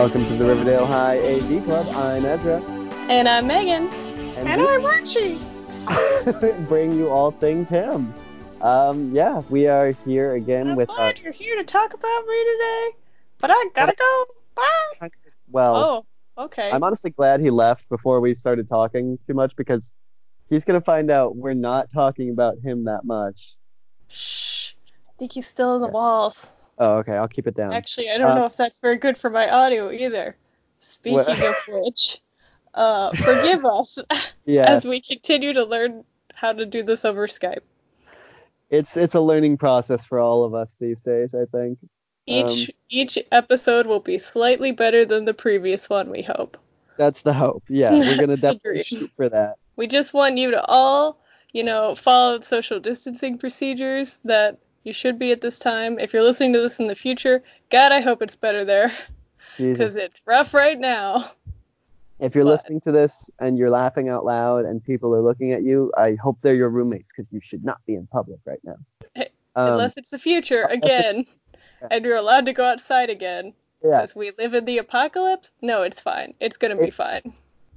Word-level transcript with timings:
welcome 0.00 0.24
to 0.24 0.34
the 0.36 0.44
Riverdale 0.46 0.86
High 0.86 1.18
AV 1.18 1.62
Club. 1.66 1.86
I'm 1.94 2.24
Ezra. 2.24 2.62
And 3.10 3.28
I'm 3.28 3.46
Megan. 3.46 3.86
And, 4.38 4.48
And 4.48 4.62
I'm 4.62 4.86
Archie. 4.86 5.38
bring 6.68 6.92
you 6.92 7.10
all 7.10 7.32
things 7.32 7.68
him. 7.68 8.14
Um, 8.62 9.14
yeah, 9.14 9.42
we 9.50 9.66
are 9.66 9.90
here 10.06 10.36
again 10.36 10.70
I'm 10.70 10.76
with 10.76 10.88
uh, 10.88 10.94
glad 10.94 11.18
you're 11.18 11.34
here 11.34 11.54
to 11.56 11.64
talk 11.64 11.92
about 11.92 12.26
me 12.26 12.44
today, 12.52 12.88
but 13.42 13.50
I 13.52 13.68
gotta 13.74 13.94
go. 13.94 14.24
Bye. 14.56 15.10
well, 15.50 16.06
Oh, 16.38 16.44
okay. 16.44 16.70
I'm 16.70 16.82
honestly 16.82 17.10
glad 17.10 17.40
he 17.40 17.50
left 17.50 17.86
before 17.90 18.22
we 18.22 18.32
started 18.32 18.70
talking 18.70 19.18
too 19.26 19.34
much 19.34 19.54
because 19.54 19.92
he's 20.48 20.64
gonna 20.64 20.80
find 20.80 21.10
out 21.10 21.36
we're 21.36 21.52
not 21.52 21.90
talking 21.90 22.30
about 22.30 22.56
him 22.64 22.84
that 22.84 23.04
much. 23.04 23.58
Shh. 24.08 24.72
I 25.10 25.12
think 25.18 25.32
he's 25.32 25.46
still 25.46 25.74
in 25.76 25.82
the 25.82 25.88
Yeah. 25.88 25.92
walls. 25.92 26.52
Oh, 26.80 26.96
okay, 26.98 27.12
I'll 27.12 27.28
keep 27.28 27.46
it 27.46 27.54
down. 27.54 27.72
Actually, 27.74 28.10
I 28.10 28.16
don't 28.18 28.30
Uh, 28.30 28.34
know 28.36 28.44
if 28.46 28.56
that's 28.56 28.78
very 28.80 28.96
good 28.96 29.16
for 29.18 29.28
my 29.30 29.48
audio 29.50 29.90
either. 29.92 30.34
Speaking 30.80 31.14
What- 31.18 31.28
of 31.28 31.54
which, 31.68 32.20
uh, 32.74 33.10
forgive 33.12 33.64
us 33.66 33.98
yeah, 34.46 34.64
as 34.64 34.84
we 34.86 35.00
continue 35.02 35.52
to 35.52 35.64
learn 35.64 36.04
how 36.34 36.52
to 36.54 36.64
do 36.64 36.82
this 36.82 37.04
over 37.04 37.26
Skype. 37.26 37.60
it's 38.70 38.96
it's 38.96 39.14
a 39.14 39.20
learning 39.20 39.58
process 39.58 40.04
for 40.04 40.18
all 40.20 40.42
of 40.44 40.54
us 40.54 40.74
these 40.80 41.00
days, 41.02 41.34
I 41.34 41.44
think. 41.44 41.78
Each 42.26 42.68
Um, 42.70 42.74
each 42.88 43.18
episode 43.30 43.86
will 43.86 44.00
be 44.00 44.18
slightly 44.18 44.72
better 44.72 45.04
than 45.04 45.24
the 45.26 45.34
previous 45.34 45.90
one, 45.90 46.08
we 46.10 46.22
hope. 46.22 46.56
That's 46.96 47.22
the 47.22 47.32
hope. 47.34 47.64
Yeah, 47.68 47.92
we're 47.92 48.16
gonna 48.16 48.36
definitely 48.48 48.84
shoot 48.84 49.10
for 49.16 49.28
that. 49.28 49.56
We 49.76 49.86
just 49.86 50.14
want 50.14 50.38
you 50.38 50.50
to 50.52 50.64
all, 50.66 51.18
you 51.52 51.64
know, 51.64 51.94
follow 51.94 52.40
social 52.40 52.80
distancing 52.80 53.36
procedures 53.38 54.18
that 54.24 54.58
you 54.84 54.92
should 54.92 55.18
be 55.18 55.32
at 55.32 55.40
this 55.40 55.58
time. 55.58 55.98
If 55.98 56.12
you're 56.12 56.22
listening 56.22 56.52
to 56.54 56.60
this 56.60 56.78
in 56.80 56.86
the 56.86 56.94
future, 56.94 57.42
God, 57.70 57.92
I 57.92 58.00
hope 58.00 58.22
it's 58.22 58.36
better 58.36 58.64
there 58.64 58.92
because 59.56 59.96
it's 59.96 60.20
rough 60.24 60.54
right 60.54 60.78
now. 60.78 61.32
If 62.18 62.34
you're 62.34 62.44
But- 62.44 62.50
listening 62.50 62.80
to 62.82 62.92
this 62.92 63.30
and 63.38 63.56
you're 63.58 63.70
laughing 63.70 64.08
out 64.08 64.24
loud 64.24 64.64
and 64.66 64.82
people 64.84 65.14
are 65.14 65.22
looking 65.22 65.52
at 65.52 65.62
you, 65.62 65.90
I 65.96 66.14
hope 66.16 66.38
they're 66.42 66.54
your 66.54 66.68
roommates 66.68 67.08
because 67.14 67.30
you 67.32 67.40
should 67.40 67.64
not 67.64 67.78
be 67.86 67.94
in 67.94 68.06
public 68.08 68.40
right 68.44 68.60
now. 68.64 68.76
Hey, 69.14 69.28
Um, 69.56 69.72
Unless 69.72 69.96
it's 69.96 70.10
the 70.10 70.18
future 70.18 70.64
again, 70.64 71.26
and 71.90 72.04
you're 72.04 72.16
allowed 72.16 72.46
to 72.46 72.52
go 72.52 72.64
outside 72.64 73.08
again 73.10 73.54
yeah, 73.82 74.00
because 74.02 74.14
we 74.14 74.32
live 74.38 74.52
in 74.54 74.66
the 74.66 74.78
apocalypse. 74.78 75.52
No, 75.62 75.82
it's 75.82 75.98
fine. 76.00 76.34
It's 76.40 76.56
gonna 76.58 76.76
be 76.76 76.88
It- 76.88 76.94
fine. 76.94 77.32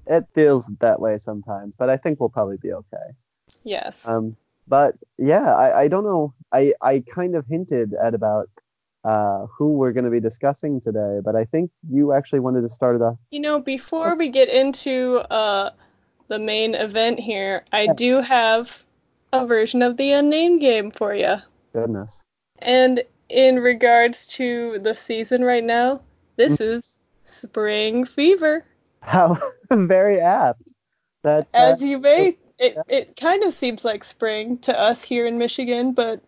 it 0.07 0.25
feels 0.33 0.67
that 0.81 0.99
way 0.99 1.17
sometimes, 1.17 1.75
but 1.77 1.89
I 1.89 1.95
think 1.97 2.19
we'll 2.19 2.27
probably 2.29 2.57
be 2.57 2.73
okay. 2.73 3.15
Yes. 3.63 4.05
Um, 4.05 4.35
but 4.67 4.95
yeah, 5.17 5.53
I, 5.55 5.81
I 5.81 5.87
don't 5.87 6.03
know. 6.03 6.33
I, 6.51 6.73
I 6.81 7.03
kind 7.11 7.35
of 7.35 7.45
hinted 7.47 7.93
at 8.01 8.13
about 8.13 8.49
uh, 9.03 9.47
who 9.57 9.73
we're 9.73 9.91
going 9.91 10.05
to 10.05 10.11
be 10.11 10.19
discussing 10.19 10.79
today, 10.79 11.19
but 11.23 11.35
I 11.35 11.45
think 11.45 11.71
you 11.89 12.13
actually 12.13 12.39
wanted 12.39 12.61
to 12.61 12.69
start 12.69 12.95
it 12.95 13.01
off. 13.01 13.17
You 13.31 13.41
know, 13.41 13.59
before 13.59 14.15
we 14.15 14.29
get 14.29 14.49
into 14.49 15.17
uh, 15.29 15.71
the 16.27 16.39
main 16.39 16.75
event 16.75 17.19
here, 17.19 17.63
I 17.71 17.87
do 17.87 18.21
have 18.21 18.83
a 19.33 19.45
version 19.45 19.81
of 19.81 19.97
the 19.97 20.11
unnamed 20.11 20.61
game 20.61 20.91
for 20.91 21.13
you. 21.13 21.37
Goodness. 21.73 22.23
And 22.59 23.03
in 23.29 23.59
regards 23.59 24.27
to 24.27 24.79
the 24.79 24.95
season 24.95 25.43
right 25.43 25.63
now, 25.63 26.01
this 26.35 26.57
Mm. 26.57 26.61
is 26.61 26.97
spring 27.25 28.05
fever. 28.05 28.63
How 29.01 29.37
very 29.71 30.19
apt. 30.19 30.71
That's 31.23 31.53
uh, 31.53 31.57
As 31.73 31.81
you 31.81 31.99
may, 31.99 32.37
it, 32.59 32.77
it 32.87 33.15
kind 33.15 33.43
of 33.43 33.53
seems 33.53 33.83
like 33.83 34.03
spring 34.03 34.57
to 34.59 34.79
us 34.79 35.03
here 35.03 35.25
in 35.25 35.37
Michigan, 35.37 35.93
but 35.93 36.21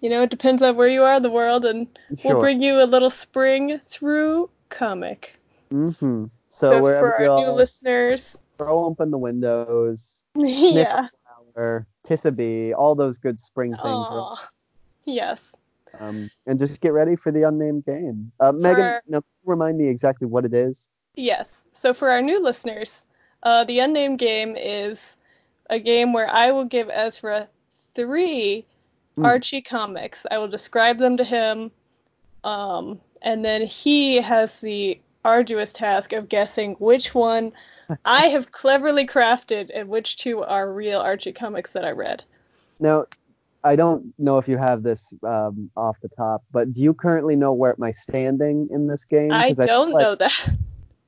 you 0.00 0.10
know, 0.10 0.22
it 0.22 0.30
depends 0.30 0.62
on 0.62 0.76
where 0.76 0.88
you 0.88 1.02
are 1.04 1.16
in 1.16 1.22
the 1.22 1.30
world, 1.30 1.64
and 1.64 1.86
sure. 2.18 2.32
we'll 2.32 2.40
bring 2.40 2.62
you 2.62 2.82
a 2.82 2.84
little 2.84 3.10
spring 3.10 3.80
through 3.86 4.50
comic. 4.68 5.38
hmm 5.70 6.26
So, 6.48 6.70
So, 6.70 6.82
wherever 6.82 7.12
for 7.16 7.22
you 7.22 7.30
our 7.30 7.40
new 7.40 7.50
listeners, 7.52 8.36
throw 8.58 8.84
open 8.84 9.10
the 9.10 9.18
windows, 9.18 10.24
yeah, 10.36 11.08
flower, 11.54 11.86
kiss 12.06 12.24
a 12.24 12.32
bee, 12.32 12.72
all 12.72 12.94
those 12.94 13.18
good 13.18 13.40
spring 13.40 13.70
things. 13.70 14.06
Aw. 14.10 14.48
yes. 15.04 15.54
Um, 15.98 16.30
and 16.46 16.58
just 16.58 16.80
get 16.82 16.92
ready 16.92 17.16
for 17.16 17.32
the 17.32 17.44
unnamed 17.44 17.86
game. 17.86 18.32
Uh, 18.38 18.52
Megan, 18.52 18.76
For- 18.76 19.02
now, 19.08 19.22
remind 19.44 19.78
me 19.78 19.88
exactly 19.88 20.26
what 20.26 20.44
it 20.44 20.52
is? 20.52 20.88
Yes. 21.14 21.64
So 21.72 21.94
for 21.94 22.10
our 22.10 22.20
new 22.20 22.42
listeners, 22.42 23.04
uh, 23.42 23.64
the 23.64 23.80
unnamed 23.80 24.18
game 24.18 24.56
is 24.56 25.15
a 25.70 25.78
game 25.78 26.12
where 26.12 26.28
I 26.30 26.50
will 26.52 26.64
give 26.64 26.90
Ezra 26.90 27.48
three 27.94 28.66
Hmm. 29.16 29.24
Archie 29.24 29.62
comics. 29.62 30.26
I 30.30 30.38
will 30.38 30.48
describe 30.48 30.98
them 30.98 31.16
to 31.16 31.24
him, 31.24 31.70
um, 32.44 33.00
and 33.22 33.44
then 33.44 33.62
he 33.66 34.16
has 34.16 34.60
the 34.60 35.00
arduous 35.24 35.72
task 35.72 36.12
of 36.12 36.28
guessing 36.28 36.74
which 36.74 37.14
one 37.14 37.52
I 38.04 38.28
have 38.28 38.52
cleverly 38.52 39.06
crafted 39.06 39.70
and 39.74 39.88
which 39.88 40.16
two 40.18 40.42
are 40.42 40.70
real 40.70 41.00
Archie 41.00 41.32
comics 41.32 41.72
that 41.72 41.84
I 41.84 41.90
read. 41.90 42.24
Now, 42.78 43.06
I 43.64 43.74
don't 43.74 44.12
know 44.18 44.38
if 44.38 44.48
you 44.48 44.58
have 44.58 44.82
this 44.82 45.12
um, 45.26 45.70
off 45.76 45.98
the 46.00 46.10
top, 46.10 46.44
but 46.52 46.72
do 46.72 46.82
you 46.82 46.94
currently 46.94 47.34
know 47.34 47.52
where 47.52 47.74
my 47.78 47.90
standing 47.90 48.68
in 48.70 48.86
this 48.86 49.04
game? 49.04 49.32
I 49.32 49.52
don't 49.52 49.66
feel 49.66 49.92
like 49.92 50.02
know 50.02 50.14
that. 50.16 50.50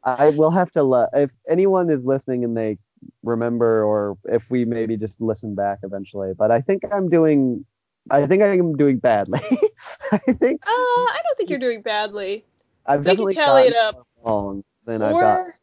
I 0.02 0.30
will 0.30 0.50
have 0.50 0.72
to. 0.72 0.82
Le- 0.82 1.08
if 1.12 1.30
anyone 1.46 1.90
is 1.90 2.04
listening 2.06 2.42
and 2.42 2.56
they 2.56 2.78
remember, 3.22 3.84
or 3.84 4.16
if 4.24 4.50
we 4.50 4.64
maybe 4.64 4.96
just 4.96 5.20
listen 5.20 5.54
back 5.54 5.78
eventually, 5.82 6.32
but 6.36 6.50
I 6.50 6.60
think 6.60 6.82
I'm 6.92 7.08
doing. 7.08 7.64
I 8.10 8.26
think 8.26 8.42
I 8.42 8.56
am 8.56 8.74
doing 8.74 8.98
badly. 8.98 9.40
I 10.12 10.18
think 10.18 10.62
Uh, 10.66 10.70
I 10.70 11.18
don't 11.22 11.36
think 11.36 11.50
you're 11.50 11.58
doing 11.58 11.82
badly. 11.82 12.44
I've 12.86 13.00
we 13.00 13.04
can 13.04 13.14
definitely 13.16 13.34
tally 13.34 13.62
it 13.68 13.76
up. 13.76 14.06
wrong 14.24 14.64
than 14.86 15.02
I've 15.02 15.12
got. 15.12 15.40
Or 15.40 15.58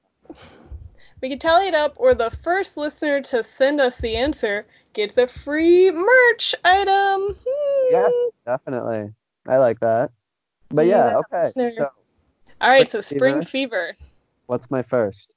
we 1.22 1.30
can 1.30 1.40
tally 1.40 1.68
it 1.68 1.74
up, 1.74 1.94
or 1.98 2.14
the 2.14 2.30
first 2.44 2.78
listener 2.78 3.22
to 3.22 3.42
send 3.42 3.82
us 3.82 3.98
the 3.98 4.16
answer 4.16 4.68
gets 4.94 5.18
a 5.18 5.28
free 5.28 5.92
merch 5.92 6.54
item. 6.64 7.36
Hmm. 7.48 7.94
Yeah. 7.94 8.10
Definitely, 8.46 9.12
I 9.48 9.58
like 9.58 9.80
that. 9.80 10.12
But 10.70 10.86
yeah, 10.86 11.08
Yeah, 11.10 11.18
okay. 11.34 11.50
So, 11.78 11.90
All 12.62 12.70
right, 12.70 12.90
so 12.90 13.02
Spring 13.02 13.20
spring 13.20 13.42
fever. 13.42 13.46
fever. 13.46 13.98
what's 14.46 14.70
my 14.70 14.82
first? 14.84 15.35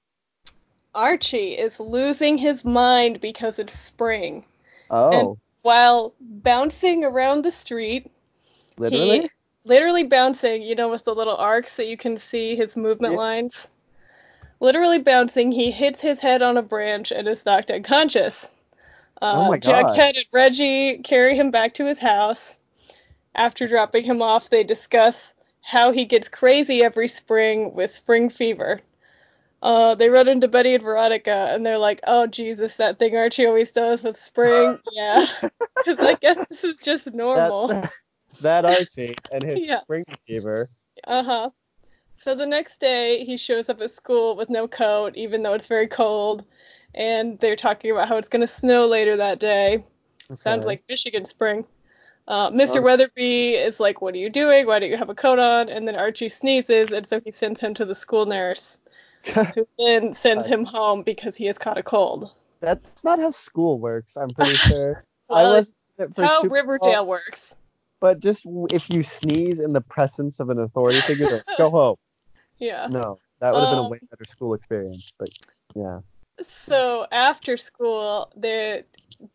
Archie 0.95 1.57
is 1.57 1.79
losing 1.81 2.39
his 2.39 2.65
mind 2.65 3.21
because 3.21 3.59
it's 3.59 3.79
spring. 3.79 4.45
Oh, 4.91 5.11
And 5.11 5.37
While 5.63 6.15
bouncing 6.21 7.05
around 7.05 7.45
the 7.45 7.51
street, 7.51 8.11
literally. 8.79 9.21
he 9.21 9.31
literally 9.65 10.05
bouncing, 10.05 10.63
you 10.63 10.75
know, 10.75 10.89
with 10.89 11.05
the 11.05 11.15
little 11.15 11.37
arcs 11.37 11.77
that 11.77 11.87
you 11.89 11.97
can 11.97 12.17
see 12.19 12.57
his 12.57 12.77
movement 12.77 13.13
Yeah. 13.13 13.19
lines. 13.19 13.69
Literally 14.61 14.99
bouncing, 14.99 15.53
he 15.53 15.71
hits 15.71 16.01
his 16.01 16.21
head 16.21 16.43
on 16.43 16.57
a 16.57 16.63
branch 16.63 17.13
and 17.13 17.29
is 17.29 17.45
knocked 17.47 17.71
unconscious. 17.71 18.53
Uh, 19.21 19.35
Oh 19.37 19.51
my 19.51 19.59
God. 19.59 19.87
Jughead 19.87 20.17
and 20.17 20.27
Reggie 20.33 20.99
carry 20.99 21.37
him 21.37 21.51
back 21.51 21.75
to 21.75 21.85
his 21.85 21.99
house. 21.99 22.59
After 23.35 23.69
dropping 23.69 24.05
him 24.05 24.23
off, 24.23 24.51
they 24.51 24.65
discuss 24.65 25.33
how 25.61 25.93
he 25.93 26.07
gets 26.07 26.29
crazy 26.29 26.83
every 26.83 27.09
spring 27.09 27.75
with 27.75 27.95
spring 27.95 28.31
fever. 28.31 28.81
Uh, 29.63 29.95
they 29.95 30.09
run 30.09 30.29
into 30.29 30.49
Betty 30.49 30.75
and 30.75 30.85
Veronica, 30.85 31.49
and 31.51 31.67
they're 31.67 31.79
like, 31.79 32.01
"Oh 32.07 32.27
Jesus, 32.27 32.77
that 32.77 32.99
thing 32.99 33.17
Archie 33.17 33.47
always 33.47 33.73
does 33.73 34.03
with 34.03 34.19
spring." 34.19 34.79
yeah, 34.93 35.27
because 35.77 35.99
I 35.99 36.15
guess 36.15 36.45
this 36.49 36.65
is 36.65 36.81
just 36.81 37.13
normal. 37.13 37.69
That, 37.69 37.93
that 38.41 38.65
Archie 38.65 39.17
and 39.33 39.45
his 39.45 39.67
Yeah. 39.67 39.81
spring 39.81 40.05
fever. 40.27 40.69
Uh 41.05 41.23
huh. 41.23 41.51
So 42.19 42.35
the 42.35 42.47
next 42.47 42.81
day, 42.81 43.25
he 43.25 43.37
shows 43.37 43.69
up 43.69 43.81
at 43.81 43.91
school 43.91 44.37
with 44.37 44.51
no 44.51 44.67
coat, 44.67 45.17
even 45.17 45.43
though 45.43 45.55
it's 45.55 45.69
very 45.69 45.87
cold, 45.87 46.45
and 46.95 47.39
they're 47.39 47.57
talking 47.57 47.91
about 47.93 48.09
how 48.09 48.17
it's 48.17 48.29
going 48.29 48.41
to 48.43 48.49
snow 48.49 48.87
later 48.87 49.17
that 49.17 49.39
day. 49.39 49.85
Sounds 50.35 50.67
like 50.67 50.85
Michigan 50.89 51.25
spring. 51.25 51.65
Uh, 52.27 52.51
Mr. 52.51 52.77
Um, 52.79 52.85
Weatherby 52.85 53.55
is 53.55 53.81
like, 53.81 54.03
"What 54.03 54.15
are 54.15 54.19
you 54.19 54.31
doing? 54.31 54.67
Why 54.67 54.79
don't 54.79 54.91
you 54.91 54.97
have 54.99 55.09
a 55.09 55.15
coat 55.15 55.39
on?" 55.39 55.69
And 55.69 55.89
then 55.89 55.97
Archie 55.97 56.29
sneezes, 56.29 56.93
and 56.93 57.07
so 57.07 57.21
he 57.25 57.31
sends 57.31 57.61
him 57.61 57.73
to 57.75 57.85
the 57.85 57.95
school 57.95 58.27
nurse, 58.27 58.79
who 59.25 59.67
then 59.79 60.13
sends 60.13 60.47
him 60.47 60.65
home 60.65 61.03
because 61.03 61.37
he 61.37 61.47
has 61.47 61.59
caught 61.59 61.79
a 61.79 61.83
cold. 61.83 62.31
That's 62.61 63.05
not 63.05 63.19
how 63.19 63.31
school 63.31 63.79
works. 63.79 64.17
I'm 64.17 64.31
pretty 64.31 64.57
sure. 64.67 65.05
Well, 65.29 65.39
I 65.39 65.59
was 65.59 65.73
how 66.17 66.43
Super 66.43 66.55
Riverdale 66.55 67.03
Bowl, 67.05 67.07
works. 67.11 67.57
But 68.01 68.21
just 68.21 68.47
if 68.71 68.89
you 68.91 69.03
sneeze 69.03 69.61
in 69.61 69.73
the 69.73 69.81
presence 69.81 70.41
of 70.41 70.51
an 70.51 70.59
authority 70.61 71.01
figure, 71.07 71.43
go 71.57 71.71
home. 71.71 71.97
Yeah. 72.59 72.87
No, 72.91 73.19
that 73.41 73.55
would 73.55 73.61
have 73.61 73.71
been 73.71 73.79
a 73.79 73.83
Um, 73.83 73.91
way 73.91 74.01
better 74.11 74.27
school 74.27 74.55
experience. 74.55 75.13
But 75.19 75.31
yeah. 75.75 76.01
So 76.41 77.07
after 77.11 77.57
school, 77.57 78.31
the 78.37 78.85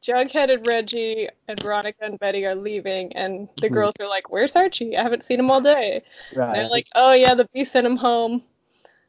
Jughead 0.02 0.54
and 0.54 0.66
Reggie 0.66 1.28
and 1.50 1.62
Veronica 1.62 2.06
and 2.06 2.18
Betty 2.20 2.46
are 2.46 2.56
leaving, 2.56 3.14
and 3.14 3.50
the 3.58 3.68
Mhm. 3.68 3.74
girls 3.74 3.94
are 4.00 4.08
like, 4.08 4.30
"Where's 4.30 4.56
Archie? 4.56 4.96
I 4.98 5.04
haven't 5.04 5.24
seen 5.24 5.40
him 5.40 5.52
all 5.52 5.60
day." 5.60 5.96
And 5.96 6.38
Right. 6.38 6.54
they're 6.54 6.70
like, 6.70 6.88
"Oh 6.96 7.12
yeah, 7.12 7.36
the 7.36 7.48
bee 7.54 7.66
sent 7.66 7.86
him 7.86 7.98
home 7.98 8.44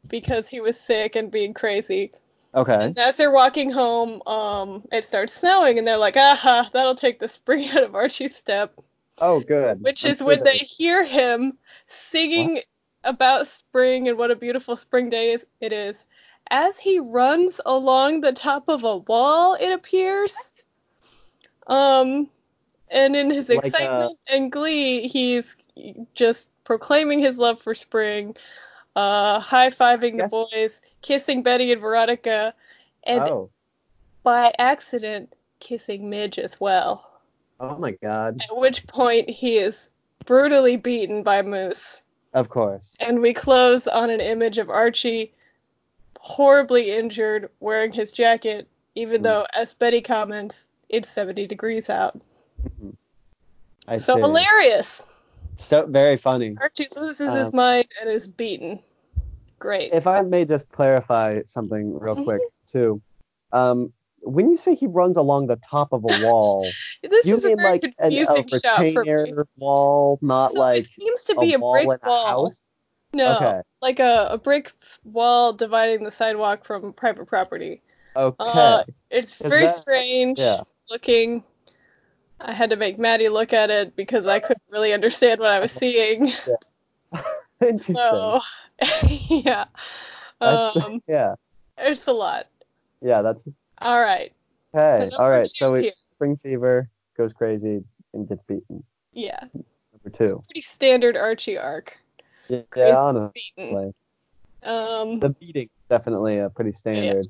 because 0.08 0.48
he 0.48 0.60
was 0.60 0.78
sick 0.78 1.16
and 1.16 1.30
being 1.30 1.54
crazy." 1.54 2.12
okay. 2.54 2.74
And 2.86 2.98
as 2.98 3.16
they're 3.16 3.30
walking 3.30 3.70
home, 3.70 4.22
um, 4.26 4.84
it 4.92 5.04
starts 5.04 5.32
snowing, 5.34 5.78
and 5.78 5.86
they're 5.86 5.96
like, 5.96 6.16
"Aha, 6.16 6.70
that'll 6.72 6.94
take 6.94 7.18
the 7.18 7.28
spring 7.28 7.68
out 7.70 7.82
of 7.84 7.94
Archie's 7.94 8.36
step." 8.36 8.74
Oh, 9.20 9.40
good. 9.40 9.82
Which 9.82 10.04
I'm 10.04 10.12
is 10.12 10.18
sure 10.18 10.26
when 10.26 10.42
they 10.44 10.58
hear 10.58 11.04
him 11.04 11.58
singing 11.86 12.60
about 13.04 13.46
spring 13.46 14.08
and 14.08 14.18
what 14.18 14.30
a 14.30 14.36
beautiful 14.36 14.76
spring 14.76 15.10
day 15.10 15.32
is, 15.32 15.44
it 15.60 15.72
is. 15.72 16.04
As 16.50 16.78
he 16.78 16.98
runs 17.00 17.60
along 17.64 18.20
the 18.20 18.32
top 18.32 18.68
of 18.68 18.84
a 18.84 18.96
wall, 18.98 19.54
it 19.54 19.72
appears. 19.72 20.34
Um, 21.66 22.28
and 22.90 23.16
in 23.16 23.30
his 23.30 23.48
Like, 23.48 23.66
uh, 23.66 23.66
excitement 23.66 24.18
and 24.30 24.52
glee, 24.52 25.08
he's 25.08 25.56
just 26.14 26.48
proclaiming 26.64 27.20
his 27.20 27.38
love 27.38 27.60
for 27.60 27.74
spring, 27.74 28.36
uh, 28.96 29.40
high 29.40 29.70
fiving 29.70 30.18
the 30.18 30.28
boys, 30.28 30.80
kissing 31.02 31.42
Betty 31.42 31.72
and 31.72 31.80
Veronica, 31.80 32.54
and 33.04 33.20
oh. 33.20 33.50
by 34.22 34.52
accident 34.58 35.34
kissing 35.60 36.10
Midge 36.10 36.38
as 36.38 36.60
well. 36.60 37.10
Oh 37.60 37.76
my 37.78 37.92
god. 37.92 38.40
At 38.48 38.56
which 38.56 38.86
point 38.86 39.30
he 39.30 39.58
is 39.58 39.88
brutally 40.26 40.76
beaten 40.76 41.22
by 41.22 41.42
Moose. 41.42 42.02
Of 42.32 42.48
course. 42.48 42.96
And 43.00 43.20
we 43.20 43.32
close 43.32 43.86
on 43.86 44.10
an 44.10 44.20
image 44.20 44.58
of 44.58 44.68
Archie 44.68 45.32
horribly 46.18 46.90
injured 46.90 47.50
wearing 47.60 47.92
his 47.92 48.12
jacket, 48.12 48.66
even 48.94 49.20
Mm. 49.20 49.24
though, 49.24 49.46
as 49.54 49.74
Betty 49.74 50.00
comments, 50.00 50.68
it's 50.88 51.08
70 51.10 51.46
degrees 51.46 51.90
out. 51.90 52.18
Mhm. 52.62 52.96
I 53.86 53.96
so 53.96 54.14
see. 54.14 54.20
hilarious. 54.20 55.06
So 55.56 55.86
very 55.86 56.16
funny. 56.16 56.56
Archie 56.60 56.88
loses 56.96 57.32
his 57.32 57.48
Um, 57.50 57.50
mind 57.54 57.86
and 58.00 58.10
is 58.10 58.26
beaten. 58.28 58.80
Great. 59.58 59.92
If 59.92 60.06
I 60.06 60.22
may 60.22 60.44
just 60.44 60.68
clarify 60.70 61.42
something 61.46 61.98
real 61.98 62.16
Mhm. 62.16 62.24
quick 62.24 62.42
too. 62.66 63.00
Um, 63.52 63.92
when 64.20 64.50
you 64.50 64.56
say 64.56 64.74
he 64.74 64.86
runs 64.86 65.16
along 65.16 65.46
the 65.46 65.56
top 65.56 65.92
of 65.92 66.02
a 66.04 66.06
wall, 66.26 66.66
this 67.02 67.24
you 67.26 67.36
is 67.36 67.44
mean 67.44 67.56
like 67.58 67.82
an, 67.84 67.94
a 67.98 68.10
confusing 68.26 68.48
shot 68.60 68.76
for 68.92 69.04
me. 69.04 69.12
retainer 69.12 69.46
wall, 69.56 70.18
not 70.22 70.52
so 70.52 70.58
like 70.60 70.84
it 70.84 70.88
seems 70.88 71.24
to 71.24 71.36
a 71.36 71.40
be 71.40 71.54
a, 71.54 71.58
wall 71.58 71.72
brick 71.84 72.00
a 72.02 72.08
wall. 72.08 72.46
house? 72.46 72.64
No, 73.12 73.36
Okay. 73.36 73.60
like 73.80 74.00
a, 74.00 74.26
a 74.30 74.38
brick 74.38 74.72
wall 75.04 75.52
dividing 75.52 76.02
the 76.02 76.10
sidewalk 76.10 76.64
from 76.64 76.92
private 76.92 77.26
property. 77.26 77.80
Okay. 78.16 78.36
Uh, 78.40 78.84
it's 79.10 79.34
very 79.34 79.66
that- 79.66 79.74
strange 79.74 80.38
yeah. 80.38 80.62
looking. 80.90 81.44
I 82.40 82.52
had 82.52 82.70
to 82.70 82.76
make 82.76 82.98
Maddie 82.98 83.28
look 83.28 83.52
at 83.52 83.70
it 83.70 83.96
because 83.96 84.26
I 84.26 84.40
couldn't 84.40 84.62
really 84.70 84.92
understand 84.92 85.40
what 85.40 85.50
I 85.50 85.60
was 85.60 85.72
seeing. 85.72 86.32
Yeah. 86.46 87.22
Interesting. 87.60 87.94
So, 87.94 88.40
yeah. 89.06 89.66
Um, 90.40 91.00
yeah. 91.06 91.36
it's 91.78 92.06
a 92.08 92.12
lot. 92.12 92.48
Yeah, 93.00 93.22
that's 93.22 93.44
All 93.78 94.00
right. 94.00 94.32
okay. 94.74 95.08
The 95.10 95.16
All 95.16 95.30
right. 95.30 95.46
So 95.46 95.74
here. 95.74 95.92
spring 96.16 96.36
fever 96.36 96.88
goes 97.16 97.32
crazy 97.32 97.84
and 98.12 98.28
gets 98.28 98.42
beaten. 98.48 98.82
Yeah. 99.12 99.38
Number 99.52 100.10
two. 100.12 100.42
Pretty 100.46 100.60
standard 100.60 101.16
Archie 101.16 101.56
arc. 101.56 101.96
Yeah, 102.48 102.62
Crazy 102.70 102.92
honestly. 102.92 103.42
Beaten. 103.56 103.94
Um, 104.64 105.20
The 105.20 105.30
beating 105.30 105.70
definitely 105.88 106.38
a 106.38 106.50
pretty 106.50 106.72
standard. 106.72 107.28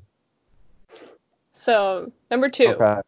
so, 1.51 2.11
number 2.31 2.49
two. 2.49 2.69
Okay. 2.69 3.01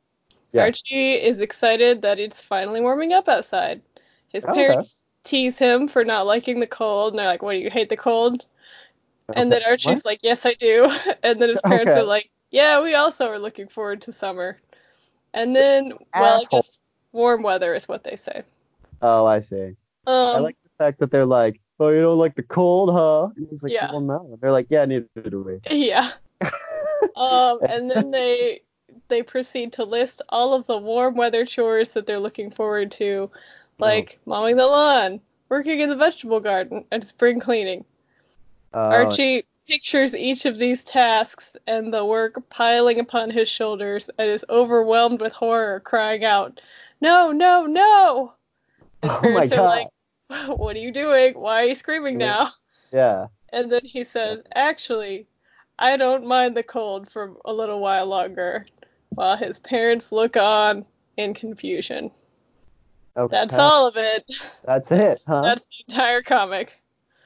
Yes. 0.54 0.64
Archie 0.66 1.14
is 1.14 1.42
excited 1.42 2.02
that 2.02 2.20
it's 2.20 2.42
finally 2.42 2.82
warming 2.82 3.14
up 3.14 3.28
outside. 3.30 3.82
His 4.30 4.46
Okay. 4.46 4.66
parents 4.66 5.04
tease 5.24 5.58
him 5.58 5.88
for 5.88 6.04
not 6.06 6.26
liking 6.26 6.60
the 6.60 6.68
cold, 6.68 7.14
and 7.14 7.20
they're 7.20 7.28
like, 7.28 7.42
"What 7.42 7.54
do 7.54 7.60
you 7.60 7.70
hate 7.70 7.90
the 7.90 7.98
cold?" 7.98 8.46
And 9.34 9.52
then 9.52 9.62
Okay. 9.62 9.70
Archie's 9.72 10.06
like, 10.06 10.20
"Yes, 10.24 10.46
I 10.46 10.54
do." 10.54 10.90
And 11.24 11.42
then 11.42 11.50
his 11.50 11.62
parents 11.62 11.92
Okay. 11.92 12.02
are 12.02 12.04
like, 12.04 12.30
"Yeah, 12.52 12.82
we 12.82 12.96
also 12.96 13.28
are 13.28 13.40
looking 13.40 13.68
forward 13.68 14.02
to 14.04 14.14
summer." 14.14 14.58
And 15.34 15.56
then, 15.56 15.94
well, 16.16 16.42
I 16.42 16.46
guess 16.46 16.82
warm 17.12 17.44
weather 17.44 17.76
is 17.76 17.88
what 17.88 18.04
they 18.04 18.16
say. 18.16 18.44
Oh, 19.02 19.26
I 19.26 19.40
see. 19.40 19.76
Um, 20.08 20.36
I 20.36 20.40
like 20.40 20.58
the 20.64 20.70
fact 20.78 21.00
that 21.00 21.12
they're 21.12 21.26
like, 21.26 21.60
oh, 21.80 21.90
you 21.90 22.02
don't 22.02 22.18
like 22.18 22.36
the 22.36 22.44
cold, 22.44 22.92
huh? 22.92 23.30
And 23.36 23.48
he's 23.50 23.62
like, 23.62 23.74
Yeah. 23.74 23.92
well, 23.92 24.02
no. 24.02 24.30
And 24.32 24.42
they're 24.42 24.52
like, 24.52 24.68
yeah, 24.70 24.86
neither 24.86 25.08
do 25.30 25.44
we. 25.44 25.60
yeah. 25.78 26.12
Um, 27.16 27.60
and 27.68 27.90
then 27.90 28.12
they 28.12 28.62
they 29.08 29.24
proceed 29.24 29.74
to 29.74 29.84
list 29.84 30.22
all 30.30 30.54
of 30.54 30.66
the 30.68 30.78
warm 30.78 31.16
weather 31.16 31.46
chores 31.46 31.92
that 31.92 32.06
they're 32.06 32.20
looking 32.20 32.52
forward 32.52 32.92
to, 32.94 33.30
like 33.80 34.20
oh. 34.20 34.30
mowing 34.32 34.56
the 34.56 34.66
lawn, 34.66 35.22
working 35.50 35.80
in 35.80 35.90
the 35.90 35.96
vegetable 35.96 36.40
garden, 36.40 36.86
and 36.92 37.04
spring 37.06 37.40
cleaning. 37.40 37.86
Oh, 38.74 38.80
Archie 38.80 39.46
pictures 39.68 40.16
each 40.16 40.46
of 40.46 40.58
these 40.58 40.84
tasks 40.84 41.58
and 41.68 41.94
the 41.94 42.06
work 42.06 42.50
piling 42.50 43.00
upon 43.00 43.30
his 43.30 43.50
shoulders 43.50 44.10
and 44.18 44.30
is 44.30 44.46
overwhelmed 44.50 45.22
with 45.22 45.34
horror, 45.34 45.80
crying 45.82 46.24
out, 46.24 46.62
"No, 47.02 47.32
no, 47.32 47.66
no!" 47.66 48.34
His 49.02 49.12
Oh 49.12 49.22
my 49.30 49.48
parents 49.48 49.54
are 49.54 49.64
like, 49.64 49.88
"What 50.58 50.76
are 50.76 50.80
you 50.80 50.92
doing? 50.92 51.34
Why 51.34 51.64
are 51.64 51.66
you 51.68 51.76
screaming 51.76 52.20
Yeah. 52.20 52.26
now?" 52.28 52.52
yeah. 52.92 53.28
And 53.50 53.72
then 53.72 53.82
he 53.84 54.04
says, 54.04 54.42
"Actually, 54.54 55.28
I 55.80 55.98
don't 55.98 56.26
mind 56.26 56.56
the 56.56 56.64
cold 56.64 57.10
for 57.10 57.34
a 57.46 57.54
little 57.54 57.80
while 57.80 58.06
longer." 58.06 58.66
While 59.10 59.38
his 59.38 59.60
parents 59.60 60.12
look 60.12 60.38
on 60.38 60.86
in 61.18 61.34
confusion. 61.34 62.12
Okay. 63.16 63.36
That's 63.36 63.56
all 63.56 63.88
of 63.88 63.98
it. 63.98 64.26
That's 64.64 64.92
it, 64.92 65.24
huh? 65.28 65.42
That's 65.42 65.68
the 65.68 65.86
entire 65.94 66.22
comic. 66.22 66.80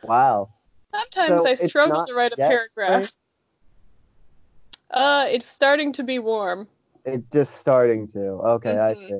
wow. 0.03 0.49
Sometimes 0.93 1.43
So 1.43 1.47
I 1.49 1.55
struggle 1.55 2.05
to 2.05 2.13
write 2.13 2.33
a 2.33 2.37
paragraph. 2.37 3.03
spring? 3.05 3.15
Uh, 4.91 5.25
it's 5.29 5.45
starting 5.47 5.93
to 5.93 6.03
be 6.03 6.19
warm. 6.19 6.67
It's 7.05 7.23
just 7.31 7.55
starting 7.55 8.07
to. 8.09 8.19
Okay, 8.19 8.77
I 8.77 8.93
Mhm. 8.93 9.07
see. 9.09 9.19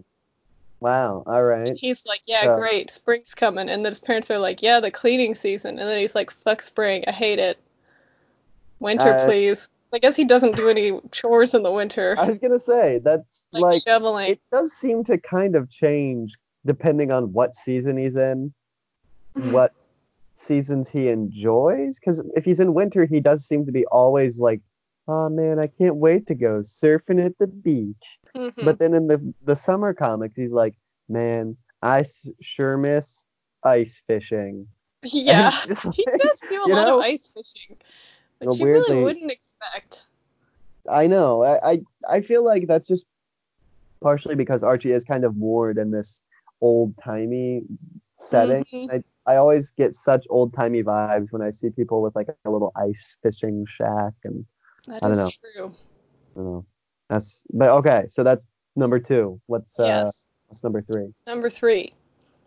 Wow. 0.82 1.24
All 1.26 1.44
right. 1.44 1.74
He's 1.76 2.06
like, 2.06 2.22
yeah, 2.26 2.44
So- 2.44 2.58
great, 2.58 2.92
spring's 2.92 3.34
coming. 3.34 3.70
And 3.70 3.84
then 3.86 3.92
his 3.92 4.00
parents 4.00 4.30
are 4.30 4.38
like, 4.40 4.62
yeah, 4.62 4.80
the 4.80 4.92
cleaning 4.92 5.34
season. 5.36 5.80
And 5.80 5.88
then 5.88 6.00
he's 6.00 6.14
like, 6.16 6.30
fuck 6.32 6.62
spring, 6.62 7.04
I 7.08 7.12
hate 7.12 7.40
it. 7.40 7.58
Winter, 8.80 9.16
Uh, 9.16 9.26
please. 9.26 9.70
I 9.94 10.00
guess 10.00 10.16
he 10.16 10.24
doesn't 10.26 10.56
do 10.56 10.70
any 10.70 11.00
chores 11.12 11.54
in 11.54 11.64
the 11.64 11.72
winter, 11.72 12.16
I 12.18 12.26
was 12.26 12.38
gonna 12.40 12.60
say 12.60 13.00
that's 13.04 13.46
like, 13.52 13.62
like 13.62 13.82
shoveling. 13.84 14.32
it 14.32 14.42
does 14.52 14.72
seem 14.74 15.04
to 15.06 15.18
kind 15.18 15.56
of 15.56 15.70
change 15.70 16.36
depending 16.66 17.12
on 17.12 17.34
what 17.34 17.56
season 17.56 17.98
he's 17.98 18.16
in, 18.16 18.54
Mm-hmm. 19.38 19.52
what 19.54 19.74
seasons 20.36 20.90
he 20.90 21.08
enjoys. 21.08 21.98
Because 22.00 22.22
if 22.36 22.44
he's 22.44 22.60
in 22.60 22.74
winter, 22.74 23.06
he 23.06 23.20
does 23.22 23.46
seem 23.46 23.66
to 23.66 23.72
be 23.72 23.86
always 23.86 24.40
like, 24.40 24.60
oh 25.08 25.30
man, 25.30 25.58
I 25.60 25.68
can't 25.68 25.96
wait 25.96 26.28
to 26.28 26.36
go 26.36 26.60
surfing 26.60 27.26
at 27.26 27.38
the 27.38 27.48
beach. 27.48 28.20
Mhm. 28.36 28.54
But 28.66 28.78
then 28.80 28.94
in 28.94 29.08
the 29.08 29.34
the 29.46 29.56
summer 29.56 29.94
comics, 29.94 30.36
he's 30.36 30.52
like, 30.52 30.76
man, 31.10 31.56
I 31.82 32.02
s- 32.02 32.30
sure 32.42 32.78
miss 32.78 33.26
ice 33.64 34.04
fishing. 34.06 34.68
yeah, 35.04 35.52
it's 35.68 35.84
he 35.96 36.06
does 36.06 36.40
do 36.50 36.62
a 36.66 36.68
lot 36.68 36.88
know, 36.88 37.00
of 37.00 37.06
ice 37.06 37.30
fishing, 37.34 37.78
which 38.40 38.60
you 38.60 38.66
really 38.66 39.04
wouldn't 39.04 39.32
expect. 39.32 39.51
I 40.90 41.08
know. 41.08 41.44
I, 41.44 41.72
I 41.72 41.82
I 42.10 42.22
feel 42.22 42.44
like 42.44 42.68
that's 42.68 42.88
just 42.88 43.06
partially 44.02 44.36
because 44.36 44.64
Archie 44.64 44.92
is 44.92 45.04
kind 45.04 45.24
of 45.24 45.36
moored 45.38 45.78
in 45.78 45.92
this 45.92 46.22
old 46.60 46.96
timey 47.04 47.64
setting. 48.18 48.66
Mhm. 48.74 48.92
I 48.92 49.32
I 49.32 49.36
always 49.38 49.72
get 49.72 49.96
such 49.96 50.26
old 50.30 50.54
timey 50.54 50.84
vibes 50.84 51.32
when 51.32 51.42
I 51.42 51.52
see 51.52 51.70
people 51.70 52.02
with 52.02 52.16
like 52.16 52.30
a 52.46 52.50
little 52.50 52.72
ice 52.76 53.18
fishing 53.22 53.66
shack 53.68 54.14
and 54.24 54.46
That 54.88 55.04
I 55.04 55.08
don't 55.08 55.12
is 55.12 55.18
know. 55.18 55.32
true. 55.54 55.66
I 56.36 56.40
don't 56.40 56.46
know. 56.46 56.66
That's 57.10 57.44
but 57.54 57.70
okay. 57.72 58.06
So 58.08 58.24
that's 58.24 58.48
number 58.76 59.00
two. 59.00 59.40
What's 59.46 59.80
uh 59.80 59.86
yes. 59.86 60.28
what's 60.48 60.64
number 60.64 60.82
three? 60.82 61.14
Number 61.28 61.50
three. 61.50 61.94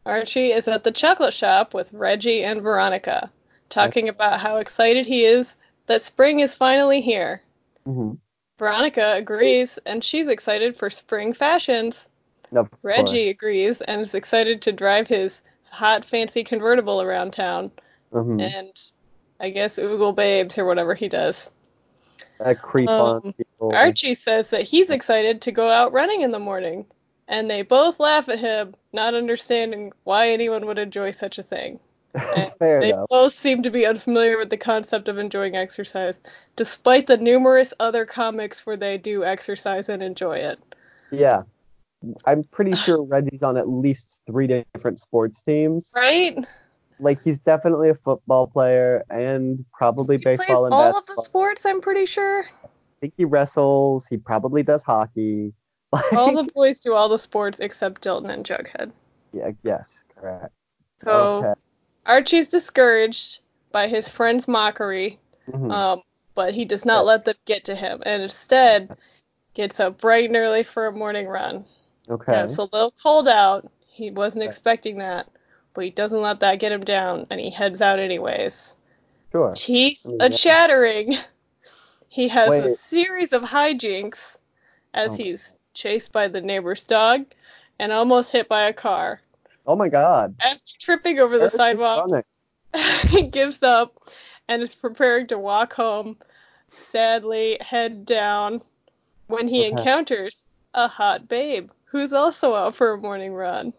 Archie 0.06 0.52
is 0.52 0.68
at 0.68 0.84
the 0.84 0.90
chocolate 0.92 1.32
shop 1.32 1.72
with 1.72 1.90
Reggie 1.94 2.44
and 2.44 2.60
Veronica, 2.60 3.30
talking 3.70 4.10
about 4.10 4.38
how 4.38 4.58
excited 4.58 5.06
he 5.06 5.24
is 5.24 5.56
that 5.86 6.02
spring 6.02 6.40
is 6.40 6.54
finally 6.54 7.00
here. 7.00 7.42
Mm-hmm. 7.86 8.14
Veronica 8.58 9.14
agrees, 9.16 9.78
and 9.84 10.02
she's 10.02 10.28
excited 10.28 10.76
for 10.76 10.90
spring 10.90 11.32
fashions. 11.32 12.08
Of 12.54 12.68
Reggie 12.82 13.30
agrees 13.30 13.80
and 13.80 14.00
is 14.02 14.14
excited 14.14 14.62
to 14.62 14.72
drive 14.72 15.08
his 15.08 15.42
hot, 15.70 16.04
fancy 16.04 16.44
convertible 16.44 17.02
around 17.02 17.32
town, 17.32 17.72
course. 18.12 18.26
Mhm. 18.26 18.40
and 18.40 18.82
I 19.40 19.50
guess 19.50 19.78
oogle 19.78 20.14
babes 20.14 20.56
or 20.56 20.64
whatever 20.64 20.94
he 20.94 21.08
does. 21.08 21.50
I 22.38 22.54
creep 22.54 22.88
um, 22.88 23.00
on 23.24 23.32
people. 23.32 23.74
Archie 23.74 24.14
says 24.14 24.50
that 24.50 24.62
he's 24.62 24.90
excited 24.90 25.42
to 25.42 25.52
go 25.52 25.68
out 25.68 25.92
running 25.92 26.22
in 26.22 26.30
the 26.30 26.38
morning, 26.38 26.86
and 27.26 27.50
they 27.50 27.62
both 27.62 27.98
laugh 27.98 28.28
at 28.28 28.38
him, 28.38 28.74
not 28.92 29.14
understanding 29.14 29.92
why 30.04 30.30
anyone 30.30 30.66
would 30.66 30.78
enjoy 30.78 31.10
such 31.10 31.38
a 31.38 31.42
thing. 31.42 31.80
That's 32.14 32.50
fair 32.50 32.80
They 32.80 32.92
though. 32.92 33.06
both 33.08 33.32
seem 33.32 33.64
to 33.64 33.70
be 33.70 33.86
unfamiliar 33.86 34.38
with 34.38 34.48
the 34.50 34.56
concept 34.56 35.08
of 35.08 35.18
enjoying 35.18 35.56
exercise, 35.56 36.20
despite 36.56 37.06
the 37.06 37.16
numerous 37.16 37.74
other 37.80 38.06
comics 38.06 38.64
where 38.64 38.76
they 38.76 38.98
do 38.98 39.24
exercise 39.24 39.88
and 39.88 40.02
enjoy 40.02 40.36
it. 40.38 40.58
Yeah. 41.10 41.42
I'm 42.24 42.44
pretty 42.44 42.74
sure 42.76 43.02
Reggie's 43.02 43.42
on 43.42 43.56
at 43.56 43.68
least 43.68 44.22
three 44.26 44.46
different 44.46 45.00
sports 45.00 45.42
teams. 45.42 45.90
Right? 45.94 46.38
like 47.00 47.20
he's 47.20 47.40
definitely 47.40 47.88
a 47.90 47.94
football 47.94 48.46
player 48.46 49.04
and 49.10 49.64
probably 49.72 50.16
baseball. 50.16 50.32
He 50.32 50.36
plays 50.36 50.62
and 50.64 50.72
all 50.74 50.92
basketball. 50.92 50.98
of 51.00 51.06
the 51.16 51.22
sports, 51.22 51.66
I'm 51.66 51.80
pretty 51.80 52.06
sure. 52.06 52.44
I 52.44 52.68
think 53.00 53.14
he 53.16 53.24
wrestles. 53.24 54.06
He 54.06 54.16
probably 54.16 54.62
does 54.62 54.82
hockey. 54.82 55.52
Like, 55.94 56.12
All 56.12 56.34
the 56.34 56.50
boys 56.52 56.80
do 56.80 56.92
all 56.92 57.08
the 57.08 57.20
sports 57.20 57.60
except 57.60 58.02
Dilton 58.02 58.28
and 58.28 58.44
Jughead. 58.44 58.90
yeah, 59.32 59.52
yes, 59.62 60.02
correct. 60.16 60.52
So 60.98 61.10
okay. 61.44 61.60
Archie's 62.06 62.48
discouraged, 62.48 63.40
by 63.72 63.88
his 63.88 64.08
friend's 64.08 64.46
mockery, 64.46 65.18
Mhm. 65.48 65.70
um, 65.72 66.02
but 66.34 66.54
he 66.54 66.64
does 66.64 66.84
not 66.84 67.04
let 67.04 67.24
them 67.24 67.34
get 67.44 67.64
to 67.64 67.74
him, 67.74 68.02
and 68.06 68.22
instead 68.22 68.96
gets 69.54 69.80
up 69.80 70.00
bright 70.00 70.28
and 70.28 70.36
early 70.36 70.62
for 70.62 70.86
a 70.86 70.92
morning 70.92 71.26
run. 71.26 71.64
okay. 72.08 72.32
Yeah, 72.32 72.44
it's 72.44 72.58
a 72.58 72.64
little 72.64 72.92
cold 73.02 73.28
out. 73.28 73.70
He 73.86 74.10
wasn't 74.10 74.42
Okay. 74.42 74.50
expecting 74.50 74.98
that, 74.98 75.28
but 75.72 75.84
he 75.84 75.90
doesn't 75.90 76.20
let 76.20 76.40
that 76.40 76.58
get 76.60 76.72
him 76.72 76.84
down, 76.84 77.26
and 77.30 77.40
he 77.40 77.50
heads 77.50 77.80
out 77.80 77.98
anyways. 77.98 78.74
Sure. 79.32 79.52
Teeth 79.54 80.02
Oh, 80.04 80.16
a 80.20 80.28
yeah. 80.30 80.36
chattering. 80.36 81.16
He 82.08 82.28
has 82.28 82.48
a 82.64 82.76
series 82.76 83.32
of 83.32 83.42
hijinks 83.42 84.36
as 84.92 85.12
Oh. 85.12 85.14
he's 85.16 85.56
chased 85.72 86.12
by 86.12 86.28
the 86.28 86.40
neighbor's 86.40 86.84
dog 86.84 87.24
and 87.80 87.90
almost 87.90 88.30
hit 88.30 88.48
by 88.48 88.68
a 88.68 88.72
car. 88.72 89.20
Oh 89.66 89.76
my 89.76 89.88
God. 89.88 90.34
After 90.40 90.72
tripping 90.80 91.18
over 91.20 91.38
the 91.38 91.50
sidewalk, 91.50 92.24
he 93.06 93.22
gives 93.22 93.62
up 93.62 94.10
and 94.48 94.62
is 94.62 94.74
preparing 94.74 95.26
to 95.28 95.38
walk 95.38 95.72
home, 95.72 96.16
sadly, 96.68 97.56
head 97.60 98.04
down, 98.04 98.60
when 99.28 99.48
he 99.48 99.60
Okay. 99.66 99.70
encounters 99.70 100.44
a 100.74 100.88
hot 100.88 101.28
babe 101.28 101.70
who's 101.84 102.12
also 102.12 102.54
out 102.54 102.76
for 102.76 102.92
a 102.92 102.98
morning 102.98 103.32
run. 103.32 103.72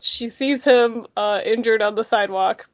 She 0.00 0.28
sees 0.28 0.62
him 0.64 1.06
uh, 1.16 1.40
injured 1.44 1.80
on 1.82 1.94
the 1.94 2.04
sidewalk 2.04 2.68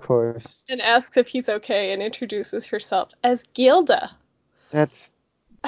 Of 0.00 0.06
course. 0.06 0.58
and 0.68 0.80
asks 0.82 1.16
if 1.16 1.28
he's 1.28 1.48
okay 1.48 1.92
and 1.92 2.02
introduces 2.02 2.66
herself 2.66 3.10
as 3.22 3.44
Gilda. 3.54 4.10
That's 4.70 5.10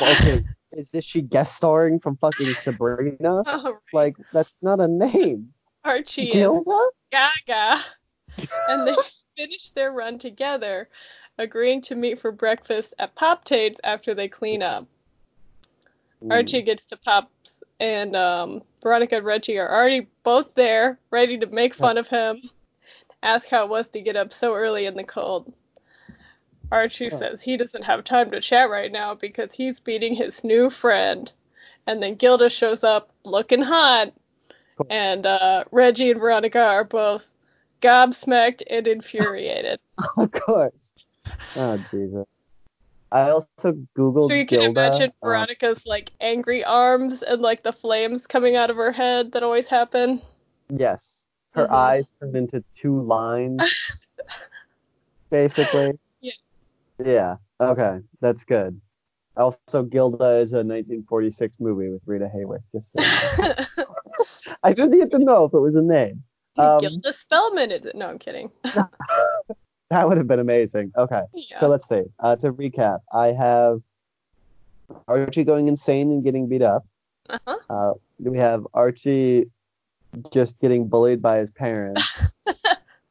okay. 0.02 0.44
Is 0.72 0.90
this 0.90 1.04
she 1.04 1.22
guest 1.22 1.56
starring 1.56 2.00
from 2.00 2.16
fucking 2.16 2.54
Sabrina? 2.54 3.42
Oh, 3.46 3.78
Like 3.92 4.16
that's 4.32 4.54
not 4.60 4.80
a 4.80 4.88
name. 4.88 5.54
Archie 5.86 6.32
Gilda? 6.32 6.88
gaga. 7.12 7.82
And 8.68 8.86
they 8.86 8.96
finish 9.36 9.70
their 9.70 9.92
run 9.92 10.18
together, 10.18 10.88
agreeing 11.38 11.82
to 11.82 11.94
meet 11.94 12.20
for 12.20 12.32
breakfast 12.32 12.94
at 12.98 13.14
Pop 13.14 13.44
Tate's 13.44 13.80
after 13.84 14.14
they 14.14 14.28
clean 14.28 14.62
up. 14.62 14.86
Archie 16.30 16.62
gets 16.62 16.86
to 16.86 16.96
Pops, 16.96 17.62
and 17.78 18.16
um, 18.16 18.62
Veronica 18.82 19.16
and 19.16 19.24
Reggie 19.24 19.58
are 19.58 19.70
already 19.72 20.08
both 20.24 20.54
there, 20.54 20.98
ready 21.10 21.38
to 21.38 21.46
make 21.46 21.74
fun 21.74 21.98
of 21.98 22.08
him, 22.08 22.50
ask 23.22 23.48
how 23.48 23.64
it 23.64 23.70
was 23.70 23.90
to 23.90 24.00
get 24.00 24.16
up 24.16 24.32
so 24.32 24.54
early 24.54 24.86
in 24.86 24.96
the 24.96 25.04
cold. 25.04 25.52
Archie 26.72 27.10
says 27.10 27.42
he 27.42 27.56
doesn't 27.56 27.84
have 27.84 28.02
time 28.02 28.30
to 28.32 28.40
chat 28.40 28.70
right 28.70 28.90
now 28.90 29.14
because 29.14 29.54
he's 29.54 29.78
beating 29.78 30.14
his 30.14 30.42
new 30.42 30.68
friend. 30.68 31.30
And 31.86 32.02
then 32.02 32.16
Gilda 32.16 32.50
shows 32.50 32.82
up 32.82 33.10
looking 33.24 33.62
hot. 33.62 34.12
And 34.90 35.26
uh, 35.26 35.64
Reggie 35.70 36.10
and 36.10 36.20
Veronica 36.20 36.60
are 36.60 36.84
both 36.84 37.30
gobsmacked 37.82 38.62
and 38.70 38.86
infuriated. 38.86 39.78
Of 40.18 40.30
course. 40.32 40.92
Oh 41.54 41.78
Jesus. 41.78 42.26
I 43.12 43.30
also 43.30 43.72
googled 43.96 44.28
So 44.30 44.34
you 44.34 44.46
can 44.46 44.58
Gilda. 44.60 44.80
imagine 44.80 45.04
um, 45.22 45.30
Veronica's 45.30 45.86
like 45.86 46.12
angry 46.20 46.64
arms 46.64 47.22
and 47.22 47.40
like 47.40 47.62
the 47.62 47.72
flames 47.72 48.26
coming 48.26 48.56
out 48.56 48.68
of 48.70 48.76
her 48.76 48.92
head 48.92 49.32
that 49.32 49.42
always 49.42 49.68
happen. 49.68 50.20
yes. 50.68 51.24
Her 51.52 51.66
Mhm. 51.68 51.72
eyes 51.74 52.04
turned 52.20 52.36
into 52.36 52.62
two 52.74 53.00
lines. 53.00 53.62
basically. 55.30 55.92
Yeah. 56.20 56.32
Yeah. 57.02 57.36
Okay. 57.60 58.00
That's 58.20 58.44
good. 58.44 58.78
Also, 59.36 59.82
Gilda 59.82 60.36
is 60.36 60.52
a 60.52 60.64
1946 60.64 61.60
movie 61.60 61.88
with 61.90 62.02
Rita 62.06 62.30
Hayworth. 62.34 62.62
Just. 62.72 62.92
I 64.62 64.72
just 64.72 64.90
need 64.90 65.10
to 65.10 65.18
know 65.18 65.44
if 65.44 65.54
it 65.54 65.58
was 65.60 65.74
a 65.74 65.82
name. 65.82 66.22
Um, 66.58 66.78
Gilda 66.80 67.12
Spellman 67.12 67.70
is 67.70 67.84
it? 67.86 67.94
No, 67.94 68.08
I'm 68.08 68.18
kidding. 68.18 68.50
That 69.90 70.08
would 70.08 70.16
have 70.16 70.26
been 70.26 70.40
amazing. 70.40 70.90
Okay. 70.98 71.22
yeah. 71.32 71.60
So 71.60 71.68
let's 71.68 71.88
see. 71.88 72.02
Uh, 72.18 72.34
to 72.36 72.52
recap, 72.52 73.02
I 73.12 73.28
have 73.28 73.80
Archie 75.06 75.44
going 75.44 75.68
insane 75.68 76.10
and 76.10 76.24
getting 76.24 76.48
beat 76.48 76.62
up. 76.62 76.84
uh-huh. 77.30 77.56
Uh, 77.70 77.92
we 78.18 78.36
have 78.36 78.66
Archie 78.74 79.48
just 80.32 80.58
getting 80.58 80.88
bullied 80.88 81.22
by 81.22 81.38
his 81.38 81.52
parents. 81.52 82.02
I 82.48 82.52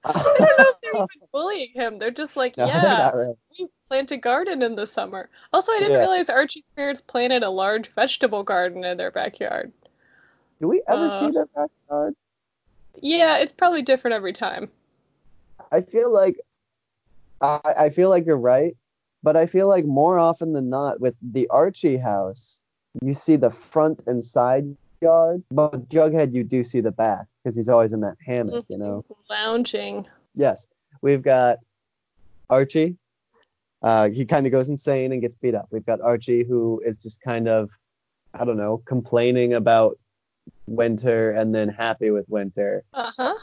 don't 0.03 0.25
know 0.57 0.65
if 0.67 0.81
they're 0.81 0.93
even 0.95 1.27
bullying 1.31 1.69
him. 1.73 1.97
They're 1.97 2.11
just 2.11 2.35
like, 2.35 2.57
No, 2.57 2.65
yeah, 2.65 3.11
really. 3.11 3.35
we 3.57 3.67
plant 3.87 4.11
a 4.11 4.17
garden 4.17 4.61
in 4.61 4.75
the 4.75 4.85
summer. 4.85 5.29
Also, 5.53 5.71
I 5.71 5.77
didn't 5.79 5.93
Yeah. 5.93 5.99
realize 5.99 6.29
Archie's 6.29 6.65
parents 6.75 6.99
planted 6.99 7.43
a 7.43 7.49
large 7.49 7.87
vegetable 7.93 8.43
garden 8.43 8.83
in 8.83 8.97
their 8.97 9.11
backyard. 9.11 9.71
Do 10.59 10.67
we 10.67 10.81
ever 10.87 11.07
Uh, 11.07 11.19
see 11.19 11.31
their 11.31 11.45
backyard? 11.47 12.15
Yeah, 13.01 13.37
it's 13.37 13.53
probably 13.53 13.81
different 13.81 14.15
every 14.15 14.33
time. 14.33 14.69
I 15.71 15.81
feel 15.81 16.11
like 16.11 16.39
I, 17.41 17.59
I 17.77 17.89
feel 17.89 18.09
like 18.09 18.25
you're 18.25 18.37
right, 18.37 18.75
but 19.21 19.35
I 19.35 19.45
feel 19.45 19.67
like 19.67 19.85
more 19.85 20.17
often 20.17 20.53
than 20.53 20.69
not 20.69 21.01
with 21.01 21.15
the 21.21 21.47
Archie 21.49 21.97
house, 21.97 22.61
you 23.01 23.13
see 23.13 23.35
the 23.35 23.49
front 23.49 24.01
and 24.07 24.23
side 24.23 24.75
yard, 25.01 25.43
but 25.51 25.73
with 25.73 25.89
Jughead 25.89 26.33
you 26.33 26.43
do 26.43 26.63
see 26.63 26.79
the 26.79 26.91
back 26.91 27.25
because 27.43 27.55
he's 27.55 27.67
always 27.67 27.91
in 27.91 27.99
that 28.01 28.15
hammock, 28.25 28.65
you 28.69 28.77
know. 28.77 29.03
Lounging. 29.29 30.07
Yes, 30.35 30.67
we've 31.01 31.21
got 31.21 31.59
Archie. 32.49 32.95
Uh, 33.81 34.09
he 34.09 34.25
kind 34.25 34.45
of 34.45 34.51
goes 34.51 34.69
insane 34.69 35.11
and 35.11 35.21
gets 35.21 35.35
beat 35.35 35.53
up. 35.53 35.67
We've 35.69 35.85
got 35.85 35.99
Archie 36.01 36.43
who 36.43 36.81
is 36.85 36.97
just 36.97 37.21
kind 37.21 37.47
of, 37.47 37.69
I 38.33 38.45
don't 38.45 38.57
know, 38.57 38.81
complaining 38.85 39.53
about 39.53 39.99
winter 40.67 41.31
and 41.31 41.53
then 41.53 41.69
happy 41.69 42.09
with 42.11 42.27
winter, 42.29 42.83
Uh 42.93 43.11
huh. 43.17 43.35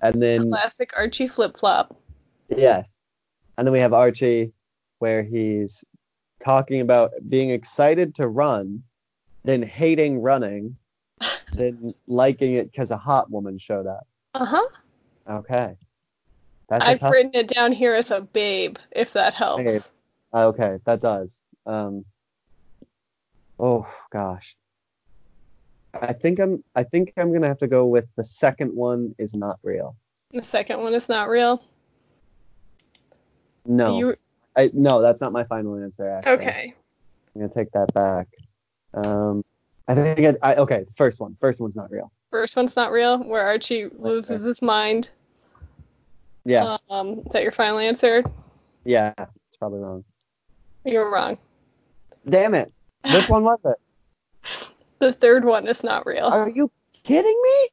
and 0.00 0.22
then 0.22 0.50
Classic 0.50 0.90
Archie 0.96 1.28
flip 1.28 1.56
flop. 1.58 1.96
Yes. 2.48 2.88
And 3.58 3.66
then 3.66 3.72
we 3.72 3.78
have 3.80 3.92
Archie, 3.94 4.52
where 4.98 5.22
he's 5.22 5.84
talking 6.40 6.80
about 6.80 7.12
being 7.28 7.50
excited 7.50 8.14
to 8.16 8.28
run, 8.28 8.82
then 9.44 9.62
hating 9.62 10.20
running, 10.20 10.76
then 11.54 11.94
liking 12.06 12.54
it 12.54 12.70
because 12.70 12.90
a 12.90 12.96
hot 12.98 13.30
woman 13.30 13.58
showed 13.58 13.86
up. 13.86 14.06
Uh 14.34 14.44
huh. 14.44 14.68
Okay. 15.28 15.76
That's 16.68 16.84
I've 16.84 17.00
tough. 17.00 17.12
written 17.12 17.30
it 17.34 17.48
down 17.48 17.72
here 17.72 17.94
as 17.94 18.10
a 18.10 18.20
babe, 18.20 18.76
if 18.90 19.12
that 19.14 19.34
helps. 19.34 19.62
Babe. 19.64 19.82
Okay, 20.34 20.78
that 20.84 21.00
does. 21.00 21.40
Um. 21.64 22.04
Oh 23.58 23.86
gosh. 24.10 24.56
I 26.02 26.12
think 26.12 26.38
I'm. 26.38 26.62
I 26.74 26.82
think 26.84 27.12
I'm 27.16 27.32
gonna 27.32 27.48
have 27.48 27.58
to 27.58 27.68
go 27.68 27.86
with 27.86 28.06
the 28.16 28.24
second 28.24 28.74
one 28.74 29.14
is 29.18 29.34
not 29.34 29.58
real. 29.62 29.96
The 30.32 30.42
second 30.42 30.80
one 30.82 30.94
is 30.94 31.08
not 31.08 31.28
real. 31.28 31.62
No. 33.64 33.98
You 33.98 34.16
I, 34.56 34.70
no, 34.72 35.02
that's 35.02 35.20
not 35.20 35.32
my 35.32 35.44
final 35.44 35.76
answer. 35.76 36.08
Actually. 36.08 36.32
okay? 36.32 36.74
I'm 37.34 37.40
gonna 37.42 37.52
take 37.52 37.70
that 37.72 37.92
back. 37.92 38.28
Um, 38.94 39.44
I 39.88 39.94
think 39.94 40.38
I, 40.42 40.52
I 40.52 40.56
okay. 40.56 40.86
First 40.96 41.20
one. 41.20 41.36
First 41.40 41.60
one's 41.60 41.76
not 41.76 41.90
real. 41.90 42.10
First 42.30 42.56
one's 42.56 42.74
not 42.74 42.90
real, 42.90 43.18
where 43.18 43.42
Archie 43.42 43.88
loses 43.98 44.42
his 44.42 44.60
mind. 44.60 45.10
Yeah, 46.44 46.76
Um, 46.90 47.20
is 47.26 47.32
that 47.32 47.42
your 47.42 47.52
final 47.52 47.78
answer? 47.78 48.22
yeah, 48.84 49.12
it's 49.18 49.56
probably 49.58 49.80
wrong. 49.80 50.04
You're 50.84 51.10
wrong. 51.10 51.38
Damn 52.28 52.54
it! 52.54 52.72
Which 53.12 53.28
one 53.28 53.42
was 53.42 53.58
it? 53.64 54.68
The 54.98 55.12
third 55.12 55.44
one 55.44 55.68
is 55.68 55.84
not 55.84 56.06
real. 56.06 56.26
Are 56.26 56.48
you 56.48 56.70
kidding 57.04 57.40
me? 57.42 57.68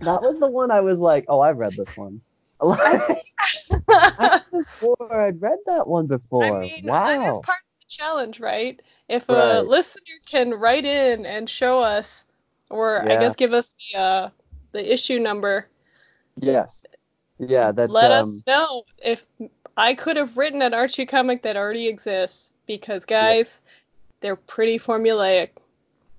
That 0.00 0.22
was 0.22 0.40
the 0.40 0.48
one 0.48 0.70
I 0.70 0.80
was 0.80 0.98
like, 0.98 1.24
oh, 1.28 1.40
I've 1.40 1.58
read 1.58 1.72
this 1.76 1.96
one. 1.96 2.20
I 2.60 4.40
swore 4.78 5.20
I'd 5.20 5.40
read 5.40 5.58
that 5.66 5.86
one 5.86 6.06
before. 6.06 6.62
I 6.62 6.66
mean, 6.66 6.86
that 6.86 7.08
is 7.08 7.20
wow. 7.26 7.40
part 7.44 7.58
of 7.58 7.80
the 7.80 7.86
challenge, 7.88 8.40
right? 8.40 8.80
If 9.08 9.28
a 9.28 9.32
Right. 9.32 9.66
listener 9.66 10.02
can 10.26 10.54
write 10.54 10.84
in 10.84 11.26
and 11.26 11.48
show 11.48 11.80
us, 11.80 12.24
or 12.70 13.02
I 13.02 13.16
guess 13.16 13.36
give 13.36 13.52
us 13.52 13.74
the 13.92 13.98
uh, 13.98 14.30
the 14.72 14.92
issue 14.92 15.18
number, 15.18 15.66
Yes. 16.40 16.84
Yeah, 17.38 17.72
that's 17.72 17.92
let 17.92 18.12
um. 18.12 18.22
us 18.22 18.42
know 18.46 18.84
if 19.02 19.24
I 19.76 19.94
could 19.94 20.16
have 20.16 20.36
written 20.36 20.62
an 20.62 20.74
Archie 20.74 21.06
comic 21.06 21.42
that 21.42 21.56
already 21.56 21.88
exists. 21.88 22.50
Because 22.66 23.04
guys, 23.04 23.60
they're 24.20 24.36
pretty 24.36 24.78
formulaic. 24.78 25.50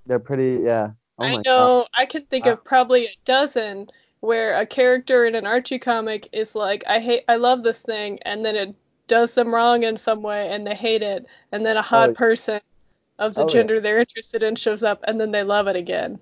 They're 0.06 0.18
pretty. 0.18 0.62
Yeah. 0.62 0.90
Oh 1.18 1.24
I 1.24 1.28
my 1.30 1.34
God. 1.36 1.44
know 1.44 1.86
I 1.94 2.06
can 2.06 2.24
think 2.26 2.46
Wow. 2.46 2.52
of 2.52 2.64
probably 2.64 3.06
a 3.06 3.14
dozen 3.24 3.88
where 4.20 4.56
a 4.58 4.66
character 4.66 5.26
in 5.26 5.34
an 5.34 5.46
Archie 5.46 5.78
comic 5.78 6.28
is 6.32 6.54
like, 6.54 6.82
I 6.86 6.98
hate, 6.98 7.24
I 7.28 7.36
love 7.36 7.62
this 7.62 7.80
thing, 7.82 8.18
and 8.22 8.44
then 8.44 8.56
it 8.56 8.74
does 9.06 9.34
them 9.34 9.54
wrong 9.54 9.82
in 9.82 9.96
some 9.98 10.22
way, 10.22 10.48
and 10.48 10.66
they 10.66 10.74
hate 10.74 11.02
it, 11.02 11.26
and 11.52 11.64
then 11.64 11.76
a 11.76 11.82
hot 11.82 12.10
Oh. 12.10 12.14
person 12.14 12.60
of 13.18 13.34
the 13.34 13.42
Oh, 13.42 13.44
yeah. 13.48 13.52
gender 13.52 13.80
they're 13.80 14.00
interested 14.00 14.42
in 14.42 14.56
shows 14.56 14.82
up, 14.82 15.04
and 15.06 15.20
then 15.20 15.30
they 15.30 15.42
love 15.42 15.66
it 15.68 15.76
again. 15.76 16.18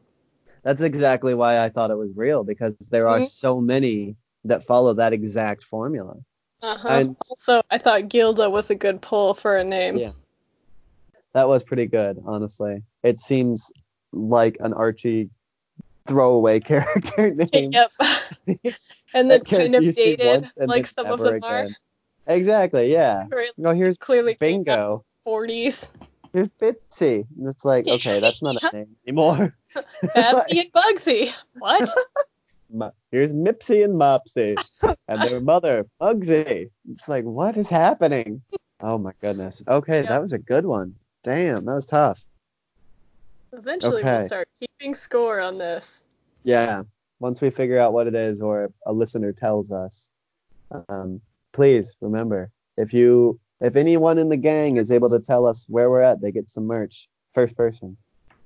That's 0.62 0.80
exactly 0.82 1.32
why 1.34 1.60
I 1.64 1.68
thought 1.68 1.90
it 1.92 1.96
was 1.96 2.10
real 2.16 2.42
because 2.44 2.74
there 2.90 3.08
are 3.08 3.20
Mhm. 3.20 3.28
so 3.28 3.60
many 3.60 4.16
that 4.44 4.62
follow 4.64 4.92
that 4.94 5.12
exact 5.12 5.62
formula. 5.64 6.16
Uh 6.60 6.76
huh. 6.76 6.88
And- 6.88 7.16
Also, 7.30 7.62
I 7.70 7.78
thought 7.78 8.08
Gilda 8.08 8.50
was 8.50 8.68
a 8.70 8.74
good 8.74 9.00
pull 9.00 9.32
for 9.34 9.56
a 9.56 9.64
name. 9.64 9.96
Yeah. 9.96 10.12
That 11.34 11.48
was 11.48 11.62
pretty 11.62 11.86
good, 11.86 12.20
honestly. 12.26 12.82
It 13.02 13.21
seems 13.21 13.73
like 14.12 14.56
an 14.61 14.73
Archie 14.73 15.30
throwaway 16.06 16.61
character 16.71 17.35
name. 17.35 17.73
Yep. 17.73 17.90
and 19.14 19.30
That 19.30 19.44
then 19.44 19.44
kind 19.44 19.75
of 19.75 19.94
dated, 19.94 20.50
like 20.56 20.87
some 20.87 21.06
of 21.06 21.21
them 21.21 21.40
are. 21.42 21.68
exactly, 22.26 22.92
yeah. 22.92 23.26
Right. 23.30 23.50
No, 23.56 23.71
here's 23.73 23.97
Clearly 23.97 24.37
Bingo. 24.38 25.04
40s. 25.26 25.88
Here's 26.32 26.49
Bitsy. 26.61 27.26
And 27.38 27.49
it's 27.49 27.64
like, 27.64 27.87
okay, 27.88 28.18
that's 28.21 28.42
not 28.42 28.56
a 28.62 28.71
name 28.76 28.97
anymore. 29.06 29.54
Babsy 30.14 30.61
and 30.61 30.73
Bugsy. 30.73 31.32
What? 31.59 31.92
Here's 33.11 33.35
Mipsy 33.35 33.85
and 33.85 33.94
Mopsy 34.00 34.56
and 35.06 35.23
their 35.23 35.40
mother, 35.40 35.85
Bugsy. 36.00 36.71
It's 36.90 37.06
like, 37.09 37.25
what 37.25 37.56
is 37.59 37.68
happening? 37.68 38.40
Oh 38.80 38.97
my 38.99 39.12
goodness. 39.21 39.62
Okay, 39.68 40.02
Yeah. 40.02 40.09
that 40.09 40.23
was 40.23 40.32
a 40.32 40.38
good 40.38 40.64
one. 40.64 40.94
Damn, 41.23 41.64
that 41.66 41.75
was 41.75 41.87
tough. 41.87 42.21
Eventually 43.52 44.00
Okay. 44.02 44.18
we'll 44.18 44.26
start 44.26 44.49
keeping 44.61 44.94
score 44.94 45.40
on 45.40 45.59
this. 45.59 46.04
Yeah. 46.44 46.82
Once 47.21 47.40
we 47.40 47.50
figure 47.50 47.78
out 47.78 47.92
what 47.92 48.06
it 48.06 48.14
is 48.14 48.40
or 48.40 48.73
a 48.87 48.92
listener 48.92 49.32
tells 49.32 49.71
us, 49.71 50.09
um, 50.88 51.21
please 51.52 51.97
remember 52.00 52.50
if 52.76 52.92
you 52.92 53.38
if 53.61 53.76
anyone 53.76 54.18
in 54.18 54.28
the 54.28 54.37
gang 54.37 54.76
is 54.76 54.90
able 54.90 55.09
to 55.11 55.21
tell 55.21 55.47
us 55.47 55.66
where 55.68 55.88
we're 55.88 56.00
at, 56.00 56.21
they 56.21 56.32
get 56.32 56.49
some 56.50 56.66
merch. 56.66 57.09
First 57.32 57.56
person. 57.56 57.97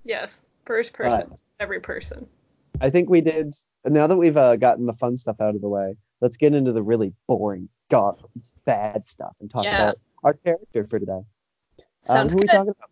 Yes. 0.05 0.43
First 0.67 0.93
person. 0.93 1.27
But- 1.31 1.41
Every 1.59 1.81
person. 1.81 2.27
I 2.83 2.91
think 2.91 3.09
we 3.09 3.23
did. 3.23 3.55
Now 3.87 4.07
that 4.07 4.17
we've 4.19 4.37
uh, 4.37 4.57
gotten 4.57 4.85
the 4.85 4.93
fun 4.93 5.17
stuff 5.17 5.41
out 5.41 5.55
of 5.55 5.63
the 5.63 5.69
way, 5.69 5.97
let's 6.21 6.37
get 6.37 6.53
into 6.53 6.73
the 6.73 6.83
really 6.83 7.15
boring, 7.27 7.71
god, 7.89 8.23
bad 8.67 9.09
stuff 9.09 9.35
and 9.41 9.51
talk 9.51 9.65
Yeah. 9.65 9.83
about 9.83 9.99
our 10.23 10.35
character 10.35 10.85
for 10.85 10.99
today. 10.99 11.13
Um, 11.13 11.25
Sounds 12.03 12.33
who 12.35 12.41
are 12.41 12.43
we 12.43 12.47
talking 12.49 12.69
about? 12.79 12.91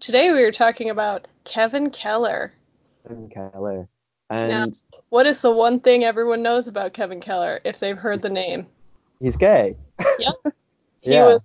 Today 0.00 0.32
we 0.32 0.42
were 0.42 0.52
talking 0.52 0.88
about 0.90 1.28
Kevin 1.44 1.90
Keller. 1.90 2.54
Kevin 3.06 3.28
Keller. 3.28 3.88
And 4.30 4.74
What 5.10 5.26
is 5.26 5.42
the 5.42 5.50
one 5.50 5.80
thing 5.80 6.04
everyone 6.04 6.42
knows 6.42 6.68
about 6.68 6.94
Kevin 6.94 7.20
Keller 7.20 7.60
if 7.64 7.80
they've 7.80 7.98
heard 7.98 8.22
the 8.22 8.30
name? 8.30 8.66
he's 9.20 9.36
gay. 9.36 9.76
Yep. 10.18 10.34
He 11.02 11.12
Yeah. 11.12 11.26
was 11.26 11.40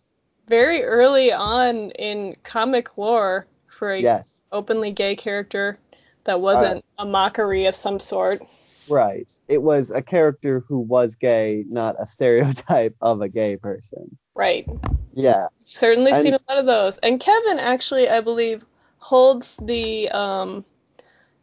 very 0.49 0.83
early 0.83 1.31
on 1.31 1.91
in 1.91 2.35
comic 2.43 2.97
lore 2.97 3.47
for 3.67 3.93
a 3.93 4.01
Yes. 4.01 4.43
openly 4.51 4.91
gay 4.91 5.15
character 5.15 5.79
that 6.25 6.41
wasn't 6.41 6.83
uh, 6.97 7.03
a 7.03 7.05
mockery 7.05 7.65
of 7.67 7.75
some 7.75 7.99
sort. 7.99 8.41
Right. 8.89 9.31
It 9.47 9.61
was 9.61 9.91
a 9.91 10.01
character 10.01 10.63
who 10.67 10.79
was 10.79 11.15
gay, 11.15 11.63
not 11.69 11.95
a 11.99 12.05
stereotype 12.05 12.95
of 12.99 13.21
a 13.21 13.29
gay 13.29 13.55
person. 13.55 14.17
Right. 14.35 14.67
Yeah. 15.13 15.43
Certainly 15.63 16.11
And- 16.11 16.21
seen 16.21 16.33
a 16.33 16.39
lot 16.49 16.57
of 16.59 16.65
those. 16.65 16.97
And 16.99 17.19
Kevin 17.19 17.57
actually, 17.59 18.09
I 18.09 18.21
believe, 18.21 18.63
holds 18.97 19.57
the 19.61 20.09
um 20.09 20.65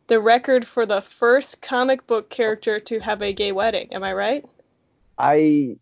the 0.08 0.20
record 0.20 0.66
for 0.66 0.84
the 0.84 1.00
first 1.00 1.62
comic 1.62 2.06
book 2.06 2.28
character 2.28 2.80
to 2.80 2.98
have 3.00 3.22
a 3.22 3.32
gay 3.32 3.52
wedding. 3.52 3.88
Am 3.94 4.02
I 4.02 4.12
right? 4.12 4.44
I 5.16 5.76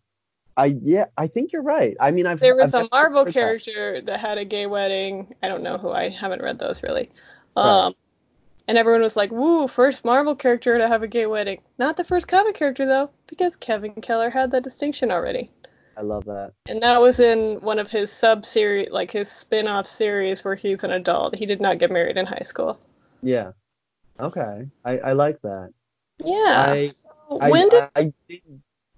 I 0.55 0.77
yeah, 0.83 1.05
I 1.17 1.27
think 1.27 1.51
you're 1.51 1.63
right. 1.63 1.97
I 1.99 2.11
mean 2.11 2.27
I've 2.27 2.39
There 2.39 2.55
was 2.55 2.73
I've 2.73 2.85
a 2.85 2.89
Marvel 2.91 3.19
heard 3.25 3.27
that. 3.27 3.33
character 3.33 4.01
that 4.01 4.19
had 4.19 4.37
a 4.37 4.45
gay 4.45 4.67
wedding. 4.67 5.35
I 5.43 5.47
don't 5.47 5.63
know 5.63 5.77
who. 5.77 5.89
I 5.89 6.09
haven't 6.09 6.41
read 6.41 6.59
those 6.59 6.83
really. 6.83 7.09
Right. 7.57 7.85
Um, 7.87 7.95
and 8.67 8.77
everyone 8.77 9.01
was 9.01 9.17
like, 9.17 9.31
"Woo, 9.31 9.67
first 9.67 10.05
Marvel 10.05 10.35
character 10.35 10.77
to 10.77 10.87
have 10.87 11.03
a 11.03 11.07
gay 11.07 11.25
wedding." 11.25 11.61
Not 11.77 11.97
the 11.97 12.03
first 12.05 12.27
comic 12.27 12.55
character 12.55 12.85
though, 12.85 13.09
because 13.27 13.55
Kevin 13.57 13.93
Keller 13.95 14.29
had 14.29 14.51
that 14.51 14.63
distinction 14.63 15.11
already. 15.11 15.49
I 16.01 16.03
love 16.03 16.25
that. 16.25 16.53
And 16.65 16.81
that 16.81 16.99
was 16.99 17.19
in 17.19 17.61
one 17.61 17.77
of 17.77 17.87
his 17.91 18.11
sub 18.11 18.43
series, 18.43 18.89
like 18.89 19.11
his 19.11 19.31
spin-off 19.31 19.85
series 19.85 20.43
where 20.43 20.55
he's 20.55 20.83
an 20.83 20.89
adult. 20.91 21.35
He 21.35 21.45
did 21.45 21.61
not 21.61 21.77
get 21.77 21.91
married 21.91 22.17
in 22.17 22.25
high 22.25 22.41
school. 22.43 22.79
Yeah. 23.21 23.51
Okay. 24.19 24.67
I, 24.83 24.97
I 24.97 25.11
like 25.13 25.39
that. 25.43 25.69
Yeah. 26.23 26.65
I- 26.69 26.87
So 26.87 27.37
I, 27.39 27.49
when 27.51 27.69
did 27.69 27.83
I, 27.95 28.11
I 28.29 28.41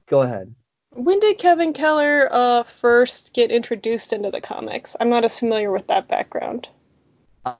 go 0.07 0.21
ahead. 0.21 0.55
when 0.95 1.19
did 1.19 1.37
Kevin 1.39 1.73
Keller 1.73 2.27
uh 2.31 2.63
first 2.63 3.33
get 3.33 3.51
introduced 3.51 4.13
into 4.13 4.31
the 4.31 4.41
comics? 4.41 4.95
I'm 4.99 5.09
not 5.09 5.25
as 5.25 5.37
familiar 5.37 5.71
with 5.71 5.87
that 5.87 6.07
background. 6.07 6.69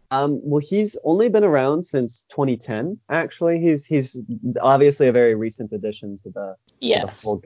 Um, 0.10 0.40
well, 0.42 0.62
he's 0.62 0.96
only 1.04 1.28
been 1.28 1.44
around 1.44 1.86
since 1.86 2.24
2010. 2.30 2.98
Actually, 3.10 3.60
he's 3.60 3.86
he's 3.86 4.18
obviously 4.62 5.10
a 5.10 5.12
very 5.12 5.36
recent 5.36 5.74
addition 5.74 6.18
to 6.24 6.30
the, 6.30 6.32
to 6.32 6.56
the 6.80 6.88
Yes. 6.88 7.24
whole. 7.26 7.42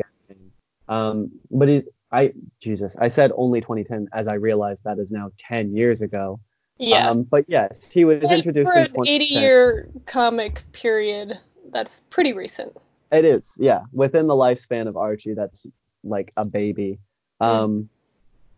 Um, 0.88 1.32
but 1.52 1.68
he's 1.68 1.84
I 2.12 2.34
Jesus, 2.62 2.96
I 3.00 3.10
said 3.10 3.32
only 3.36 3.60
2010 3.62 4.08
as 4.14 4.28
I 4.28 4.36
realized 4.36 4.84
that 4.86 4.98
is 5.00 5.12
now 5.12 5.32
10 5.38 5.76
years 5.76 6.02
ago. 6.02 6.40
Yes. 6.78 7.12
Um, 7.12 7.24
but 7.24 7.46
yes, 7.48 7.92
he 7.92 8.06
was 8.06 8.24
Like, 8.24 8.38
introduced 8.38 8.72
for 8.72 8.78
in 8.78 8.84
an 8.86 8.88
2010. 8.88 9.16
80 9.16 9.26
year 9.26 9.90
comic 10.06 10.64
period, 10.72 11.38
that's 11.72 12.02
pretty 12.10 12.34
recent. 12.34 12.76
It 13.12 13.26
is, 13.26 13.52
yeah, 13.58 13.82
within 13.94 14.28
the 14.28 14.36
lifespan 14.36 14.88
of 14.88 14.96
Archie, 14.96 15.34
that's 15.34 15.66
like 16.04 16.32
a 16.38 16.46
baby. 16.46 17.00
Um, 17.42 17.90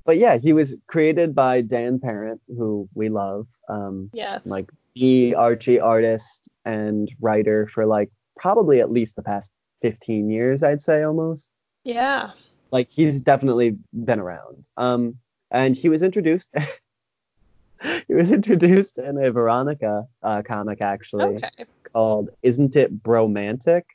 but 0.06 0.18
yeah, 0.18 0.38
he 0.38 0.54
was 0.54 0.76
created 0.88 1.34
by 1.36 1.62
Dan 1.62 2.00
Parent, 2.00 2.42
who 2.48 2.88
we 2.94 3.10
love. 3.10 3.48
Um, 3.68 4.10
Yes. 4.13 4.46
like 4.46 4.70
the 4.96 5.36
Archie 5.36 5.80
artist 5.80 6.50
and 6.65 7.12
writer 7.22 7.68
for 7.68 7.86
like 7.86 8.10
probably 8.38 8.80
at 8.80 8.92
least 8.92 9.15
the 9.15 9.24
past 9.24 9.52
15 9.82 10.30
years, 10.30 10.62
I'd 10.62 10.82
say 10.82 11.04
almost. 11.04 11.50
Yeah. 11.93 12.32
Like 12.71 12.89
he's 12.91 13.21
definitely 13.21 13.78
been 13.93 14.19
around. 14.19 14.63
Um, 14.78 15.15
and 15.52 15.75
he 15.75 15.89
was 15.89 16.04
introduced. 16.04 16.49
he 18.08 18.13
was 18.13 18.32
introduced 18.32 18.97
in 18.99 19.17
a 19.23 19.32
Veronica 19.32 20.06
uh, 20.21 20.41
comic 20.43 20.82
actually 20.82 21.36
Okay. 21.38 21.65
called 21.93 22.30
"Isn't 22.43 22.75
It 22.75 23.02
Bromantic?" 23.04 23.86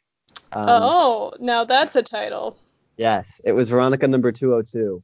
Um, 0.53 0.65
oh, 0.69 1.33
now 1.39 1.65
that's 1.65 1.95
a 1.97 2.03
title. 2.03 2.57
Yes, 2.97 3.41
it 3.45 3.53
was 3.53 3.71
Veronica 3.71 4.07
number 4.09 4.31
202. 4.33 5.03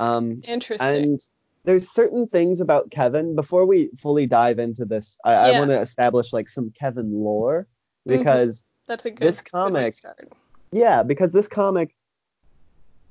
Um, 0.00 0.40
Interesting. 0.44 0.86
and 1.04 1.20
there's 1.64 1.88
certain 1.90 2.26
things 2.26 2.60
about 2.60 2.90
Kevin 2.90 3.34
before 3.34 3.64
we 3.66 3.90
fully 3.96 4.26
dive 4.26 4.58
into 4.58 4.84
this. 4.84 5.16
I, 5.24 5.34
I 5.34 5.58
want 5.58 5.70
to 5.70 5.80
establish 5.80 6.32
like 6.32 6.48
some 6.48 6.72
Kevin 6.78 7.12
lore 7.12 7.66
Mhm. 8.08 8.18
because 8.18 8.64
that's 8.86 9.04
a 9.06 9.10
good, 9.10 9.20
this 9.20 9.40
good 9.40 9.50
comic- 9.50 9.94
start. 9.94 10.30
yeah, 10.72 11.02
because 11.02 11.32
this 11.32 11.48
comic, 11.48 11.94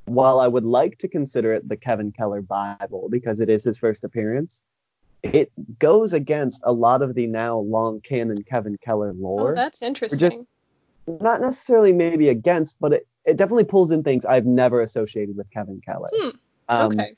while 0.05 0.39
I 0.39 0.47
would 0.47 0.65
like 0.65 0.97
to 0.99 1.07
consider 1.07 1.53
it 1.53 1.67
the 1.67 1.77
Kevin 1.77 2.11
Keller 2.11 2.41
Bible 2.41 3.07
because 3.09 3.39
it 3.39 3.49
is 3.49 3.63
his 3.63 3.77
first 3.77 4.03
appearance, 4.03 4.61
it 5.23 5.51
goes 5.79 6.13
against 6.13 6.61
a 6.63 6.71
lot 6.71 7.01
of 7.01 7.13
the 7.13 7.27
now 7.27 7.59
long 7.59 8.01
canon 8.01 8.43
Kevin 8.43 8.77
Keller 8.83 9.13
lore. 9.13 9.53
Oh, 9.53 9.55
that's 9.55 9.81
interesting. 9.81 10.45
Not 11.07 11.41
necessarily 11.41 11.93
maybe 11.93 12.29
against, 12.29 12.77
but 12.79 12.93
it, 12.93 13.07
it 13.25 13.37
definitely 13.37 13.65
pulls 13.65 13.91
in 13.91 14.03
things 14.03 14.25
I've 14.25 14.45
never 14.45 14.81
associated 14.81 15.35
with 15.37 15.49
Kevin 15.51 15.81
Keller. 15.85 16.09
Hmm, 16.13 16.29
Um, 16.69 16.91
okay. 16.91 17.15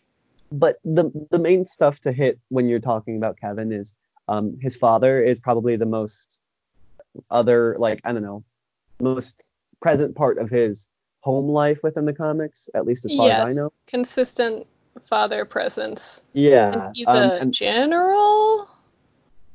but 0.52 0.78
the 0.84 1.12
the 1.32 1.40
main 1.40 1.66
stuff 1.66 2.00
to 2.02 2.12
hit 2.12 2.40
when 2.50 2.68
you're 2.68 2.80
talking 2.80 3.18
about 3.18 3.40
Kevin 3.40 3.72
is 3.72 3.96
um 4.28 4.58
his 4.62 4.76
father 4.76 5.22
is 5.22 5.40
probably 5.40 5.76
the 5.76 5.86
most 5.86 6.40
other 7.30 7.76
like 7.80 8.02
I 8.04 8.14
don't 8.14 8.22
know 8.22 8.44
most 9.00 9.44
present 9.82 10.16
part 10.16 10.38
of 10.38 10.50
his 10.50 10.88
home 11.24 11.48
life 11.48 11.80
within 11.84 12.04
the 12.04 12.12
comics 12.14 12.70
at 12.76 12.86
least 12.86 13.06
as 13.06 13.16
far 13.16 13.30
as 13.30 13.50
I 13.50 13.54
know. 13.54 13.72
Consistent 13.88 14.68
father 15.10 15.46
presence. 15.46 16.22
Yeah. 16.34 16.72
And 16.88 16.96
he's 16.96 17.08
um, 17.08 17.16
a 17.16 17.34
and, 17.36 17.54
general. 17.54 18.68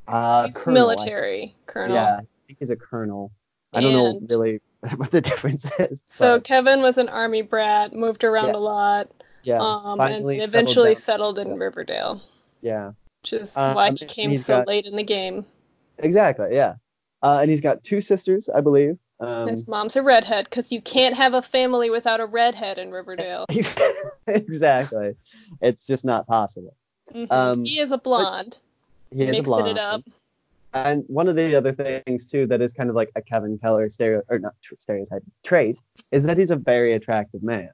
uh, 0.07 0.47
he's 0.47 0.57
colonel, 0.57 0.81
military 0.81 1.55
colonel. 1.67 1.95
Yeah, 1.95 2.17
I 2.17 2.27
think 2.47 2.59
he's 2.59 2.71
a 2.71 2.77
colonel. 2.77 3.31
I 3.75 3.81
don't 3.83 3.93
know 3.93 4.19
really 4.35 4.61
what 4.97 5.11
the 5.11 5.21
difference 5.21 5.71
is. 5.79 6.03
So 6.07 6.41
Kevin 6.41 6.81
was 6.81 6.97
an 6.97 7.11
army 7.11 7.43
brat, 7.43 7.93
moved 7.95 8.25
around 8.25 8.55
a 8.55 8.59
lot, 8.59 9.11
yeah, 9.43 9.59
um, 9.61 10.01
and 10.01 10.15
settled 10.25 10.43
eventually 10.43 10.95
down. 10.95 11.03
settled 11.03 11.39
in 11.39 11.49
Yeah. 11.49 11.55
Riverdale, 11.57 12.23
yeah. 12.63 12.93
which 13.23 13.35
is 13.35 13.55
Um, 13.59 13.75
why 13.75 13.91
he 13.91 14.07
came 14.07 14.35
so 14.39 14.61
got- 14.61 14.69
late 14.69 14.87
in 14.87 14.97
the 14.97 15.03
game. 15.03 15.45
Exactly, 15.99 16.49
yeah. 16.53 16.77
Uh, 17.23 17.41
and 17.43 17.51
he's 17.51 17.61
got 17.61 17.83
two 17.83 18.01
sisters, 18.01 18.49
I 18.49 18.61
believe. 18.63 18.97
Um, 19.21 19.49
His 19.49 19.67
mom's 19.67 19.97
a 19.97 20.03
redhead, 20.03 20.45
because 20.45 20.71
you 20.71 20.81
can't 20.81 21.17
have 21.17 21.35
a 21.35 21.43
family 21.43 21.91
without 21.91 22.21
a 22.21 22.27
redhead 22.27 22.79
in 22.79 22.93
Riverdale. 22.93 23.47
exactly. 24.27 25.17
It's 25.61 25.87
just 25.87 26.05
not 26.05 26.27
possible. 26.27 26.77
Mhm. 27.13 27.33
Um, 27.33 27.65
he 27.65 27.81
is 27.81 27.91
a 27.91 27.99
blonde. 27.99 28.59
He 29.11 29.25
is 29.25 29.39
a 29.39 29.43
blonde. 29.43 29.69
it 29.69 29.79
up. 29.79 30.03
And 30.75 31.05
one 31.09 31.29
of 31.29 31.37
the 31.37 31.57
other 31.57 31.73
things 31.73 32.27
too 32.27 32.47
that 32.49 32.61
is 32.61 32.73
kind 32.73 32.91
of 32.91 32.97
like 32.97 33.11
a 33.17 33.23
Kevin 33.23 33.59
Keller 33.59 33.89
stereo 33.89 34.23
or 34.29 34.39
not 34.39 34.53
tr- 34.63 34.75
stereotype 34.79 35.23
trait 35.43 35.79
is 36.13 36.25
that 36.25 36.37
he's 36.37 36.51
a 36.51 36.57
very 36.57 36.93
attractive 36.93 37.43
man, 37.43 37.71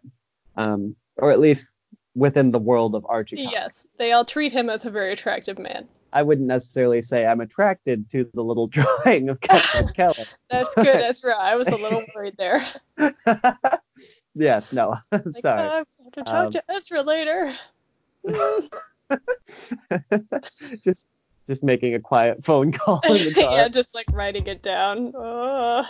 um, 0.56 0.94
or 1.16 1.32
at 1.32 1.40
least 1.40 1.66
within 2.14 2.52
the 2.52 2.58
world 2.60 2.94
of 2.94 3.04
Archie. 3.08 3.36
comics. 3.36 3.52
Yes, 3.52 3.86
they 3.98 4.12
all 4.12 4.24
treat 4.24 4.52
him 4.52 4.70
as 4.70 4.84
a 4.84 4.90
very 4.90 5.12
attractive 5.12 5.58
man. 5.58 5.88
I 6.14 6.22
wouldn't 6.22 6.46
necessarily 6.46 7.02
say 7.02 7.26
I'm 7.26 7.40
attracted 7.40 8.08
to 8.10 8.30
the 8.34 8.42
little 8.42 8.66
drawing 8.68 9.28
of 9.28 9.40
Kevin 9.40 9.88
Keller. 9.94 10.14
That's 10.48 10.74
good, 10.76 10.86
That's 10.86 11.18
Ezra. 11.18 11.34
I 11.36 11.56
was 11.56 11.66
a 11.66 11.76
little 11.76 12.04
worried 12.14 12.36
there. 12.38 12.64
yes, 14.34 14.72
no, 14.72 14.96
I'm 15.12 15.22
Like, 15.24 15.36
sorry. 15.38 15.68
"Oh, 15.68 15.72
I 15.72 15.76
have 15.76 15.86
to 16.12 16.22
talk 16.24 16.44
Um, 16.46 16.50
to 16.52 16.62
Ezra 16.70 17.02
later. 17.02 17.54
Just 20.84 21.06
just 21.48 21.62
making 21.62 21.94
a 21.94 22.00
quiet 22.00 22.42
phone 22.42 22.72
call 22.72 23.00
in 23.04 23.12
the 23.24 23.32
dark. 23.32 23.52
yeah, 23.52 23.68
just 23.68 23.94
like 23.94 24.06
writing 24.12 24.46
it 24.46 24.62
down. 24.62 25.12
Oh, 25.14 25.84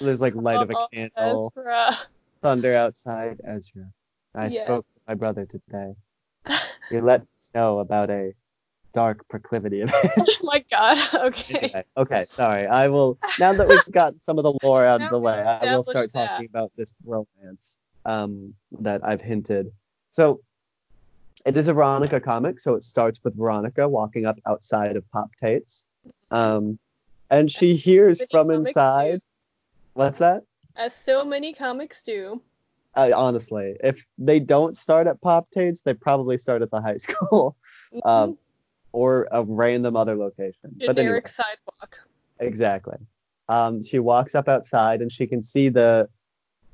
There's 0.00 0.20
like 0.20 0.34
light 0.34 0.60
of 0.60 0.70
a 0.70 0.76
oh, 0.76 0.86
candle. 0.92 1.52
Ezra. 1.56 1.96
thunder 2.42 2.74
outside, 2.74 3.40
Ezra. 3.44 3.84
I 4.34 4.48
Yeah. 4.48 4.64
spoke 4.64 4.84
to 4.86 5.00
my 5.08 5.14
brother 5.14 5.46
today. 5.46 5.94
He 6.90 7.00
let 7.00 7.22
me 7.22 7.26
know 7.54 7.78
about 7.78 8.10
a 8.10 8.32
dark 8.98 9.28
proclivity 9.28 9.80
of 9.80 9.90
his. 10.02 10.12
oh 10.18 10.34
my 10.42 10.64
god. 10.70 10.98
Okay. 11.28 11.58
Anyway, 11.58 11.84
okay, 11.96 12.24
sorry. 12.24 12.66
I 12.66 12.88
will 12.88 13.16
now 13.38 13.52
that 13.52 13.68
we've 13.68 13.92
got 13.92 14.14
some 14.26 14.38
of 14.38 14.42
the 14.42 14.54
lore 14.62 14.84
out 14.84 15.00
of 15.00 15.10
the 15.10 15.18
way, 15.20 15.34
I 15.34 15.76
will 15.76 15.84
start 15.84 16.12
that. 16.12 16.28
talking 16.28 16.46
about 16.46 16.72
this 16.76 16.92
romance 17.04 17.78
um, 18.04 18.54
that 18.80 19.04
I've 19.04 19.20
hinted. 19.20 19.70
So 20.10 20.40
it 21.46 21.56
is 21.56 21.68
a 21.68 21.74
Veronica 21.74 22.18
comic, 22.18 22.58
so 22.58 22.74
it 22.74 22.82
starts 22.82 23.22
with 23.22 23.36
Veronica 23.36 23.88
walking 23.88 24.26
up 24.26 24.38
outside 24.46 24.96
of 24.96 25.08
Pop 25.12 25.30
Tate's. 25.40 25.86
Um, 26.32 26.80
and 27.30 27.48
she 27.50 27.76
hears 27.76 28.20
from 28.30 28.50
inside. 28.50 29.20
do. 29.20 29.26
What's 29.94 30.18
that? 30.18 30.42
As 30.74 30.92
so 30.94 31.24
many 31.24 31.52
comics 31.54 32.02
do. 32.02 32.42
Uh, 32.96 33.12
honestly, 33.14 33.76
if 33.84 34.04
they 34.18 34.40
don't 34.40 34.76
start 34.76 35.06
at 35.06 35.20
Pop 35.20 35.48
Tate's, 35.50 35.82
they 35.82 35.94
probably 35.94 36.36
start 36.36 36.62
at 36.62 36.70
the 36.72 36.80
high 36.80 36.96
school 37.06 37.54
um, 38.04 38.36
or 38.92 39.28
a 39.30 39.44
random 39.44 39.96
other 39.96 40.16
location. 40.16 40.70
But 40.72 40.90
anyway. 40.90 40.94
Generic 40.94 41.28
sidewalk. 41.28 42.00
Exactly. 42.40 42.96
Um, 43.48 43.82
she 43.82 43.98
walks 43.98 44.34
up 44.34 44.48
outside 44.48 45.00
and 45.00 45.10
she 45.10 45.26
can 45.26 45.42
see 45.42 45.68
the. 45.68 46.08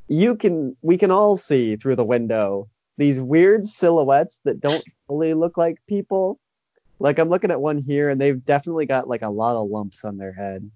You 0.08 0.36
can. 0.36 0.76
We 0.82 0.98
can 0.98 1.10
all 1.10 1.36
see 1.36 1.76
through 1.76 1.96
the 1.96 2.04
window 2.04 2.68
these 2.98 3.20
weird 3.20 3.66
silhouettes 3.66 4.40
that 4.44 4.60
don't 4.60 4.84
fully 5.06 5.34
look 5.34 5.56
like 5.56 5.78
people. 5.88 6.38
Like 6.98 7.18
I'm 7.18 7.28
looking 7.28 7.50
at 7.50 7.60
one 7.60 7.78
here 7.78 8.08
and 8.08 8.20
they've 8.20 8.44
definitely 8.44 8.86
got 8.86 9.08
like 9.08 9.22
a 9.22 9.30
lot 9.30 9.56
of 9.56 9.68
lumps 9.68 10.04
on 10.04 10.16
their 10.16 10.32
head. 10.32 10.70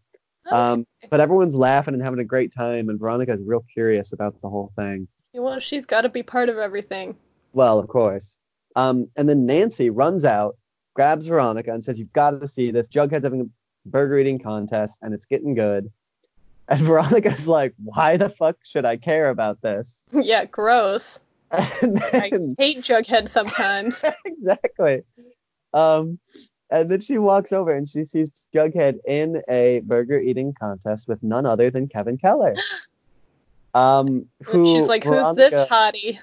Um, 0.50 0.86
but 1.10 1.20
everyone's 1.20 1.54
laughing 1.54 1.94
and 1.94 2.02
having 2.02 2.20
a 2.20 2.24
great 2.24 2.54
time, 2.54 2.88
and 2.88 2.98
Veronica's 2.98 3.42
real 3.44 3.64
curious 3.72 4.12
about 4.12 4.40
the 4.40 4.48
whole 4.48 4.72
thing. 4.76 5.08
well, 5.34 5.60
she's 5.60 5.86
got 5.86 6.02
to 6.02 6.08
be 6.08 6.22
part 6.22 6.48
of 6.48 6.56
everything. 6.58 7.16
Well, 7.52 7.78
of 7.78 7.88
course. 7.88 8.36
Um, 8.76 9.08
and 9.16 9.28
then 9.28 9.46
Nancy 9.46 9.90
runs 9.90 10.24
out, 10.24 10.56
grabs 10.94 11.26
Veronica, 11.26 11.72
and 11.72 11.84
says, 11.84 11.98
"You've 11.98 12.12
got 12.12 12.40
to 12.40 12.48
see 12.48 12.70
this. 12.70 12.88
Jughead's 12.88 13.24
having 13.24 13.40
a 13.42 13.88
burger 13.88 14.18
eating 14.18 14.38
contest, 14.38 14.98
and 15.02 15.14
it's 15.14 15.26
getting 15.26 15.54
good." 15.54 15.90
And 16.68 16.80
Veronica's 16.86 17.48
like, 17.48 17.74
"Why 17.82 18.16
the 18.16 18.28
fuck 18.28 18.56
should 18.64 18.84
I 18.84 18.96
care 18.96 19.30
about 19.30 19.60
this?" 19.62 20.02
yeah, 20.12 20.44
gross. 20.44 21.20
And 21.50 21.98
I 22.02 22.30
hate 22.58 22.82
Jughead 22.82 23.28
sometimes. 23.28 24.04
exactly. 24.24 25.02
Um, 25.72 26.18
and 26.70 26.90
then 26.90 27.00
she 27.00 27.16
walks 27.18 27.52
over 27.52 27.74
and 27.74 27.88
she 27.88 28.04
sees 28.04 28.30
Jughead 28.54 28.98
in 29.06 29.42
a 29.48 29.80
burger 29.84 30.18
eating 30.18 30.52
contest 30.52 31.08
with 31.08 31.22
none 31.22 31.46
other 31.46 31.70
than 31.70 31.88
Kevin 31.88 32.18
Keller. 32.18 32.54
Um, 33.74 34.26
who 34.44 34.64
she's 34.64 34.88
like, 34.88 35.04
who's 35.04 35.36
this 35.36 35.68
hottie? 35.68 36.18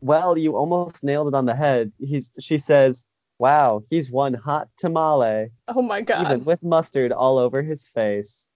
Well, 0.00 0.38
you 0.38 0.56
almost 0.56 1.02
nailed 1.02 1.28
it 1.28 1.34
on 1.34 1.44
the 1.44 1.54
head. 1.54 1.92
He's 1.98 2.30
she 2.38 2.56
says, 2.56 3.04
"Wow, 3.38 3.84
he's 3.90 4.10
one 4.10 4.34
hot 4.34 4.68
tamale, 4.76 5.50
Oh 5.68 5.82
my 5.82 6.00
god. 6.00 6.26
even 6.26 6.44
with 6.44 6.62
mustard 6.62 7.12
all 7.12 7.38
over 7.38 7.62
his 7.62 7.86
face." 7.86 8.46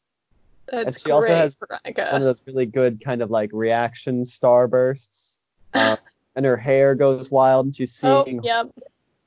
That's 0.69 0.87
and 0.87 1.01
she 1.01 1.11
also 1.11 1.35
has 1.35 1.55
Veronica. 1.57 2.09
One 2.13 2.23
of 2.23 2.27
those 2.27 2.43
really 2.47 2.67
good 2.67 3.03
kind 3.05 3.21
of 3.23 3.31
like 3.31 3.51
reaction 3.53 4.23
starbursts. 4.25 5.37
Um, 5.75 5.97
and 6.37 6.45
her 6.47 6.57
hair 6.57 6.95
goes 6.95 7.31
wild, 7.31 7.67
and 7.67 7.75
she's 7.77 7.99
oh, 8.05 8.25
seeing. 8.25 8.43
yep. 8.43 8.71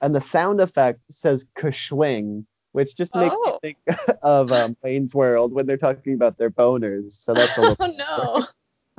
And 0.01 0.13
the 0.13 0.21
sound 0.21 0.59
effect 0.61 0.99
says 1.09 1.45
"kashwing," 1.55 2.45
which 2.73 2.95
just 2.95 3.15
makes 3.15 3.35
Oh. 3.39 3.59
me 3.63 3.73
think 3.73 3.77
of 4.21 4.51
um, 4.51 4.75
Wayne's 4.83 5.15
World 5.15 5.53
when 5.53 5.65
they're 5.65 5.77
talking 5.77 6.13
about 6.13 6.37
their 6.37 6.51
boners. 6.51 7.13
So 7.13 7.33
that's 7.33 7.57
a 7.57 7.61
little 7.61 7.75
Oh 7.79 8.43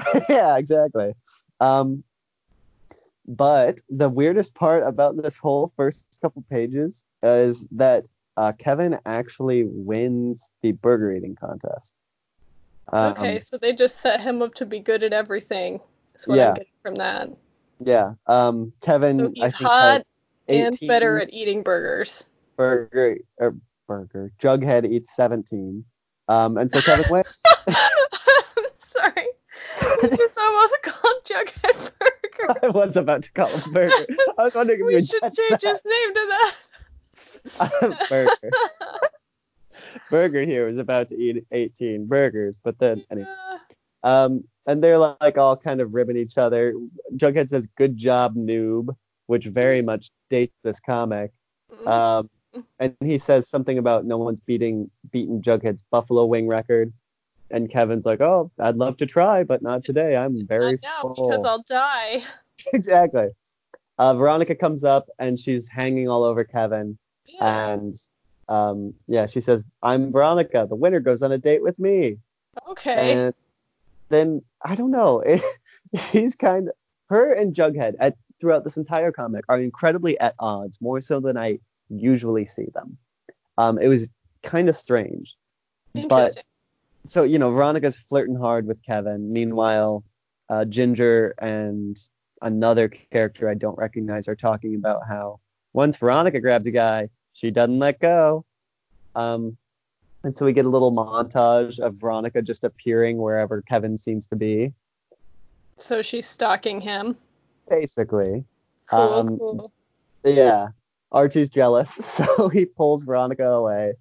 no. 0.03 0.21
yeah, 0.29 0.57
exactly. 0.57 1.15
Um, 1.61 2.03
but 3.27 3.79
the 3.89 4.09
weirdest 4.09 4.55
part 4.55 4.83
about 4.83 5.21
this 5.21 5.37
whole 5.37 5.73
first 5.77 6.05
couple 6.23 6.45
pages 6.51 7.05
is 7.23 7.67
that 7.73 8.05
uh, 8.37 8.53
Kevin 8.53 8.99
actually 9.07 9.65
wins 9.67 10.51
the 10.63 10.73
burger 10.73 11.13
eating 11.13 11.35
contest. 11.35 11.95
Um, 12.93 13.13
okay, 13.13 13.41
so 13.41 13.59
they 13.59 13.73
just 13.73 14.01
set 14.01 14.21
him 14.21 14.43
up 14.43 14.55
to 14.55 14.67
be 14.67 14.79
good 14.79 15.03
at 15.03 15.13
everything. 15.13 15.81
That's 16.13 16.27
what 16.29 16.37
Yeah. 16.37 16.49
I'm 16.51 16.55
getting 16.55 16.73
from 16.83 16.95
that. 16.97 17.31
Yeah. 17.81 18.13
Um, 18.27 18.73
Kevin, 18.81 19.17
so 19.19 19.25
I 19.27 19.29
he's 19.47 19.57
think, 19.57 19.71
hot 19.71 20.07
and 20.49 20.79
better 20.87 21.21
at 21.21 21.33
eating 21.33 21.63
burgers. 21.63 22.29
burger 22.57 23.19
or 23.39 23.57
burger. 23.89 24.31
Jughead 24.39 24.89
eats 24.91 25.15
17. 25.17 25.85
Um, 26.29 26.57
and 26.59 26.71
so 26.71 26.81
Kevin 26.81 27.05
wins. 27.11 27.27
Sorry. 28.79 29.27
You 30.03 30.17
just 30.17 30.39
almost 30.39 30.75
called 30.83 31.23
Jughead. 31.25 31.66
I 32.67 32.71
was 32.71 32.97
about 32.97 33.23
to 33.25 33.33
call 33.33 33.49
him 33.49 33.73
burger. 33.73 33.95
I 34.39 34.45
was 34.45 34.55
wondering 34.55 34.81
if 34.81 34.87
We 34.87 34.95
would 34.95 35.07
should 35.07 35.23
change 35.23 35.61
that. 35.63 35.63
his 35.63 35.85
name 35.85 36.15
to 36.15 36.27
that. 37.61 38.07
burger. 38.09 38.51
Burger 40.11 40.43
here 40.43 40.67
was 40.67 40.79
about 40.79 41.09
to 41.09 41.17
eat 41.17 41.45
18 41.53 42.07
burgers, 42.07 42.59
but 42.63 42.79
then 42.79 43.05
anyway. 43.11 43.29
Um, 44.03 44.45
and 44.67 44.83
they're 44.83 44.99
like 44.99 45.37
all 45.39 45.57
kind 45.57 45.81
of 45.81 45.95
ribbing 45.95 46.17
each 46.17 46.39
other. 46.39 46.75
Jughead 47.15 47.49
says, 47.51 47.67
"Good 47.77 47.97
job, 47.97 48.35
noob," 48.37 48.95
which 49.27 49.47
very 49.47 49.83
much 49.83 50.11
dates 50.31 50.55
this 50.63 50.81
comic. 50.81 51.33
Mhm. 51.73 51.87
Um, 51.89 52.31
and 52.79 52.97
he 53.01 53.19
says 53.19 53.49
something 53.49 53.79
about 53.79 54.05
no 54.07 54.17
one's 54.19 54.41
beating 54.41 54.91
beating 55.11 55.43
Jughead's 55.43 55.83
Buffalo 55.91 56.25
Wing 56.25 56.47
record. 56.49 56.93
And 57.51 57.71
Kevin's 57.71 58.05
like, 58.05 58.21
"Oh, 58.21 58.51
I'd 58.59 58.77
love 58.77 58.97
to 58.99 59.07
try, 59.07 59.45
but 59.45 59.63
not 59.63 59.85
today. 59.85 60.17
I'm 60.17 60.47
very 60.47 60.73
Not 60.73 60.83
now 60.83 61.15
full." 61.15 61.29
because 61.29 61.45
I'll 61.45 61.63
die. 61.69 62.23
exactly. 62.73 63.29
Uh, 63.99 64.15
Veronica 64.15 64.55
comes 64.55 64.85
up 64.85 65.09
and 65.19 65.39
she's 65.39 65.69
hanging 65.69 66.09
all 66.09 66.25
over 66.25 66.45
Kevin. 66.45 66.99
Yeah. 67.27 67.73
And 67.73 67.97
um, 68.49 68.95
yeah, 69.09 69.27
she 69.27 69.41
says, 69.41 69.65
"I'm 69.83 70.13
Veronica. 70.13 70.67
The 70.69 70.77
winner 70.77 71.01
goes 71.01 71.23
on 71.23 71.33
a 71.33 71.39
date 71.39 71.63
with 71.63 71.79
me." 71.79 72.19
okay. 72.71 73.13
And 73.13 73.35
then 74.09 74.43
I 74.63 74.75
don't 74.75 74.91
know. 74.91 75.23
It, 75.93 76.01
she's 76.11 76.35
kind 76.35 76.69
of 76.69 76.75
her 77.09 77.33
and 77.33 77.55
Jughead 77.55 77.95
at 78.01 78.17
throughout 78.41 78.65
this 78.65 78.77
entire 78.77 79.13
comic 79.13 79.45
are 79.49 79.61
incredibly 79.61 80.19
at 80.19 80.35
odds, 80.39 80.81
more 80.81 81.01
so 81.01 81.21
than 81.21 81.37
I 81.37 81.61
usually 81.89 82.45
see 82.45 82.67
them. 82.75 82.99
Um, 83.57 83.79
it 83.79 83.89
was 83.89 84.11
kind 84.43 84.69
of 84.69 84.77
strange. 84.77 85.37
But 85.95 86.03
Interesting. 86.03 86.43
so 87.07 87.23
you 87.23 87.39
know, 87.39 87.51
Veronica's 87.51 87.97
flirting 87.97 88.37
hard 88.37 88.67
with 88.67 88.83
Kevin. 88.83 89.33
Meanwhile, 89.33 90.05
uh, 90.49 90.65
Ginger 90.65 91.35
and 91.39 91.97
another 92.43 92.89
character 92.89 93.49
I 93.49 93.55
don't 93.55 93.79
recognize 93.79 94.29
are 94.29 94.37
talking 94.37 94.75
about 94.75 95.07
how 95.09 95.41
once 95.73 95.97
Veronica 95.97 96.41
grabs 96.41 96.67
a 96.67 96.71
guy, 96.71 97.09
she 97.33 97.51
doesn't 97.51 97.79
let 97.79 98.01
go. 98.01 98.45
Um, 99.15 99.57
and 100.25 100.37
so 100.37 100.45
we 100.45 100.53
get 100.53 100.65
a 100.65 100.69
little 100.69 100.93
montage 100.93 101.79
of 101.79 101.95
Veronica 101.97 102.43
just 102.43 102.65
appearing 102.65 103.19
wherever 103.19 103.63
Kevin 103.63 103.97
seems 103.99 104.27
to 104.29 104.37
be, 104.37 104.73
so 105.79 106.03
she's 106.03 106.27
stalking 106.27 106.81
him. 106.81 107.17
basically. 107.69 108.45
Cool, 108.89 108.99
Um, 109.01 109.39
cool. 109.39 109.73
Yeah. 110.25 110.69
Archie's 111.13 111.49
jealous, 111.49 111.91
so 111.95 112.49
he 112.49 112.65
pulls 112.65 113.05
Veronica 113.05 113.45
away. 113.45 113.95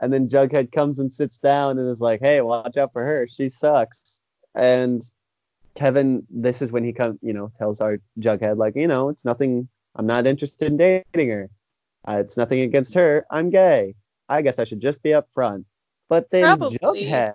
And 0.00 0.12
then 0.12 0.28
Jughead 0.28 0.70
comes 0.72 0.98
and 0.98 1.12
sits 1.12 1.38
down 1.38 1.78
and 1.78 1.90
is 1.90 2.00
like, 2.00 2.20
hey, 2.20 2.40
watch 2.40 2.76
out 2.76 2.92
for 2.92 3.04
her. 3.04 3.26
She 3.28 3.48
sucks. 3.48 4.20
And 4.54 5.02
Kevin, 5.78 6.26
this 6.28 6.60
is 6.60 6.72
when 6.72 6.82
he 6.82 6.92
comes, 6.92 7.20
you 7.22 7.32
know, 7.32 7.52
tells 7.56 7.80
our 7.80 7.98
Jughead, 8.18 8.56
like, 8.56 8.74
you 8.74 8.88
know, 8.88 9.10
it's 9.10 9.24
nothing, 9.24 9.68
I'm 9.94 10.08
not 10.08 10.26
interested 10.26 10.72
in 10.72 10.76
dating 10.76 11.30
her. 11.30 11.48
Uh, 12.06 12.14
it's 12.14 12.36
nothing 12.36 12.62
against 12.62 12.94
her. 12.94 13.24
I'm 13.30 13.48
gay. 13.48 13.94
I 14.28 14.42
guess 14.42 14.58
I 14.58 14.64
should 14.64 14.80
just 14.80 15.04
be 15.04 15.10
upfront. 15.10 15.66
But 16.08 16.30
then 16.32 16.42
Probably. 16.58 16.78
Jughead, 16.78 17.34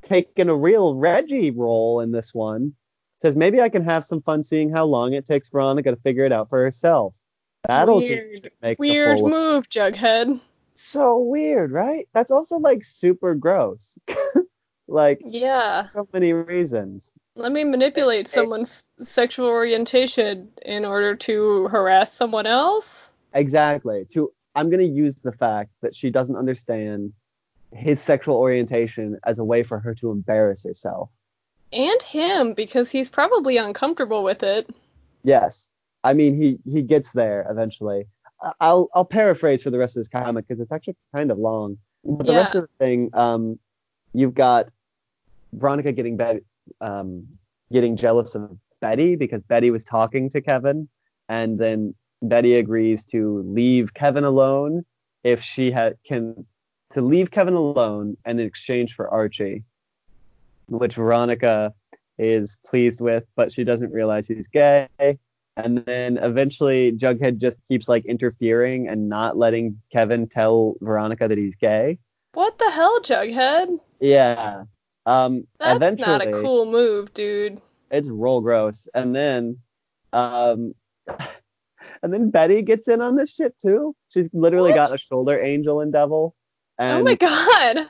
taking 0.00 0.48
a 0.48 0.54
real 0.54 0.94
Reggie 0.94 1.50
role 1.50 1.98
in 1.98 2.12
this 2.12 2.32
one, 2.32 2.72
says 3.20 3.34
maybe 3.34 3.60
I 3.60 3.68
can 3.68 3.82
have 3.82 4.04
some 4.04 4.22
fun 4.22 4.44
seeing 4.44 4.70
how 4.70 4.84
long 4.84 5.14
it 5.14 5.26
takes 5.26 5.48
Veronica 5.48 5.90
to 5.90 5.96
figure 5.96 6.24
it 6.24 6.30
out 6.30 6.48
for 6.48 6.62
herself. 6.62 7.16
That'll 7.66 7.96
Weird. 7.96 8.48
make 8.62 8.78
Weird 8.78 9.20
move, 9.22 9.68
Jughead. 9.68 10.40
So 10.74 11.18
weird, 11.18 11.72
right? 11.72 12.06
That's 12.12 12.30
also 12.30 12.58
like 12.58 12.84
super 12.84 13.34
gross. 13.34 13.98
like 14.88 15.20
Yeah. 15.24 15.88
so 15.92 16.08
many 16.12 16.32
reasons. 16.32 17.12
Let 17.34 17.52
me 17.52 17.64
manipulate 17.64 18.28
someone's 18.28 18.86
sexual 19.02 19.48
orientation 19.48 20.48
in 20.62 20.84
order 20.84 21.14
to 21.16 21.68
harass 21.68 22.12
someone 22.12 22.46
else. 22.46 23.10
Exactly. 23.34 24.06
To 24.12 24.32
I'm 24.54 24.70
gonna 24.70 24.84
use 24.84 25.16
the 25.16 25.32
fact 25.32 25.70
that 25.82 25.94
she 25.94 26.10
doesn't 26.10 26.36
understand 26.36 27.12
his 27.72 28.00
sexual 28.00 28.36
orientation 28.36 29.18
as 29.24 29.38
a 29.38 29.44
way 29.44 29.62
for 29.62 29.78
her 29.78 29.94
to 29.96 30.10
embarrass 30.10 30.62
herself. 30.64 31.10
And 31.72 32.00
him, 32.02 32.54
because 32.54 32.90
he's 32.90 33.08
probably 33.10 33.58
uncomfortable 33.58 34.22
with 34.22 34.42
it. 34.42 34.70
Yes. 35.24 35.68
I 36.04 36.14
mean, 36.14 36.36
he 36.36 36.58
he 36.64 36.82
gets 36.82 37.12
there 37.12 37.46
eventually. 37.50 38.06
I'll 38.60 38.88
I'll 38.94 39.04
paraphrase 39.04 39.62
for 39.62 39.70
the 39.70 39.78
rest 39.78 39.96
of 39.96 40.00
this 40.00 40.08
comic 40.08 40.46
because 40.46 40.60
it's 40.60 40.72
actually 40.72 40.96
kind 41.14 41.30
of 41.30 41.38
long. 41.38 41.78
But 42.04 42.26
the 42.26 42.34
rest 42.34 42.54
of 42.54 42.62
the 42.62 42.68
thing, 42.78 43.10
um, 43.12 43.58
you've 44.12 44.34
got 44.34 44.70
Veronica 45.56 45.92
getting 45.92 46.16
Betty, 46.16 46.40
um, 46.80 47.26
getting 47.72 47.96
jealous 47.96 48.34
of 48.34 48.56
Betty 48.80 49.16
because 49.16 49.42
Betty 49.42 49.70
was 49.70 49.84
talking 49.84 50.30
to 50.30 50.40
Kevin, 50.40 50.88
and 51.28 51.58
then 51.58 51.94
Betty 52.22 52.56
agrees 52.56 53.04
to 53.04 53.42
leave 53.46 53.94
Kevin 53.94 54.24
alone 54.24 54.84
if 55.24 55.42
she 55.42 55.70
ha- 55.70 55.90
can 56.06 56.46
to 56.92 57.00
leave 57.00 57.30
Kevin 57.30 57.54
alone 57.54 58.16
and 58.24 58.40
in 58.40 58.46
exchange 58.46 58.94
for 58.94 59.08
Archie, 59.08 59.64
which 60.68 60.94
Veronica 60.94 61.74
is 62.18 62.56
pleased 62.64 63.00
with, 63.00 63.24
but 63.34 63.52
she 63.52 63.64
doesn't 63.64 63.92
realize 63.92 64.26
he's 64.26 64.48
gay. 64.48 64.88
And 65.58 65.78
then 65.84 66.18
eventually 66.18 66.92
Jughead 66.92 67.38
just 67.38 67.58
keeps 67.66 67.88
like 67.88 68.04
interfering 68.04 68.88
and 68.88 69.08
not 69.08 69.36
letting 69.36 69.80
Kevin 69.92 70.26
tell 70.26 70.74
Veronica 70.80 71.28
that 71.28 71.38
he's 71.38 71.56
gay. 71.56 71.98
What 72.32 72.58
the 72.58 72.70
hell, 72.70 73.00
Jughead? 73.00 73.78
Yeah. 74.00 74.64
Um 75.06 75.46
That's 75.58 75.98
not 75.98 76.26
a 76.26 76.30
cool 76.32 76.66
move, 76.66 77.14
dude. 77.14 77.60
it's 77.90 78.08
real 78.08 78.40
gross. 78.40 78.88
And 78.94 79.14
then 79.14 79.58
um 80.12 80.74
and 82.02 82.12
then 82.12 82.30
Betty 82.30 82.62
gets 82.62 82.88
in 82.88 83.00
on 83.00 83.16
this 83.16 83.34
shit 83.34 83.54
too. 83.60 83.94
She's 84.08 84.28
literally 84.32 84.70
What? 84.70 84.76
got 84.90 84.94
a 84.94 84.98
shoulder 84.98 85.40
angel 85.40 85.80
and 85.80 85.92
devil. 85.92 86.34
And 86.78 86.98
oh 86.98 87.02
my 87.04 87.14
god. 87.14 87.88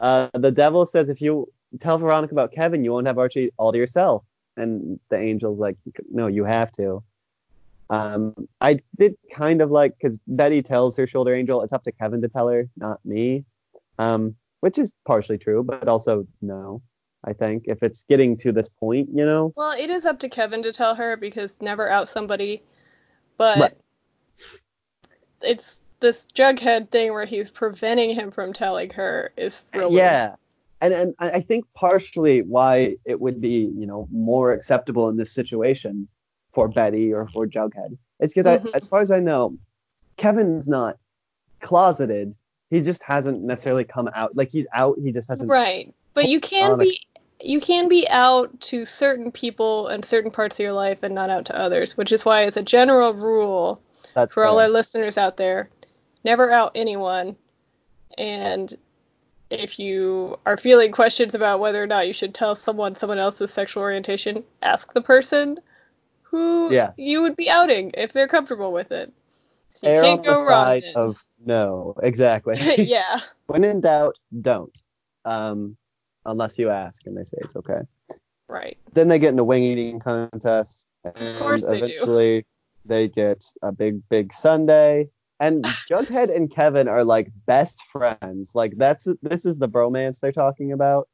uh, 0.00 0.28
the 0.34 0.50
devil 0.50 0.86
says 0.86 1.08
if 1.08 1.20
you 1.20 1.52
tell 1.80 1.98
Veronica 1.98 2.34
about 2.34 2.52
Kevin, 2.52 2.82
you 2.82 2.92
won't 2.92 3.06
have 3.06 3.18
Archie 3.18 3.52
all 3.58 3.70
to 3.72 3.78
yourself. 3.78 4.24
And 4.56 4.98
the 5.10 5.16
angel's 5.18 5.58
like, 5.60 5.76
no, 6.10 6.26
you 6.26 6.44
have 6.44 6.72
to. 6.72 7.02
Um, 7.90 8.34
I 8.60 8.80
did 8.98 9.14
kind 9.32 9.62
of 9.62 9.70
like 9.70 9.94
because 9.96 10.18
Betty 10.26 10.62
tells 10.62 10.96
her 10.96 11.06
shoulder 11.06 11.34
angel 11.34 11.62
it's 11.62 11.72
up 11.72 11.84
to 11.84 11.92
Kevin 11.92 12.20
to 12.22 12.28
tell 12.28 12.48
her, 12.48 12.68
not 12.76 12.98
me. 13.04 13.44
Um, 13.98 14.34
which 14.60 14.78
is 14.78 14.92
partially 15.06 15.38
true, 15.38 15.62
but 15.62 15.88
also 15.88 16.26
no. 16.42 16.82
I 17.24 17.32
think 17.32 17.64
if 17.66 17.82
it's 17.82 18.04
getting 18.08 18.36
to 18.38 18.52
this 18.52 18.68
point, 18.68 19.08
you 19.12 19.24
know, 19.26 19.52
Well, 19.56 19.72
it 19.72 19.90
is 19.90 20.06
up 20.06 20.20
to 20.20 20.28
Kevin 20.28 20.62
to 20.62 20.72
tell 20.72 20.94
her 20.94 21.16
because 21.16 21.54
never 21.60 21.88
out 21.88 22.08
somebody. 22.08 22.62
But 23.36 23.58
Right. 23.58 23.74
it's 25.42 25.80
this 26.00 26.26
Jughead 26.34 26.90
thing 26.90 27.12
where 27.12 27.24
he's 27.24 27.50
preventing 27.50 28.14
him 28.14 28.30
from 28.30 28.52
telling 28.52 28.90
her 28.90 29.32
is 29.36 29.64
really 29.74 29.96
yeah. 29.96 30.36
And 30.80 30.94
and 30.94 31.14
I 31.18 31.40
think 31.40 31.64
partially 31.74 32.42
why 32.42 32.96
it 33.04 33.20
would 33.20 33.40
be, 33.40 33.72
you 33.76 33.84
know, 33.86 34.06
more 34.12 34.52
acceptable 34.52 35.08
in 35.08 35.16
this 35.16 35.32
situation 35.32 36.06
for 36.52 36.68
Betty 36.68 37.12
or 37.12 37.26
for 37.28 37.48
Jughead. 37.48 37.98
It's 38.20 38.32
because 38.32 38.60
Mhm. 38.60 38.70
as 38.74 38.86
far 38.86 39.00
as 39.00 39.10
I 39.10 39.18
know, 39.18 39.58
Kevin's 40.16 40.68
not 40.68 40.96
closeted. 41.60 42.36
He 42.70 42.80
just 42.82 43.02
hasn't 43.02 43.42
necessarily 43.42 43.84
come 43.84 44.08
out. 44.14 44.36
Like 44.36 44.50
he's 44.50 44.66
out, 44.72 44.98
he 45.02 45.10
just 45.12 45.28
hasn't. 45.28 45.50
Right. 45.50 45.94
But 46.14 46.28
you 46.28 46.40
can 46.40 46.72
a- 46.72 46.76
be 46.76 47.00
you 47.40 47.60
can 47.60 47.88
be 47.88 48.06
out 48.08 48.60
to 48.60 48.84
certain 48.84 49.30
people 49.30 49.86
and 49.88 50.04
certain 50.04 50.30
parts 50.32 50.56
of 50.56 50.60
your 50.64 50.72
life 50.72 50.98
and 51.02 51.14
not 51.14 51.30
out 51.30 51.46
to 51.46 51.56
others, 51.58 51.96
which 51.96 52.10
is 52.10 52.24
why 52.24 52.42
as 52.44 52.56
a 52.56 52.62
general 52.62 53.14
rule 53.14 53.80
That's 54.14 54.34
for 54.34 54.44
all 54.44 54.58
our 54.58 54.68
listeners 54.68 55.16
out 55.16 55.36
there, 55.36 55.70
never 56.24 56.50
out 56.50 56.72
anyone. 56.74 57.36
And 58.16 58.76
if 59.50 59.78
you 59.78 60.38
are 60.44 60.56
feeling 60.56 60.90
questions 60.92 61.34
about 61.34 61.60
whether 61.60 61.82
or 61.82 61.86
not 61.86 62.06
you 62.08 62.12
should 62.12 62.34
tell 62.34 62.54
someone 62.56 62.96
someone 62.96 63.18
else's 63.18 63.52
sexual 63.52 63.82
orientation, 63.84 64.42
ask 64.60 64.92
the 64.92 65.00
person 65.00 65.58
who 66.22 66.72
Yeah. 66.72 66.90
you 66.96 67.22
would 67.22 67.36
be 67.36 67.48
outing 67.48 67.92
if 67.94 68.12
they're 68.12 68.28
comfortable 68.28 68.72
with 68.72 68.90
it. 68.92 69.12
So 69.74 69.86
you 69.88 69.94
Err 69.94 70.02
can't 70.02 70.18
on 70.20 70.24
go 70.26 70.34
the 70.34 70.40
wrong. 70.40 70.64
side 70.64 70.84
of 70.96 71.24
no, 71.44 71.94
exactly. 72.02 72.56
yeah. 72.78 73.20
when 73.46 73.64
in 73.64 73.80
doubt, 73.80 74.16
don't. 74.40 74.76
Um, 75.24 75.76
unless 76.24 76.58
you 76.58 76.70
ask 76.70 77.00
and 77.06 77.16
they 77.16 77.24
say 77.24 77.38
it's 77.40 77.56
okay. 77.56 77.80
Right. 78.48 78.78
then 78.94 79.08
they 79.08 79.18
get 79.18 79.30
into 79.30 79.44
wing 79.44 79.62
eating 79.62 80.00
contests, 80.00 80.86
and 81.04 81.38
course 81.38 81.66
they 81.66 81.80
do. 81.80 81.84
eventually 81.84 82.46
they 82.86 83.06
get 83.08 83.44
a 83.62 83.70
big, 83.70 84.00
big 84.08 84.32
sundae. 84.32 85.08
And 85.38 85.64
Jughead 85.90 86.34
and 86.34 86.50
Kevin 86.50 86.88
are 86.88 87.04
like 87.04 87.30
best 87.46 87.82
friends. 87.92 88.52
Like 88.54 88.72
that's 88.76 89.06
this 89.22 89.44
is 89.44 89.58
the 89.58 89.68
bromance 89.68 90.20
they're 90.20 90.32
talking 90.32 90.72
about. 90.72 91.08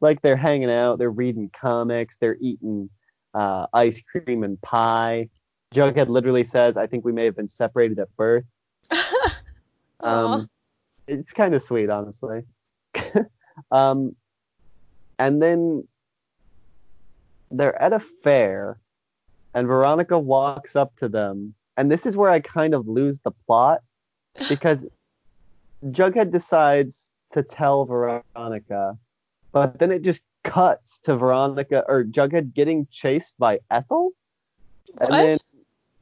Like 0.00 0.22
they're 0.22 0.36
hanging 0.36 0.70
out, 0.70 0.98
they're 0.98 1.10
reading 1.10 1.50
comics, 1.52 2.16
they're 2.20 2.38
eating 2.40 2.88
uh, 3.34 3.66
ice 3.72 4.00
cream 4.00 4.42
and 4.42 4.60
pie. 4.62 5.28
Jughead 5.74 6.08
literally 6.08 6.44
says, 6.44 6.76
"I 6.78 6.86
think 6.86 7.04
we 7.04 7.12
may 7.12 7.26
have 7.26 7.36
been 7.36 7.48
separated 7.48 7.98
at 7.98 8.14
birth." 8.16 8.44
Aw. 10.02 10.34
Um, 10.34 10.50
it's 11.06 11.32
kind 11.32 11.54
of 11.54 11.62
sweet, 11.62 11.90
honestly. 11.90 12.42
um, 13.70 14.14
and 15.18 15.42
then 15.42 15.86
they're 17.50 17.80
at 17.80 17.92
a 17.92 18.00
fair, 18.22 18.78
and 19.54 19.66
Veronica 19.66 20.18
walks 20.18 20.76
up 20.76 20.94
to 20.96 21.08
them, 21.08 21.54
and 21.76 21.90
this 21.90 22.06
is 22.06 22.16
where 22.16 22.30
I 22.30 22.40
kind 22.40 22.74
of 22.74 22.86
lose 22.86 23.18
the 23.20 23.32
plot 23.46 23.80
because 24.48 24.86
Jughead 25.86 26.30
decides 26.30 27.08
to 27.32 27.42
tell 27.42 27.84
Veronica, 27.84 28.98
but 29.52 29.78
then 29.78 29.90
it 29.90 30.02
just 30.02 30.22
cuts 30.44 30.98
to 31.00 31.16
Veronica 31.16 31.84
or 31.88 32.04
Jughead 32.04 32.54
getting 32.54 32.86
chased 32.90 33.34
by 33.38 33.58
Ethel, 33.70 34.12
and 35.00 35.10
What? 35.10 35.16
then 35.16 35.38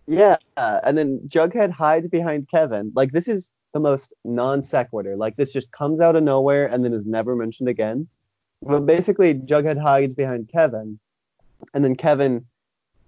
yeah, 0.09 0.37
and 0.56 0.96
then 0.96 1.20
Jughead 1.26 1.70
hides 1.70 2.09
behind 2.09 2.48
Kevin. 2.48 2.92
Like 2.94 3.12
this 3.12 3.26
is 3.26 3.50
the 3.77 3.81
most 3.81 4.15
non 4.25 4.62
sequitur. 4.62 5.17
Like 5.17 5.37
this 5.37 5.53
just 5.53 5.71
comes 5.71 6.01
out 6.01 6.17
of 6.17 6.23
nowhere 6.23 6.67
and 6.67 6.83
then 6.83 6.95
is 6.95 7.05
never 7.07 7.37
mentioned 7.37 7.69
again. 7.69 8.09
But 8.62 8.87
basically, 8.87 9.35
Jughead 9.35 9.79
hides 9.81 10.15
behind 10.15 10.49
Kevin, 10.51 10.99
and 11.75 11.85
then 11.85 11.95
Kevin 11.95 12.47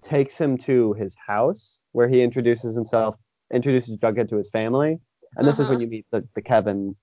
takes 0.03 0.37
him 0.37 0.57
to 0.59 0.93
his 0.93 1.15
house 1.15 1.79
where 1.91 2.07
he 2.07 2.21
introduces 2.21 2.75
himself, 2.75 3.15
introduces 3.51 3.97
Jughead 3.97 4.29
to 4.29 4.37
his 4.37 4.49
family, 4.51 4.99
and 5.35 5.47
this 5.47 5.55
is 5.55 5.61
Uh-huh. 5.61 5.71
when 5.71 5.81
you 5.81 5.87
meet 5.87 6.05
the, 6.11 6.23
the 6.35 6.41
Kevin 6.41 6.95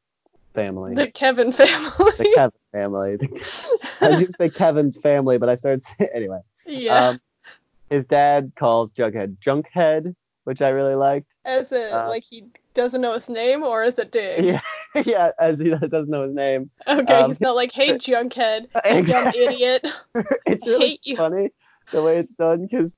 family, 0.55 0.95
the 0.95 1.11
Kevin 1.11 1.51
family. 1.53 2.13
the 2.19 2.33
Kevin 2.37 2.61
family. 2.73 3.19
I 4.01 4.09
was 4.11 4.19
gonna 4.21 4.33
say 4.39 4.49
Kevin's 4.51 4.97
family, 4.97 5.39
but 5.39 5.49
I 5.49 5.57
started 5.57 5.83
saying 5.89 6.11
anyway. 6.15 6.39
yeah. 6.67 7.09
Um, 7.09 7.21
his 7.91 8.05
dad 8.05 8.53
calls 8.57 8.93
Jughead 8.93 9.37
Junkhead, 9.45 10.15
which 10.45 10.63
I 10.63 10.69
really 10.69 10.95
liked. 10.95 11.33
as 11.45 11.73
a 11.73 12.05
uh, 12.05 12.09
like 12.09 12.23
he 12.25 12.45
doesn't 12.77 13.01
know 13.01 13.15
his 13.15 13.29
name 13.29 13.65
or 13.65 13.83
is 13.83 13.99
it 13.99 14.13
dig. 14.13 14.45
Yeah, 14.47 14.61
yeah, 15.05 15.31
as 15.41 15.59
he 15.59 15.71
doesn't 15.71 16.09
know 16.09 16.23
his 16.23 16.35
name. 16.35 16.71
Okay, 16.87 17.13
Um, 17.13 17.31
he's 17.31 17.41
not 17.41 17.57
like, 17.57 17.73
hey 17.73 17.93
junkhead, 17.99 18.69
dumb 19.07 19.29
idiot. 19.35 19.85
it's 20.47 20.65
really 20.67 21.01
funny 21.17 21.51
the 21.91 22.03
way 22.03 22.19
it's 22.19 22.35
done 22.35 22.69
because 22.71 22.95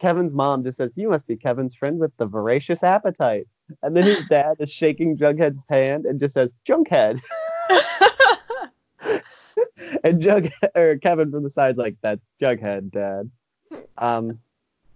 Kevin's 0.00 0.34
mom 0.34 0.64
just 0.64 0.78
says, 0.78 0.92
"You 0.96 1.08
must 1.08 1.26
be 1.28 1.36
Kevin's 1.36 1.76
friend 1.76 1.98
with 2.00 2.16
the 2.16 2.26
voracious 2.26 2.82
appetite," 2.82 3.46
and 3.82 3.96
then 3.96 4.04
his 4.04 4.26
dad 4.28 4.56
is 4.58 4.70
shaking 4.72 5.16
Jughead's 5.16 5.60
hand 5.68 6.04
and 6.06 6.18
just 6.18 6.34
says, 6.34 6.52
"Junkhead," 6.68 7.20
and 10.04 10.20
Jug 10.20 10.48
or 10.74 10.96
Kevin 10.98 11.30
from 11.30 11.42
the 11.44 11.50
side's 11.50 11.78
like, 11.78 11.96
"That's 12.02 12.20
Jughead, 12.40 12.90
Dad." 12.90 13.30
Um, 13.98 14.38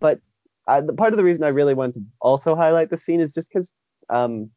but 0.00 0.20
I, 0.66 0.80
the 0.80 0.92
part 0.92 1.12
of 1.12 1.16
the 1.16 1.24
reason 1.24 1.42
I 1.44 1.48
really 1.48 1.74
want 1.74 1.94
to 1.94 2.02
also 2.20 2.54
highlight 2.54 2.90
the 2.90 2.96
scene 2.96 3.20
is 3.20 3.32
just 3.32 3.48
because, 3.48 3.72
um, 4.10 4.50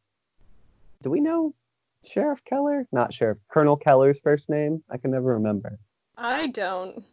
do 1.02 1.10
we 1.10 1.20
know 1.22 1.54
Sheriff 2.06 2.44
Keller? 2.44 2.88
Not 2.92 3.14
Sheriff, 3.14 3.40
Colonel 3.50 3.78
Keller's 3.78 4.20
first 4.20 4.50
name. 4.50 4.84
I 4.90 4.98
can 4.98 5.12
never 5.12 5.34
remember. 5.34 5.80
I 6.18 6.48
don't. 6.48 7.04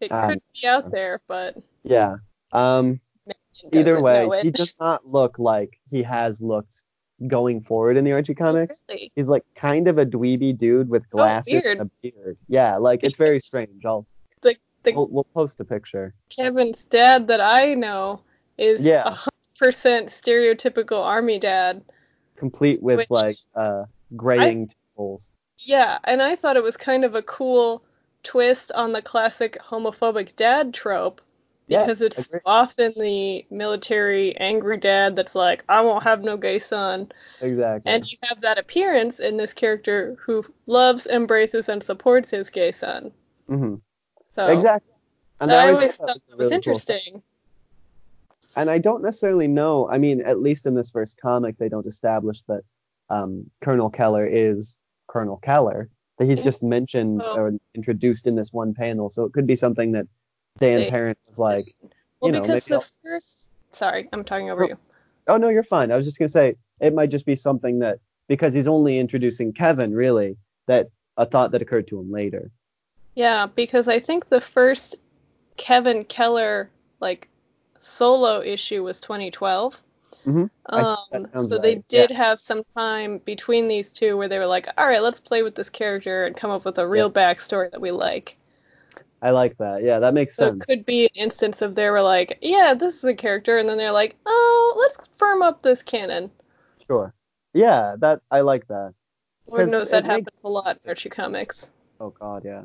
It 0.00 0.12
Um, 0.12 0.30
could 0.30 0.42
be 0.60 0.66
out 0.66 0.90
there, 0.90 1.20
but 1.26 1.56
Yeah. 1.82 2.16
Um, 2.52 3.00
either 3.72 4.00
way, 4.00 4.28
he 4.42 4.50
does 4.50 4.74
not 4.80 5.06
look 5.06 5.38
like 5.38 5.78
he 5.90 6.02
has 6.02 6.40
looked 6.40 6.84
going 7.26 7.60
forward 7.60 7.96
in 7.96 8.04
the 8.04 8.12
Archie 8.12 8.34
comics. 8.34 8.82
Really? 8.88 9.12
He's 9.16 9.28
like 9.28 9.44
kind 9.54 9.88
of 9.88 9.98
a 9.98 10.06
dweeby 10.06 10.56
dude 10.56 10.88
with 10.88 11.08
glasses 11.10 11.52
weird. 11.52 11.78
and 11.78 11.80
a 11.82 11.90
beard. 12.00 12.38
Yeah, 12.48 12.76
like 12.76 13.02
it's 13.02 13.16
very 13.16 13.40
strange. 13.40 13.84
I'll 13.84 14.06
The 14.42 14.56
the 14.84 14.92
we'll, 14.92 15.08
we'll 15.08 15.24
post 15.24 15.58
a 15.60 15.64
picture. 15.64 16.14
Kevin's 16.28 16.84
dad 16.84 17.28
that 17.28 17.40
I 17.40 17.74
know 17.74 18.22
is 18.56 18.84
Yeah. 18.84 19.16
Percent 19.58 20.08
stereotypical 20.08 21.02
army 21.04 21.38
dad. 21.38 21.82
Complete 22.36 22.82
with 22.82 22.98
Which- 22.98 23.10
like 23.10 23.36
uh 23.54 23.84
graying 24.16 24.68
temples. 24.68 25.30
Yeah, 25.58 25.98
and 26.04 26.22
I 26.22 26.36
thought 26.36 26.56
it 26.56 26.62
was 26.62 26.76
kind 26.76 27.04
of 27.04 27.14
a 27.14 27.22
cool 27.22 27.82
twist 28.22 28.70
on 28.72 28.92
the 28.92 29.02
classic 29.02 29.58
homophobic 29.60 30.36
dad 30.36 30.72
trope 30.72 31.20
Yeah, 31.66 31.80
because 31.80 32.00
it's 32.00 32.28
agree. 32.28 32.40
often 32.46 32.94
the 32.96 33.44
military 33.50 34.36
angry 34.36 34.76
dad 34.76 35.16
that's 35.16 35.34
like, 35.34 35.64
I 35.68 35.80
won't 35.80 36.04
have 36.04 36.22
no 36.22 36.36
gay 36.36 36.60
son. 36.60 37.10
Exactly. 37.40 37.92
And 37.92 38.06
you 38.08 38.16
have 38.22 38.40
that 38.42 38.58
appearance 38.58 39.18
in 39.18 39.36
this 39.36 39.52
character 39.52 40.16
who 40.24 40.44
loves, 40.66 41.06
embraces, 41.08 41.68
and 41.68 41.82
supports 41.82 42.30
his 42.30 42.50
gay 42.50 42.70
son. 42.70 43.10
Mm-hmm. 43.50 43.74
So 44.32 44.46
Exactly. 44.46 44.94
And 45.40 45.52
I 45.52 45.72
always 45.72 45.96
thought 45.96 46.06
that 46.06 46.38
was 46.38 46.50
really 46.50 46.62
cool 46.62 46.78
thing. 46.78 46.98
interesting. 46.98 47.22
And 48.58 48.70
I 48.70 48.78
don't 48.78 49.02
necessarily 49.02 49.48
know. 49.48 49.88
I 49.88 49.98
mean, 49.98 50.20
at 50.22 50.40
least 50.40 50.66
in 50.66 50.74
this 50.74 50.90
first 50.90 51.18
comic, 51.20 51.56
they 51.58 51.68
don't 51.68 51.86
establish 51.86 52.42
that 52.48 52.62
um, 53.10 53.48
Colonel 53.60 53.88
Keller 53.90 54.26
is 54.26 54.76
Colonel 55.06 55.36
Keller. 55.38 55.88
That 56.18 56.26
he's 56.26 56.42
just 56.42 56.62
mentioned 56.64 57.22
Oh. 57.24 57.36
or 57.36 57.52
introduced 57.76 58.26
in 58.26 58.34
this 58.34 58.52
one 58.52 58.74
panel. 58.74 59.08
So 59.10 59.22
it 59.24 59.32
could 59.32 59.46
be 59.46 59.54
something 59.56 59.92
that 59.92 60.06
Dan 60.58 60.80
They- 60.80 60.90
Parent 60.90 61.18
was 61.28 61.38
like, 61.38 61.76
Well, 62.20 62.32
you 62.32 62.32
know, 62.32 62.40
because 62.42 62.64
the 62.64 62.84
first 63.04 63.50
Sorry, 63.70 64.08
I'm 64.12 64.24
talking 64.24 64.50
over 64.50 64.64
Oh. 64.64 64.68
you. 64.68 64.78
Oh 65.28 65.36
no, 65.36 65.48
you're 65.50 65.62
fine. 65.62 65.92
I 65.92 65.96
was 65.96 66.06
just 66.06 66.18
gonna 66.18 66.28
say 66.28 66.56
it 66.80 66.94
might 66.94 67.10
just 67.10 67.26
be 67.26 67.36
something 67.36 67.78
that 67.80 67.98
because 68.28 68.52
he's 68.54 68.66
only 68.66 68.98
introducing 68.98 69.52
Kevin, 69.52 69.94
really, 69.94 70.36
that 70.66 70.88
a 71.16 71.24
thought 71.26 71.52
that 71.52 71.62
occurred 71.62 71.86
to 71.88 72.00
him 72.00 72.10
later. 72.10 72.50
Yeah, 73.14 73.46
because 73.46 73.88
I 73.88 74.00
think 74.00 74.28
the 74.28 74.40
first 74.40 74.96
Kevin 75.56 76.04
Keller 76.04 76.70
like 77.00 77.28
solo 77.78 78.42
issue 78.42 78.82
was 78.82 79.00
2012. 79.00 79.76
Mhm. 80.26 80.50
Um, 80.66 81.26
so 81.36 81.58
they 81.58 81.76
right, 81.76 81.88
did 81.88 82.10
have 82.10 82.38
some 82.40 82.62
time 82.76 83.18
between 83.18 83.68
these 83.68 83.92
two 83.92 84.16
where 84.16 84.28
they 84.28 84.38
were 84.38 84.46
like, 84.46 84.68
all 84.76 84.86
right, 84.86 85.02
let's 85.02 85.20
play 85.20 85.42
with 85.42 85.54
this 85.54 85.70
character 85.70 86.24
and 86.24 86.36
come 86.36 86.50
up 86.50 86.64
with 86.64 86.78
a 86.78 86.86
real 86.86 87.10
backstory 87.10 87.70
that 87.70 87.80
we 87.80 87.90
like. 87.90 88.36
I 89.22 89.30
like 89.30 89.56
that. 89.58 89.82
Yeah, 89.82 90.00
that 90.00 90.14
makes 90.14 90.36
So 90.36 90.48
sense. 90.50 90.62
it 90.62 90.66
could 90.66 90.86
be 90.86 91.04
an 91.04 91.10
instance 91.14 91.62
of 91.62 91.74
they 91.74 91.88
were 91.90 92.02
like, 92.02 92.38
yeah, 92.42 92.74
this 92.74 92.98
is 92.98 93.04
a 93.04 93.14
character, 93.14 93.58
and 93.58 93.68
then 93.68 93.78
they're 93.78 93.90
like, 93.92 94.16
oh, 94.26 94.76
let's 94.78 95.08
firm 95.16 95.42
up 95.42 95.62
this 95.62 95.82
canon. 95.82 96.30
Sure. 96.86 97.12
Yeah, 97.54 97.96
that 97.98 98.20
I 98.30 98.42
like 98.42 98.66
that. 98.68 98.94
Lord 99.46 99.70
knows 99.70 99.90
that 99.90 100.04
makes- 100.04 100.10
happens 100.26 100.40
a 100.44 100.48
lot 100.48 100.78
in 100.84 100.88
Archie 100.88 101.08
comics. 101.08 101.70
Oh 102.00 102.10
God, 102.10 102.44
yeah. 102.44 102.64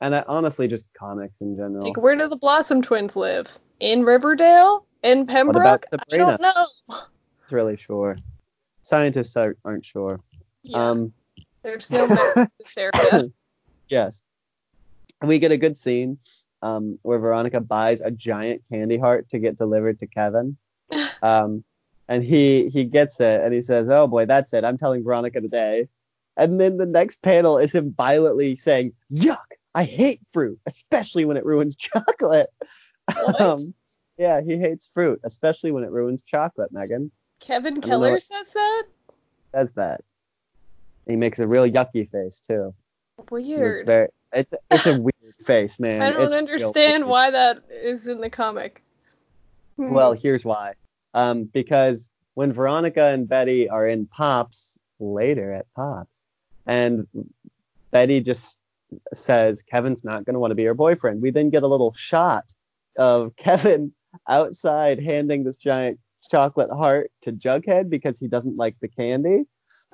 And 0.00 0.16
I, 0.16 0.24
honestly, 0.26 0.66
just 0.66 0.86
comics 0.98 1.34
in 1.40 1.56
general. 1.56 1.88
Like, 1.88 1.96
where 1.98 2.16
do 2.16 2.28
the 2.28 2.36
Blossom 2.36 2.80
twins 2.82 3.16
live? 3.16 3.48
In 3.80 4.04
Riverdale? 4.04 4.86
In 5.02 5.26
Pembroke? 5.26 5.86
I 5.92 6.16
don't 6.16 6.40
know. 6.40 6.66
It's 6.88 7.52
really 7.52 7.76
sure. 7.76 8.16
Scientists 8.82 9.36
are, 9.36 9.56
aren't 9.64 9.84
sure. 9.84 10.20
Yeah, 10.62 10.90
Um, 10.90 11.12
there's 11.62 11.90
no 11.90 12.04
in 12.04 12.50
this 12.76 13.30
yes. 13.88 14.22
We 15.22 15.38
get 15.38 15.52
a 15.52 15.56
good 15.58 15.76
scene 15.76 16.18
um, 16.62 16.98
where 17.02 17.18
Veronica 17.18 17.60
buys 17.60 18.00
a 18.00 18.10
giant 18.10 18.62
candy 18.70 18.98
heart 18.98 19.28
to 19.30 19.38
get 19.38 19.58
delivered 19.58 19.98
to 20.00 20.06
Kevin. 20.06 20.56
Um, 21.22 21.64
and 22.08 22.24
he 22.24 22.68
he 22.68 22.84
gets 22.84 23.20
it 23.20 23.42
and 23.42 23.52
he 23.52 23.60
says, 23.60 23.86
"Oh 23.90 24.06
boy, 24.06 24.24
that's 24.24 24.54
it. 24.54 24.64
I'm 24.64 24.78
telling 24.78 25.04
Veronica 25.04 25.38
today." 25.40 25.86
And 26.36 26.58
then 26.58 26.78
the 26.78 26.86
next 26.86 27.20
panel 27.20 27.58
is 27.58 27.74
him 27.74 27.92
violently 27.94 28.56
saying, 28.56 28.94
"Yuck! 29.12 29.36
I 29.74 29.84
hate 29.84 30.20
fruit, 30.32 30.58
especially 30.66 31.24
when 31.24 31.36
it 31.36 31.44
ruins 31.44 31.76
chocolate." 31.76 32.50
Um, 33.38 33.74
yeah, 34.18 34.40
he 34.40 34.58
hates 34.58 34.86
fruit, 34.92 35.20
especially 35.24 35.72
when 35.72 35.84
it 35.84 35.90
ruins 35.90 36.22
chocolate. 36.22 36.72
Megan 36.72 37.10
Kevin 37.40 37.80
Keller 37.80 38.20
says 38.20 38.46
that? 38.54 38.82
says 39.52 39.72
that. 39.74 40.02
He 41.06 41.16
makes 41.16 41.38
a 41.38 41.46
real 41.46 41.68
yucky 41.68 42.08
face 42.08 42.40
too. 42.40 42.72
And 43.18 43.24
It's 43.24 43.30
Weird. 43.30 43.86
very, 43.86 44.08
it's 44.32 44.52
it's 44.70 44.86
a 44.86 45.00
weird 45.00 45.34
face, 45.44 45.80
man. 45.80 46.02
I 46.02 46.10
don't 46.12 46.22
It's 46.22 46.34
understand 46.34 47.06
why 47.06 47.30
that 47.30 47.64
is 47.70 48.06
in 48.06 48.20
the 48.20 48.30
comic. 48.30 48.84
Hmm. 49.76 49.90
Well, 49.92 50.12
here's 50.12 50.44
why. 50.44 50.74
Um, 51.14 51.44
because 51.44 52.08
when 52.34 52.52
Veronica 52.52 53.06
and 53.06 53.28
Betty 53.28 53.68
are 53.68 53.88
in 53.88 54.06
Pops 54.06 54.78
later 55.00 55.52
at 55.52 55.66
Pops, 55.74 56.14
and 56.66 57.08
Betty 57.90 58.20
just 58.20 58.59
says 59.14 59.62
Kevin's 59.62 60.04
not 60.04 60.24
going 60.24 60.34
to 60.34 60.40
want 60.40 60.50
to 60.50 60.56
be 60.56 60.64
her 60.64 60.74
boyfriend, 60.74 61.22
we 61.22 61.30
then 61.30 61.50
get 61.50 61.62
a 61.62 61.68
little 61.68 61.92
shot 61.92 62.52
of 62.96 63.34
Kevin 63.36 63.92
outside 64.28 65.00
handing 65.00 65.44
this 65.44 65.56
giant 65.56 65.98
chocolate 66.30 66.70
heart 66.70 67.10
to 67.22 67.32
Jughead 67.32 67.88
because 67.88 68.18
he 68.18 68.28
doesn't 68.28 68.56
like 68.56 68.76
the 68.80 68.88
candy. 68.88 69.44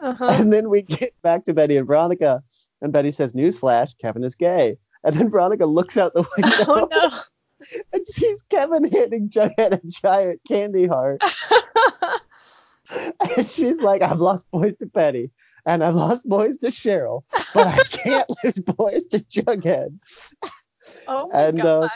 uh-huh. 0.02 0.26
And 0.30 0.52
then 0.52 0.68
we 0.68 0.82
get 0.82 1.14
back 1.22 1.44
to 1.44 1.54
Betty 1.54 1.76
and 1.76 1.86
Veronica, 1.86 2.42
and 2.82 2.92
Betty 2.92 3.10
says, 3.10 3.32
"Newsflash: 3.34 3.94
Kevin 4.00 4.24
is 4.24 4.34
gay." 4.34 4.76
And 5.04 5.14
then 5.14 5.30
Veronica 5.30 5.66
looks 5.66 5.96
out 5.96 6.14
the 6.14 6.22
window 6.36 6.64
oh 6.68 6.88
no. 6.90 7.20
and 7.92 8.06
sees 8.06 8.42
Kevin 8.50 8.90
handing 8.90 9.28
Jughead 9.30 9.72
a 9.72 9.80
giant 9.86 10.40
candy 10.48 10.86
heart. 10.86 11.22
And 12.90 13.46
she's 13.46 13.78
like, 13.78 14.02
I've 14.02 14.20
lost 14.20 14.48
boys 14.50 14.76
to 14.78 14.86
Betty, 14.86 15.30
and 15.66 15.84
I've 15.84 15.94
lost 15.94 16.26
boys 16.26 16.58
to 16.58 16.68
Cheryl, 16.68 17.22
but 17.52 17.66
I 17.66 17.78
can't 17.90 18.30
lose 18.44 18.58
boys 18.60 19.04
to 19.08 19.18
Jughead. 19.18 19.98
oh 21.06 21.28
my 21.32 21.38
And, 21.42 21.58
god. 21.58 21.66
uh, 21.84 21.88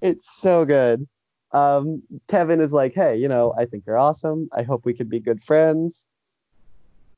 It's 0.00 0.30
so 0.40 0.64
good. 0.64 1.06
Um, 1.52 2.02
Kevin 2.28 2.60
is 2.60 2.72
like, 2.72 2.94
hey, 2.94 3.16
you 3.16 3.28
know, 3.28 3.52
I 3.58 3.66
think 3.66 3.84
you're 3.86 3.98
awesome. 3.98 4.48
I 4.56 4.62
hope 4.62 4.84
we 4.86 4.94
can 4.94 5.08
be 5.08 5.20
good 5.20 5.42
friends. 5.42 6.06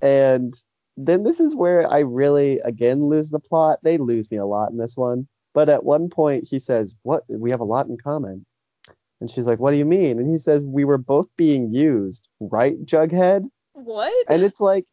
And 0.01 0.55
then 0.97 1.23
this 1.23 1.41
is 1.41 1.55
where 1.55 1.87
I 1.91 2.01
really, 2.01 2.59
again, 2.61 3.09
lose 3.09 3.31
the 3.31 3.39
plot. 3.39 3.79
They 3.83 3.99
lose 3.99 4.31
me 4.31 4.39
a 4.39 4.47
lot 4.47 4.71
in 4.71 4.79
this 4.79 4.97
one. 4.97 5.29
But 5.55 5.69
at 5.69 5.85
one 5.85 6.09
point, 6.09 6.45
he 6.49 6.59
says, 6.59 6.97
What? 7.03 7.25
We 7.29 7.51
have 7.51 7.61
a 7.61 7.65
lot 7.65 7.87
in 7.87 7.99
common. 7.99 8.45
And 9.21 9.31
she's 9.31 9.47
like, 9.47 9.59
What 9.59 9.73
do 9.73 9.77
you 9.77 9.85
mean? 9.85 10.19
And 10.19 10.31
he 10.31 10.39
says, 10.39 10.65
We 10.65 10.85
were 10.85 10.99
both 10.99 11.29
being 11.37 11.73
used, 11.73 12.29
right, 12.41 12.75
Jughead? 12.85 13.45
what? 13.75 14.13
And 14.29 14.43
it's 14.43 14.61
like, 14.61 14.87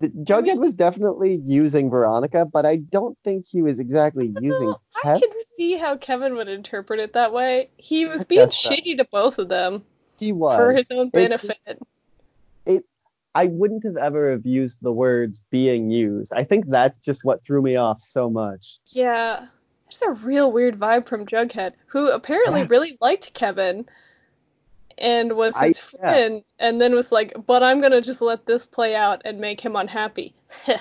Jughead 0.00 0.58
was 0.58 0.74
definitely 0.74 1.40
using 1.44 1.90
Veronica, 1.90 2.44
but 2.44 2.64
I 2.64 2.76
don't 2.76 3.18
think 3.24 3.46
he 3.48 3.62
was 3.62 3.80
exactly 3.80 4.32
using 4.40 4.72
I 5.04 5.18
can 5.18 5.30
see 5.56 5.76
how 5.76 5.96
Kevin 5.96 6.36
would 6.36 6.48
interpret 6.48 7.00
it 7.00 7.14
that 7.14 7.32
way. 7.32 7.70
He 7.76 8.06
was 8.06 8.24
being 8.24 8.46
guess 8.46 8.56
so. 8.56 8.70
shitty 8.70 8.96
to 8.98 9.04
both 9.10 9.38
of 9.38 9.48
them 9.48 9.84
He 10.16 10.32
was. 10.32 10.56
for 10.56 10.72
his 10.72 10.90
own 10.90 11.08
benefit. 11.10 11.58
just- 11.66 11.80
I 13.34 13.46
wouldn't 13.46 13.84
have 13.84 13.96
ever 13.96 14.32
have 14.32 14.46
used 14.46 14.78
the 14.80 14.90
words 14.92 15.42
being 15.50 15.90
used. 15.90 16.32
I 16.32 16.42
think 16.42 16.68
that's 16.68 16.98
just 16.98 17.24
what 17.24 17.44
threw 17.44 17.62
me 17.62 17.76
off 17.76 18.00
so 18.00 18.28
much. 18.28 18.80
Yeah. 18.86 19.46
it's 19.88 20.02
a 20.02 20.10
real 20.10 20.50
weird 20.50 20.78
vibe 20.78 21.08
from 21.08 21.24
Jughead, 21.24 21.74
who 21.86 22.10
apparently 22.10 22.64
really 22.64 22.98
liked 23.00 23.32
Kevin 23.34 23.86
and 25.00 25.32
was 25.36 25.54
I- 25.56 25.68
his 25.68 25.80
yeah. 25.94 26.00
friend, 26.00 26.42
and 26.58 26.80
then 26.80 26.94
was 26.94 27.10
like, 27.12 27.32
but 27.46 27.62
I'm 27.62 27.80
gonna 27.80 28.00
just 28.00 28.20
let 28.20 28.46
this 28.46 28.66
play 28.66 28.94
out 28.94 29.22
and 29.24 29.38
make 29.40 29.60
him 29.60 29.76
unhappy. 29.76 30.34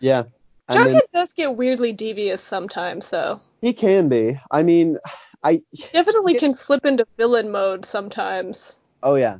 Yeah. 0.00 0.24
Jughead 0.68 0.92
then 0.92 1.00
does 1.14 1.32
get 1.32 1.56
weirdly 1.56 1.92
devious 1.92 2.42
sometimes, 2.42 3.06
so 3.06 3.40
he 3.62 3.72
can 3.72 4.08
be. 4.08 4.38
I 4.50 4.62
mean, 4.62 4.98
I 5.42 5.62
definitely 5.92 6.34
can 6.34 6.54
slip 6.54 6.84
into 6.84 7.06
villain 7.16 7.50
mode 7.50 7.84
sometimes. 7.86 8.78
oh 9.02 9.14
yeah. 9.14 9.38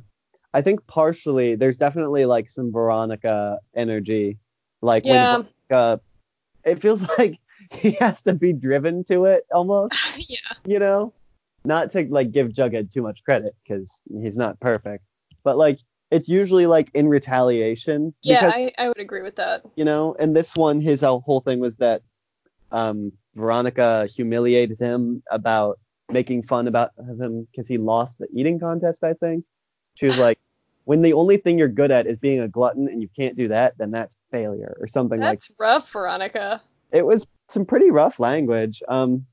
I 0.53 0.61
think 0.61 0.87
partially 0.87 1.55
there's 1.55 1.77
definitely 1.77 2.25
like 2.25 2.49
some 2.49 2.71
Veronica 2.71 3.59
energy. 3.75 4.39
Like 4.81 5.05
Yeah. 5.05 5.37
when 5.37 5.47
Veronica, 5.69 6.01
it 6.63 6.79
feels 6.81 7.05
like 7.19 7.39
he 7.71 7.91
has 7.99 8.21
to 8.23 8.33
be 8.33 8.53
driven 8.53 9.03
to 9.05 9.25
it 9.25 9.45
almost, 9.53 9.95
yeah. 10.29 10.37
you 10.65 10.79
know? 10.79 11.13
Not 11.65 11.91
to 11.91 12.07
like 12.09 12.31
give 12.31 12.49
Jughead 12.49 12.91
too 12.91 13.01
much 13.01 13.23
credit 13.23 13.55
because 13.63 14.01
he's 14.21 14.37
not 14.37 14.59
perfect, 14.59 15.03
but 15.43 15.57
like 15.57 15.79
it's 16.11 16.29
usually 16.29 16.65
like 16.65 16.89
in 16.93 17.07
retaliation. 17.07 18.13
Yeah, 18.21 18.47
because 18.47 18.71
I, 18.77 18.83
I 18.83 18.87
would 18.87 18.99
agree 18.99 19.21
with 19.21 19.35
that. 19.35 19.63
you 19.75 19.83
know. 19.83 20.15
And 20.19 20.35
this 20.35 20.55
one, 20.55 20.79
his 20.79 21.03
uh, 21.03 21.17
whole 21.19 21.41
thing 21.41 21.59
was 21.59 21.75
that 21.77 22.01
um, 22.71 23.11
Veronica 23.35 24.07
humiliated 24.07 24.79
him 24.79 25.23
about 25.31 25.79
making 26.09 26.43
fun 26.43 26.67
about 26.67 26.91
him 26.97 27.47
because 27.51 27.67
he 27.67 27.77
lost 27.77 28.17
the 28.19 28.27
eating 28.33 28.59
contest. 28.59 29.03
I 29.03 29.13
think 29.13 29.43
she 29.95 30.05
was 30.05 30.17
like, 30.17 30.39
"When 30.85 31.01
the 31.01 31.13
only 31.13 31.37
thing 31.37 31.57
you're 31.57 31.67
good 31.67 31.91
at 31.91 32.07
is 32.07 32.17
being 32.17 32.39
a 32.39 32.47
glutton 32.47 32.87
and 32.87 33.01
you 33.01 33.09
can't 33.13 33.35
do 33.35 33.49
that, 33.49 33.77
then 33.77 33.91
that's 33.91 34.15
failure," 34.31 34.77
or 34.79 34.87
something 34.87 35.19
like. 35.19 35.39
That's 35.39 35.51
rough, 35.59 35.91
Veronica. 35.91 36.61
It 36.91 37.05
was 37.05 37.27
some 37.49 37.65
pretty 37.65 37.91
rough 37.91 38.19
language. 38.19 38.81
Um, 38.87 39.25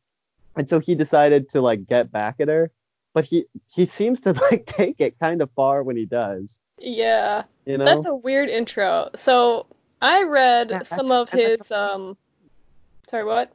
and 0.57 0.69
so 0.69 0.81
he 0.81 0.95
decided 0.95 1.49
to 1.51 1.61
like 1.61 1.87
get 1.87 2.11
back 2.13 2.37
at 2.41 2.49
her, 2.49 2.71
but 3.13 3.25
he 3.25 3.47
he 3.73 3.87
seems 3.87 4.21
to 4.21 4.33
like 4.51 4.67
take 4.67 5.01
it 5.01 5.19
kind 5.19 5.43
of 5.43 5.51
far 5.53 5.83
when 5.83 5.97
he 5.97 6.07
does. 6.07 6.61
Yeah. 6.79 7.45
You 7.67 7.79
know. 7.79 7.85
That's 7.85 8.07
a 8.07 8.15
weird 8.15 8.49
intro. 8.49 9.11
So 9.15 9.67
I 10.03 10.25
read 10.25 10.71
Yeah, 10.71 10.83
some 10.83 11.11
of 11.11 11.31
his 11.31 11.59
first- 11.61 11.73
um 11.73 12.17
sorry 13.09 13.25
what? 13.25 13.53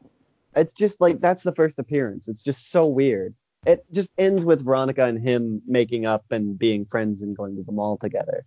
it's 0.56 0.74
just 0.74 1.00
like 1.00 1.22
that's 1.22 1.44
the 1.44 1.54
first 1.54 1.78
appearance. 1.80 2.28
It's 2.28 2.42
just 2.44 2.72
so 2.72 2.86
weird. 2.88 3.36
It 3.66 3.86
just 3.92 4.12
ends 4.18 4.46
with 4.46 4.64
Veronica 4.64 5.06
and 5.06 5.20
him 5.22 5.62
making 5.68 6.06
up 6.06 6.24
and 6.32 6.58
being 6.58 6.86
friends 6.86 7.22
and 7.22 7.36
going 7.36 7.56
to 7.58 7.64
the 7.64 7.72
mall 7.74 7.98
together. 7.98 8.46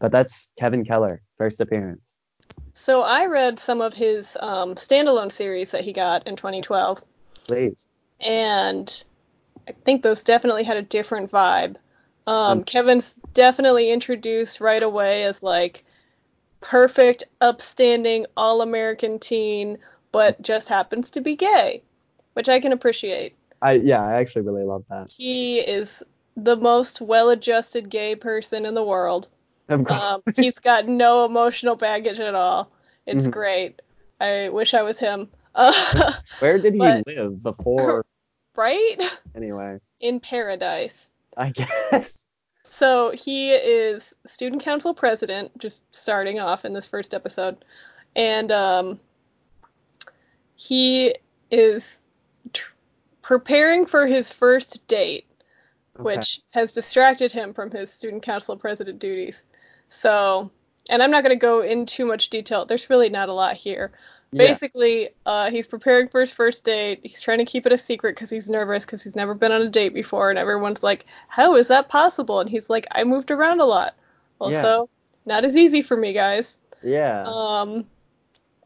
But 0.00 0.12
that's 0.12 0.48
Kevin 0.58 0.84
Keller, 0.84 1.22
first 1.38 1.60
appearance. 1.60 2.16
So 2.72 3.02
I 3.02 3.26
read 3.26 3.58
some 3.58 3.80
of 3.80 3.94
his 3.94 4.36
um 4.40 4.74
standalone 4.74 5.30
series 5.32 5.70
that 5.70 5.82
he 5.84 5.92
got 5.92 6.26
in 6.26 6.36
2012 6.36 7.00
Please. 7.46 7.86
and 8.20 9.04
I 9.68 9.72
think 9.84 10.02
those 10.02 10.22
definitely 10.22 10.64
had 10.64 10.76
a 10.76 10.82
different 10.82 11.30
vibe. 11.30 11.76
Um 12.26 12.60
Mm. 12.60 12.66
Kevin's 12.66 13.14
definitely 13.34 13.90
introduced 13.90 14.60
right 14.60 14.82
away 14.82 15.24
as 15.24 15.42
like 15.42 15.84
perfect, 16.60 17.24
upstanding, 17.40 18.26
all-American 18.36 19.18
teen 19.18 19.78
but 20.12 20.40
just 20.42 20.68
happens 20.68 21.10
to 21.12 21.20
be 21.20 21.36
gay, 21.36 21.82
which 22.34 22.48
I 22.48 22.58
can 22.60 22.72
appreciate. 22.72 23.36
I 23.62 23.72
yeah, 23.74 24.02
I 24.04 24.14
actually 24.20 24.42
really 24.42 24.64
love 24.64 24.84
that. 24.90 25.08
He 25.08 25.60
is 25.60 26.02
the 26.36 26.56
most 26.56 27.00
well-adjusted 27.00 27.88
gay 27.88 28.16
person 28.16 28.66
in 28.66 28.74
the 28.74 28.82
world. 28.84 29.28
Of 29.68 29.84
course. 29.84 30.02
Um, 30.02 30.22
he's 30.34 30.58
got 30.58 30.88
no 30.88 31.24
emotional 31.24 31.76
baggage 31.76 32.18
at 32.18 32.34
all. 32.34 32.70
It's 33.06 33.26
Mhm. 33.28 33.30
great. 33.30 33.82
I 34.20 34.48
wish 34.48 34.74
I 34.74 34.82
was 34.82 34.98
him. 34.98 35.28
Uh, 35.54 36.12
Where 36.38 36.58
did 36.58 36.74
he 36.74 36.78
but- 36.78 37.06
live 37.06 37.42
before? 37.42 38.04
right? 38.56 38.96
Anyway. 39.34 39.78
In 40.00 40.20
paradise. 40.20 41.10
I 41.36 41.50
guess. 41.50 42.24
So 42.64 43.10
he 43.10 43.50
is 43.52 44.14
student 44.26 44.62
council 44.62 44.94
president, 44.94 45.56
just 45.58 45.82
starting 45.94 46.40
off 46.40 46.64
in 46.64 46.72
this 46.72 46.86
first 46.86 47.14
episode, 47.14 47.64
and 48.14 48.50
um, 48.52 49.00
he 50.54 51.14
is 51.50 52.00
tr- 52.52 52.72
preparing 53.22 53.86
for 53.86 54.06
his 54.06 54.30
first 54.30 54.86
date, 54.86 55.26
Okay. 55.98 56.04
which 56.16 56.40
has 56.52 56.72
distracted 56.72 57.32
him 57.32 57.54
from 57.54 57.70
his 57.70 57.92
student 57.92 58.22
council 58.22 58.56
president 58.56 58.98
duties. 58.98 59.44
So, 59.88 60.50
and 60.88 61.02
I'm 61.02 61.10
not 61.10 61.24
going 61.24 61.36
to 61.36 61.40
go 61.40 61.60
in 61.62 61.86
too 61.86 62.06
much 62.06 62.30
detail. 62.30 62.64
There's 62.64 62.88
really 62.90 63.08
not 63.10 63.28
a 63.28 63.34
lot 63.34 63.54
here. 63.56 63.92
Yeah. 64.32 64.46
Basically, 64.46 65.10
uh, 65.26 65.50
he's 65.50 65.66
preparing 65.66 66.08
for 66.08 66.20
his 66.20 66.30
first 66.30 66.62
date. 66.62 67.00
He's 67.02 67.20
trying 67.20 67.38
to 67.38 67.44
keep 67.44 67.66
it 67.66 67.72
a 67.72 67.78
secret 67.78 68.14
because 68.14 68.30
he's 68.30 68.48
nervous 68.48 68.84
because 68.84 69.02
he's 69.02 69.16
never 69.16 69.34
been 69.34 69.50
on 69.50 69.62
a 69.62 69.68
date 69.68 69.92
before, 69.92 70.30
and 70.30 70.38
everyone's 70.38 70.84
like, 70.84 71.06
"How 71.28 71.56
is 71.56 71.66
that 71.68 71.88
possible?" 71.88 72.38
And 72.38 72.48
he's 72.48 72.70
like, 72.70 72.86
"I 72.92 73.02
moved 73.02 73.32
around 73.32 73.60
a 73.60 73.64
lot. 73.64 73.96
Also, 74.40 74.88
not 75.26 75.44
as 75.44 75.56
easy 75.56 75.82
for 75.82 75.96
me, 75.96 76.12
guys." 76.12 76.60
Yeah. 76.82 77.24
Um, 77.26 77.86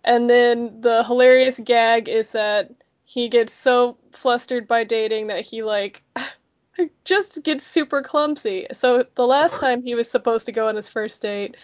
and 0.04 0.28
then 0.28 0.82
the 0.82 1.02
hilarious 1.04 1.58
gag 1.64 2.08
is 2.08 2.32
that 2.32 2.70
he 3.04 3.28
gets 3.28 3.52
so 3.52 3.96
flustered 4.12 4.68
by 4.68 4.84
dating 4.84 5.28
that 5.28 5.44
he 5.44 5.62
like 5.62 6.02
just 7.04 7.42
gets 7.42 7.66
super 7.66 8.02
clumsy. 8.02 8.66
So 8.72 9.06
the 9.14 9.26
last 9.26 9.54
time 9.54 9.82
he 9.82 9.94
was 9.94 10.10
supposed 10.10 10.46
to 10.46 10.52
go 10.52 10.68
on 10.68 10.76
his 10.76 10.88
first 10.88 11.22
date, 11.22 11.56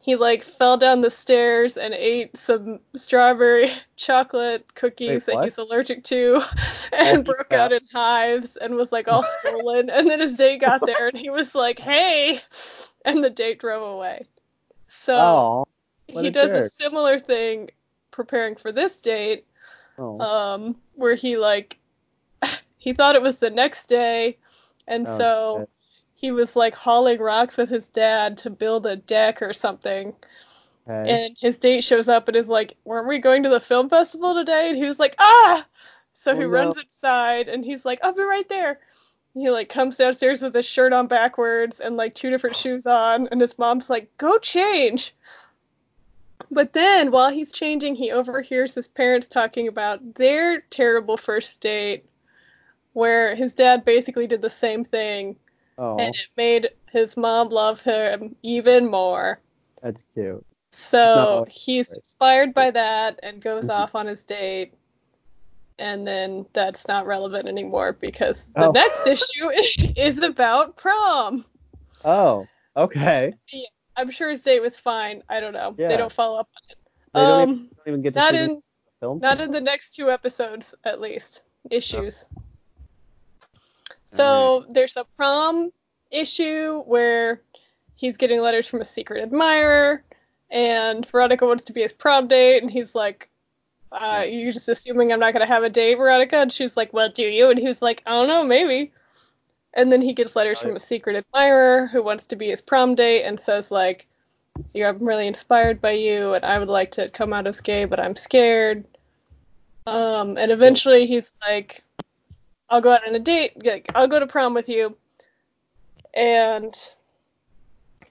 he 0.00 0.16
like 0.16 0.42
fell 0.42 0.76
down 0.76 1.02
the 1.02 1.10
stairs 1.10 1.76
and 1.76 1.94
ate 1.94 2.36
some 2.36 2.80
strawberry 2.96 3.70
chocolate 3.96 4.74
cookies 4.74 5.26
Wait, 5.26 5.36
that 5.36 5.44
he's 5.44 5.58
allergic 5.58 6.02
to 6.04 6.40
and 6.92 7.24
broke 7.24 7.50
crap. 7.50 7.60
out 7.60 7.72
in 7.72 7.82
hives 7.92 8.56
and 8.56 8.74
was 8.74 8.90
like 8.92 9.08
all 9.08 9.22
swollen 9.42 9.90
and 9.90 10.08
then 10.10 10.20
his 10.20 10.34
date 10.34 10.58
got 10.58 10.84
there 10.84 11.08
and 11.08 11.16
he 11.18 11.30
was 11.30 11.54
like, 11.54 11.78
"Hey." 11.78 12.40
And 13.02 13.24
the 13.24 13.30
date 13.30 13.60
drove 13.60 13.82
away. 13.82 14.26
So 14.88 15.66
he 16.06 16.30
does 16.30 16.52
a 16.52 16.68
similar 16.68 17.18
thing 17.18 17.70
preparing 18.10 18.56
for 18.56 18.72
this 18.72 18.98
date 19.00 19.46
Oh. 19.98 20.20
um 20.20 20.76
where 20.94 21.14
he 21.14 21.36
like 21.36 21.78
he 22.78 22.92
thought 22.92 23.14
it 23.14 23.22
was 23.22 23.38
the 23.38 23.50
next 23.50 23.86
day 23.86 24.36
and 24.86 25.06
Oh, 25.06 25.18
so 25.18 25.56
shit. 25.60 25.70
He 26.20 26.30
was 26.32 26.54
like 26.54 26.74
hauling 26.74 27.18
rocks 27.18 27.56
with 27.56 27.70
his 27.70 27.88
dad 27.88 28.36
to 28.38 28.50
build 28.50 28.84
a 28.86 28.96
deck 28.96 29.40
or 29.40 29.54
something. 29.54 30.14
Okay. 30.88 31.10
and 31.10 31.36
his 31.40 31.58
date 31.58 31.82
shows 31.84 32.08
up 32.08 32.28
and 32.28 32.36
is 32.36 32.48
like 32.48 32.76
weren't 32.84 33.06
we 33.06 33.18
going 33.18 33.42
to 33.44 33.48
the 33.48 33.60
film 33.60 33.88
festival 33.88 34.34
today? 34.34 34.68
And 34.68 34.76
he 34.76 34.84
was 34.84 34.98
like 34.98 35.14
ah! 35.18 35.64
So 36.12 36.32
Oh, 36.32 36.34
he 36.34 36.40
no. 36.40 36.46
runs 36.46 36.76
inside 36.76 37.48
and 37.48 37.64
he's 37.64 37.84
like 37.86 38.00
i'll 38.02 38.12
be 38.12 38.22
right 38.22 38.48
there. 38.48 38.80
He 39.32 39.50
like 39.50 39.68
comes 39.70 39.96
downstairs 39.96 40.42
with 40.42 40.54
his 40.54 40.66
shirt 40.66 40.92
on 40.92 41.06
backwards 41.06 41.80
and 41.80 41.96
like 41.96 42.14
two 42.14 42.28
different 42.30 42.56
shoes 42.56 42.86
on. 42.86 43.28
And 43.28 43.40
his 43.40 43.56
mom's 43.58 43.88
like 43.88 44.14
go 44.18 44.36
change. 44.38 45.14
But 46.50 46.72
then 46.74 47.12
while 47.12 47.30
he's 47.30 47.52
changing 47.52 47.94
he 47.94 48.10
overhears 48.10 48.74
his 48.74 48.88
parents 48.88 49.28
talking 49.28 49.68
about 49.68 50.14
their 50.16 50.60
terrible 50.62 51.16
first 51.16 51.60
date 51.60 52.04
where 52.92 53.34
his 53.36 53.54
dad 53.54 53.84
basically 53.84 54.26
did 54.26 54.42
the 54.42 54.50
same 54.50 54.84
thing 54.84 55.36
oh, 55.80 55.96
and 55.98 56.14
it 56.14 56.28
made 56.36 56.70
his 56.92 57.16
mom 57.16 57.48
love 57.48 57.80
him 57.80 58.36
even 58.42 58.88
more 58.90 59.40
that's 59.82 60.04
cute. 60.14 60.44
so 60.70 60.96
No, 61.14 61.46
he's 61.50 61.88
right. 61.90 61.96
inspired 61.96 62.54
by 62.54 62.70
that 62.70 63.18
and 63.22 63.42
goes 63.42 63.64
Mhm. 63.64 63.70
off 63.70 63.94
on 63.96 64.06
his 64.06 64.22
date. 64.22 64.74
And 65.78 66.06
then 66.06 66.44
that's 66.52 66.86
not 66.86 67.06
relevant 67.06 67.48
anymore 67.48 67.94
because 67.94 68.44
the 68.54 68.68
Oh. 68.68 68.72
next 68.72 69.06
issue 69.06 69.48
is 69.96 70.18
about 70.18 70.76
prom. 70.76 71.44
Oh. 72.04 72.46
Okay. 72.76 73.32
I'm 73.96 74.10
sure 74.10 74.28
his 74.30 74.42
date 74.42 74.60
was 74.60 74.76
fine. 74.76 75.22
I 75.30 75.40
don't 75.40 75.54
know. 75.54 75.74
Yeah. 75.78 75.88
They 75.88 75.96
don't 75.96 76.12
follow 76.12 76.38
up 76.40 76.48
on 76.54 76.70
it. 76.70 76.76
They 77.14 77.20
don't, 77.20 77.30
um, 77.30 77.40
even, 77.42 77.56
don't 77.76 77.88
even 77.88 78.02
get 78.02 78.12
to 78.12 78.18
not 78.20 78.30
see 78.32 78.36
the 78.36 78.44
in 78.44 78.62
film. 79.00 79.18
not 79.20 79.40
in 79.40 79.50
the 79.50 79.60
next 79.60 79.94
two 79.94 80.10
episodes 80.10 80.74
at 80.84 81.00
least. 81.00 81.42
Issues. 81.70 82.26
So 84.16 84.66
there's 84.68 84.96
a 84.96 85.04
prom 85.16 85.72
issue 86.10 86.82
where 86.82 87.40
he's 87.94 88.16
getting 88.16 88.40
letters 88.40 88.66
from 88.66 88.80
a 88.80 88.84
secret 88.84 89.22
admirer, 89.22 90.02
and 90.50 91.06
Veronica 91.06 91.46
wants 91.46 91.64
to 91.64 91.72
be 91.72 91.82
his 91.82 91.92
prom 91.92 92.26
date, 92.26 92.62
and 92.62 92.70
he's 92.70 92.94
like, 92.94 93.28
uh, 93.92 94.24
"You're 94.28 94.52
just 94.52 94.68
assuming 94.68 95.12
I'm 95.12 95.20
not 95.20 95.32
gonna 95.32 95.46
have 95.46 95.62
a 95.62 95.70
date, 95.70 95.94
Veronica?" 95.94 96.38
And 96.38 96.52
she's 96.52 96.76
like, 96.76 96.92
"Well, 96.92 97.08
do 97.08 97.22
you?" 97.22 97.50
And 97.50 97.58
he 97.58 97.68
was 97.68 97.82
like, 97.82 98.02
"I 98.06 98.10
don't 98.10 98.28
know, 98.28 98.44
maybe." 98.44 98.92
And 99.74 99.92
then 99.92 100.02
he 100.02 100.14
gets 100.14 100.34
letters 100.34 100.58
from 100.58 100.74
a 100.74 100.80
secret 100.80 101.14
admirer 101.14 101.86
who 101.86 102.02
wants 102.02 102.26
to 102.26 102.36
be 102.36 102.48
his 102.48 102.60
prom 102.60 102.96
date 102.96 103.22
and 103.22 103.38
says 103.38 103.70
like, 103.70 104.08
"You, 104.74 104.86
I'm 104.86 104.98
really 104.98 105.28
inspired 105.28 105.80
by 105.80 105.92
you, 105.92 106.34
and 106.34 106.44
I 106.44 106.58
would 106.58 106.68
like 106.68 106.90
to 106.92 107.08
come 107.10 107.32
out 107.32 107.46
as 107.46 107.60
gay, 107.60 107.84
but 107.84 108.00
I'm 108.00 108.16
scared." 108.16 108.84
Um, 109.86 110.36
and 110.36 110.50
eventually 110.50 111.06
he's 111.06 111.32
like, 111.48 111.82
I'll 112.70 112.80
go 112.80 112.92
out 112.92 113.06
on 113.06 113.14
a 113.14 113.18
date. 113.18 113.64
Like, 113.64 113.90
I'll 113.94 114.08
go 114.08 114.20
to 114.20 114.26
prom 114.26 114.54
with 114.54 114.68
you, 114.68 114.96
and 116.14 116.74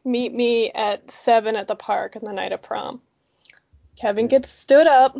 meet 0.04 0.34
me 0.34 0.72
at 0.72 1.10
seven 1.12 1.56
at 1.56 1.68
the 1.68 1.76
park 1.76 2.16
on 2.16 2.24
the 2.24 2.34
night 2.34 2.52
of 2.52 2.62
prom. 2.62 3.02
Kevin 3.96 4.28
gets 4.28 4.50
stood 4.50 4.88
up. 4.88 5.18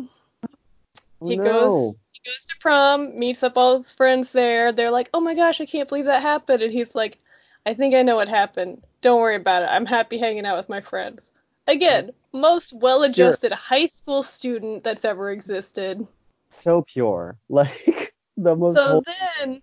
Oh, 1.22 1.28
He 1.28 1.36
no. 1.36 1.44
goes 1.44 1.96
he 2.12 2.20
goes 2.30 2.44
to 2.46 2.56
prom, 2.60 3.18
meets 3.18 3.42
up 3.42 3.56
all 3.56 3.76
his 3.76 3.92
friends 3.92 4.32
there. 4.32 4.72
They're 4.72 4.90
like, 4.90 5.10
"Oh 5.14 5.20
my 5.20 5.34
gosh, 5.34 5.60
I 5.60 5.66
can't 5.66 5.88
believe 5.88 6.06
that 6.06 6.22
happened." 6.22 6.62
And 6.62 6.72
he's 6.72 6.94
like, 6.94 7.18
"I 7.66 7.74
think 7.74 7.94
I 7.94 8.02
know 8.02 8.16
what 8.16 8.28
happened. 8.28 8.82
Don't 9.00 9.20
worry 9.20 9.36
about 9.36 9.62
it. 9.62 9.70
I'm 9.70 9.86
happy 9.86 10.18
hanging 10.18 10.46
out 10.46 10.56
with 10.56 10.68
my 10.68 10.80
friends." 10.80 11.30
Again, 11.66 12.10
most 12.32 12.72
well-adjusted 12.72 13.52
high 13.52 13.86
school 13.86 14.22
student 14.22 14.82
that's 14.82 15.04
ever 15.04 15.30
existed. 15.30 16.06
So 16.48 16.82
pure. 16.82 17.36
Like 17.48 18.09
the 18.42 18.56
most. 18.56 18.76
So 18.76 18.84
whole- 18.84 19.04
then 19.38 19.62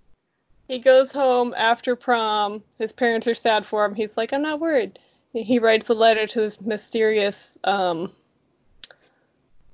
he 0.67 0.79
goes 0.79 1.11
home 1.11 1.53
after 1.57 1.95
prom. 1.95 2.63
His 2.77 2.91
parents 2.91 3.27
are 3.27 3.35
sad 3.35 3.65
for 3.65 3.85
him. 3.85 3.95
He's 3.95 4.17
like, 4.17 4.33
I'm 4.33 4.41
not 4.41 4.59
worried. 4.59 4.99
He 5.33 5.59
writes 5.59 5.89
a 5.89 5.93
letter 5.93 6.25
to 6.25 6.39
this 6.41 6.59
mysterious 6.59 7.57
um, 7.63 8.11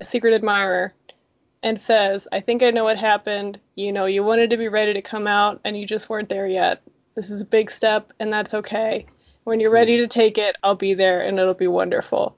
secret 0.01 0.34
admirer 0.34 0.93
and 1.62 1.80
says, 1.80 2.28
I 2.32 2.41
think 2.41 2.64
I 2.64 2.72
know 2.72 2.84
what 2.84 2.97
happened. 2.97 3.60
You 3.76 3.91
know, 3.93 4.06
you 4.06 4.24
wanted 4.24 4.49
to 4.49 4.58
be 4.58 4.68
ready 4.68 4.93
to 4.93 5.01
come 5.01 5.28
out 5.28 5.62
and 5.64 5.78
you 5.78 5.86
just 5.86 6.10
weren't 6.10 6.30
there 6.30 6.47
yet. 6.47 6.82
This 7.16 7.30
is 7.32 7.41
a 7.41 7.45
big 7.45 7.72
step 7.72 8.12
and 8.20 8.34
that's 8.34 8.54
okay. 8.54 9.06
When 9.45 9.60
you're 9.60 9.72
ready 9.72 9.97
to 9.97 10.08
take 10.08 10.38
it, 10.38 10.56
I'll 10.64 10.76
be 10.76 10.93
there 10.93 11.22
and 11.22 11.39
it'll 11.39 11.54
be 11.54 11.68
wonderful. 11.68 12.36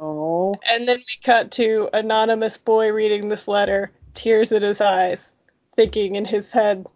oh. 0.00 0.54
And 0.68 0.86
then 0.88 0.98
we 0.98 1.18
cut 1.24 1.50
to 1.52 1.88
anonymous 1.92 2.56
boy 2.56 2.90
reading 2.92 3.28
this 3.28 3.48
letter, 3.48 3.90
tears 4.14 4.52
in 4.52 4.62
his 4.62 4.80
eyes, 4.80 5.31
thinking 5.76 6.14
in 6.16 6.24
his 6.24 6.52
head, 6.52 6.86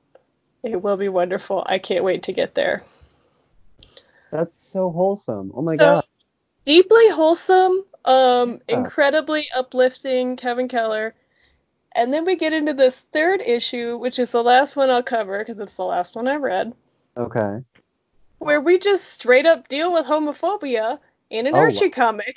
"It 0.63 0.83
will 0.83 0.97
be 0.97 1.09
wonderful. 1.09 1.63
I 1.67 1.79
can't 1.79 2.05
wait 2.05 2.23
to 2.25 2.33
get 2.33 2.55
there." 2.55 2.85
That's 4.31 4.57
so 4.57 4.91
wholesome. 4.91 5.53
Oh 5.55 5.63
my 5.63 5.77
so 5.77 5.85
god. 5.85 6.05
deeply 6.65 7.09
wholesome, 7.11 7.85
um, 8.05 8.61
Yeah. 8.69 8.79
incredibly 8.79 9.47
uplifting, 9.55 10.37
Kevin 10.37 10.69
Keller. 10.69 11.15
And 11.93 12.13
then 12.13 12.25
we 12.27 12.37
get 12.37 12.53
into 12.53 12.75
this 12.75 13.01
third 13.13 13.41
issue, 13.41 13.97
which 13.97 14.19
is 14.19 14.31
the 14.31 14.43
last 14.43 14.77
one 14.77 14.91
I'll 14.91 15.03
cover 15.03 15.39
because 15.39 15.59
it's 15.61 15.77
the 15.77 15.85
last 15.85 16.15
one 16.15 16.29
I 16.29 16.37
read, 16.37 16.75
Okay. 17.17 17.65
where 18.39 18.61
we 18.61 18.79
just 18.79 19.05
straight 19.05 19.47
up 19.47 19.69
deal 19.69 19.91
with 19.93 20.05
homophobia 20.05 20.99
in 21.31 21.47
an 21.47 21.55
Oh, 21.55 21.59
Archie 21.59 21.87
wow. 21.87 21.93
comic, 21.93 22.37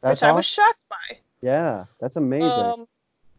That's 0.00 0.22
which 0.22 0.28
I 0.28 0.32
was 0.32 0.44
shocked 0.44 0.80
by. 0.88 1.18
Yeah, 1.40 1.84
that's 2.00 2.16
amazing. 2.16 2.64
Um, 2.64 2.88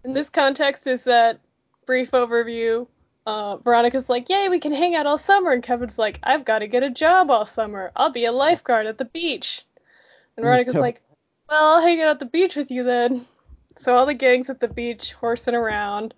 in 0.05 0.13
this 0.13 0.29
context, 0.29 0.87
is 0.87 1.03
that 1.03 1.41
brief 1.87 2.11
overview. 2.11 2.85
Uh, 3.25 3.57
Veronica's 3.57 4.07
like, 4.09 4.29
"Yay, 4.29 4.47
we 4.49 4.59
can 4.59 4.71
hang 4.71 4.93
out 4.95 5.07
all 5.07 5.17
summer," 5.17 5.51
and 5.51 5.63
Kevin's 5.63 5.97
like, 5.97 6.19
"I've 6.21 6.45
got 6.45 6.59
to 6.59 6.67
get 6.67 6.83
a 6.83 6.89
job 6.89 7.31
all 7.31 7.45
summer. 7.47 7.91
I'll 7.95 8.11
be 8.11 8.25
a 8.25 8.31
lifeguard 8.31 8.85
at 8.85 8.99
the 8.99 9.05
beach." 9.05 9.65
And 10.35 10.43
Veronica's 10.43 10.75
So- 10.75 10.81
like, 10.81 11.01
"Well, 11.49 11.75
I'll 11.75 11.81
hang 11.81 12.01
out 12.01 12.09
at 12.09 12.19
the 12.19 12.25
beach 12.25 12.55
with 12.55 12.69
you 12.69 12.83
then." 12.83 13.25
So 13.77 13.95
all 13.95 14.05
the 14.05 14.13
gangs 14.13 14.49
at 14.49 14.59
the 14.59 14.67
beach 14.67 15.13
horsing 15.13 15.55
around, 15.55 16.13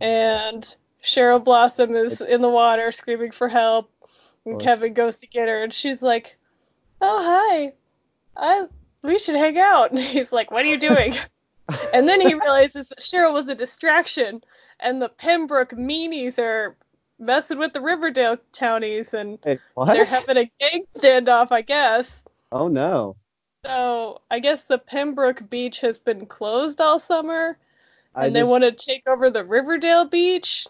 and 0.00 0.74
Cheryl 1.02 1.42
Blossom 1.42 1.94
is 1.94 2.20
in 2.20 2.40
the 2.42 2.48
water 2.48 2.90
screaming 2.92 3.32
for 3.32 3.48
help, 3.48 3.90
and. 4.44 4.60
Kevin 4.60 4.94
goes 4.94 5.18
to 5.18 5.26
get 5.26 5.48
her, 5.48 5.62
and 5.62 5.72
she's 5.74 6.00
like, 6.02 6.36
"Oh 7.00 7.22
hi, 7.22 7.72
I 8.36 8.66
we 9.02 9.18
should 9.18 9.36
hang 9.36 9.58
out." 9.58 9.90
And 9.92 10.00
he's 10.00 10.32
like, 10.32 10.50
"What 10.50 10.64
are 10.64 10.68
you 10.68 10.78
doing?" 10.78 11.14
and 11.94 12.08
then 12.08 12.20
he 12.20 12.34
realizes 12.34 12.88
that 12.88 13.00
Cheryl 13.00 13.32
was 13.34 13.48
a 13.48 13.54
distraction, 13.54 14.42
and 14.80 15.00
the 15.00 15.08
Pembroke 15.08 15.70
meanies 15.70 16.38
are 16.38 16.76
messing 17.18 17.58
with 17.58 17.72
the 17.72 17.80
Riverdale 17.80 18.38
townies, 18.52 19.14
and 19.14 19.38
Wait, 19.44 19.60
they're 19.86 20.04
having 20.04 20.36
a 20.38 20.50
gang 20.58 20.84
standoff, 20.96 21.52
I 21.52 21.62
guess. 21.62 22.20
oh 22.52 22.68
no. 22.68 23.16
So 23.64 24.22
I 24.30 24.38
guess 24.38 24.64
the 24.64 24.78
Pembroke 24.78 25.48
beach 25.50 25.80
has 25.80 25.98
been 25.98 26.26
closed 26.26 26.80
all 26.80 26.98
summer, 26.98 27.58
and 28.14 28.34
they 28.34 28.42
want 28.42 28.64
to 28.64 28.72
take 28.72 29.06
over 29.06 29.30
the 29.30 29.44
Riverdale 29.44 30.06
beach. 30.06 30.66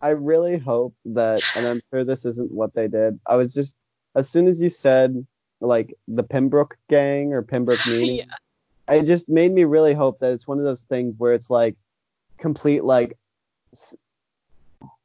I 0.00 0.10
really 0.10 0.58
hope 0.58 0.94
that, 1.04 1.42
and 1.56 1.66
I'm 1.66 1.80
sure 1.90 2.04
this 2.04 2.24
isn't 2.24 2.50
what 2.50 2.74
they 2.74 2.88
did. 2.88 3.20
I 3.26 3.36
was 3.36 3.54
just, 3.54 3.76
as 4.16 4.28
soon 4.28 4.48
as 4.48 4.60
you 4.60 4.68
said 4.68 5.26
like 5.60 5.94
the 6.08 6.24
Pembroke 6.24 6.76
gang 6.88 7.32
or 7.32 7.42
Pembroke 7.42 7.78
meeting, 7.86 8.16
yeah. 8.16 8.94
it 8.94 9.04
just 9.04 9.28
made 9.28 9.52
me 9.52 9.64
really 9.64 9.94
hope 9.94 10.18
that 10.20 10.32
it's 10.32 10.48
one 10.48 10.58
of 10.58 10.64
those 10.64 10.80
things 10.80 11.14
where 11.18 11.34
it's 11.34 11.50
like 11.50 11.76
complete 12.38 12.82
like 12.82 13.16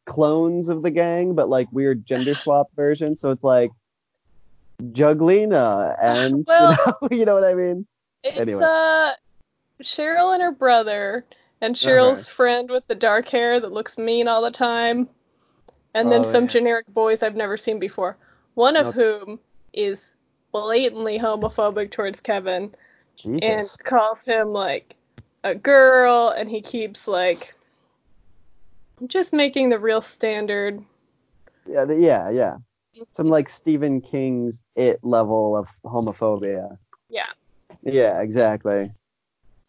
clones 0.07 0.69
of 0.69 0.81
the 0.81 0.89
gang, 0.89 1.35
but 1.35 1.49
like 1.49 1.67
weird 1.71 2.05
gender 2.05 2.33
swap 2.33 2.67
versions. 2.75 3.21
So 3.21 3.29
it's 3.29 3.43
like 3.43 3.69
Juglina 4.81 5.95
and 6.01 6.45
Well- 6.47 6.77
you 7.01 7.07
know, 7.09 7.17
you 7.19 7.25
know 7.25 7.33
what 7.35 7.43
I 7.43 7.53
mean? 7.53 7.85
It's 8.23 8.39
Anyway. 8.39 8.63
uh 8.63 9.13
Cheryl 9.83 10.33
and 10.33 10.41
her 10.41 10.51
brother, 10.51 11.23
and 11.61 11.75
Uh-huh. 11.75 11.87
Cheryl's 11.91 12.27
friend 12.27 12.69
with 12.69 12.87
the 12.87 12.95
dark 12.95 13.27
hair 13.27 13.59
that 13.59 13.71
looks 13.71 13.97
mean 13.99 14.27
all 14.27 14.41
the 14.41 14.49
time, 14.51 15.07
and 15.93 16.11
then 16.11 16.21
Oh, 16.25 16.31
some 16.31 16.43
yeah. 16.45 16.49
generic 16.49 16.87
boys 16.87 17.21
I've 17.21 17.35
never 17.35 17.57
seen 17.57 17.77
before. 17.77 18.17
One 18.55 18.75
of 18.75 18.85
Nope. 18.85 18.95
whom 18.95 19.39
is 19.73 20.15
blatantly 20.51 21.19
homophobic 21.19 21.91
towards 21.91 22.19
Kevin 22.19 22.73
Jesus. 23.15 23.43
and 23.43 23.83
calls 23.83 24.23
him 24.23 24.51
like 24.51 24.95
a 25.43 25.53
girl, 25.53 26.29
and 26.35 26.49
he 26.49 26.61
keeps 26.61 27.07
like 27.07 27.53
just 29.05 29.33
making 29.33 29.69
the 29.69 29.79
real 29.79 30.01
standard. 30.01 30.83
Yeah, 31.67 31.85
the, 31.85 31.95
yeah, 31.95 32.29
yeah. 32.29 32.57
Some 33.11 33.27
like 33.29 33.47
Stephen 33.49 34.01
King's 34.01 34.63
it 34.75 34.99
level 35.03 35.55
of 35.55 35.69
homophobia. 35.85 36.77
Yeah. 37.09 37.27
Yeah, 37.83 38.19
exactly. 38.21 38.91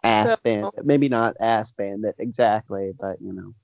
Ass 0.03 0.31
So- 0.31 0.37
bandit. 0.43 0.87
Maybe 0.87 1.09
not 1.09 1.37
ass 1.41 1.71
bandit 1.73 2.15
exactly, 2.19 2.95
but 2.99 3.21
you 3.21 3.33
know. 3.33 3.55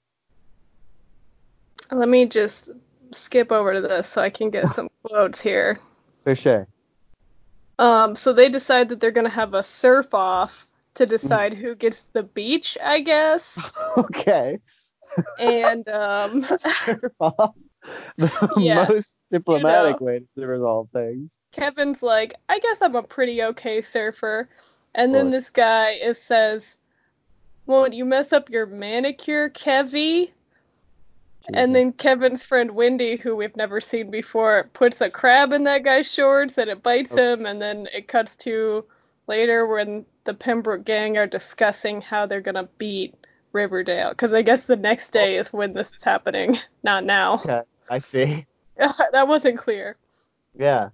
Let 1.90 2.08
me 2.08 2.26
just 2.26 2.70
skip 3.12 3.52
over 3.52 3.74
to 3.74 3.80
this 3.80 4.08
so 4.08 4.20
I 4.20 4.30
can 4.30 4.50
get 4.50 4.68
some 4.68 4.90
quotes 5.02 5.40
here. 5.40 5.78
For 6.24 6.34
sure. 6.34 6.66
Um, 7.78 8.14
so 8.16 8.32
they 8.32 8.48
decide 8.48 8.88
that 8.90 9.00
they're 9.00 9.10
gonna 9.10 9.28
have 9.28 9.54
a 9.54 9.62
surf 9.62 10.12
off 10.12 10.66
to 10.94 11.06
decide 11.06 11.54
who 11.54 11.74
gets 11.74 12.02
the 12.12 12.22
beach, 12.22 12.78
I 12.82 13.00
guess. 13.00 13.72
okay. 13.96 14.58
And 15.38 15.88
um, 15.88 16.46
Surf 16.58 17.12
off. 17.20 17.54
The 18.16 18.50
Yeah, 18.56 18.86
most 18.86 19.16
diplomatic 19.30 20.00
know. 20.00 20.06
way 20.06 20.20
to 20.38 20.46
resolve 20.46 20.88
things. 20.92 21.38
Kevin's 21.52 22.02
like, 22.02 22.34
I 22.48 22.58
guess 22.58 22.80
I'm 22.82 22.96
a 22.96 23.02
pretty 23.02 23.42
okay 23.42 23.82
surfer. 23.82 24.48
And 24.94 25.14
then 25.14 25.30
this 25.30 25.50
guy 25.50 25.90
is 25.92 26.18
says, 26.20 26.76
Won't 27.66 27.92
you 27.92 28.04
mess 28.04 28.32
up 28.32 28.48
your 28.50 28.66
manicure, 28.66 29.50
Kevy? 29.50 30.30
And 31.52 31.74
then 31.74 31.92
Kevin's 31.92 32.42
friend 32.44 32.70
Wendy, 32.70 33.16
who 33.16 33.36
we've 33.36 33.56
never 33.56 33.80
seen 33.80 34.10
before, 34.10 34.70
puts 34.72 35.00
a 35.02 35.10
crab 35.10 35.52
in 35.52 35.64
that 35.64 35.82
guy's 35.84 36.10
shorts 36.10 36.56
and 36.56 36.70
it 36.70 36.82
bites 36.82 37.12
Oh. 37.12 37.16
him. 37.16 37.44
And 37.44 37.60
then 37.60 37.86
it 37.92 38.08
cuts 38.08 38.34
to 38.36 38.84
later 39.26 39.66
when 39.66 40.06
the 40.24 40.32
Pembroke 40.34 40.84
gang 40.84 41.18
are 41.18 41.26
discussing 41.26 42.00
how 42.00 42.26
they're 42.26 42.40
gonna 42.40 42.68
beat 42.78 43.14
Riverdale. 43.54 44.10
Because 44.10 44.34
I 44.34 44.42
guess 44.42 44.64
the 44.64 44.76
next 44.76 45.10
day 45.10 45.36
is 45.36 45.52
when 45.52 45.72
this 45.72 45.92
is 45.92 46.02
happening, 46.02 46.58
not 46.82 47.04
now. 47.04 47.42
Okay, 47.44 47.62
I 47.88 47.98
see. 48.00 48.46
that 48.76 49.28
wasn't 49.28 49.58
clear. 49.58 49.96
Yeah. 50.58 50.88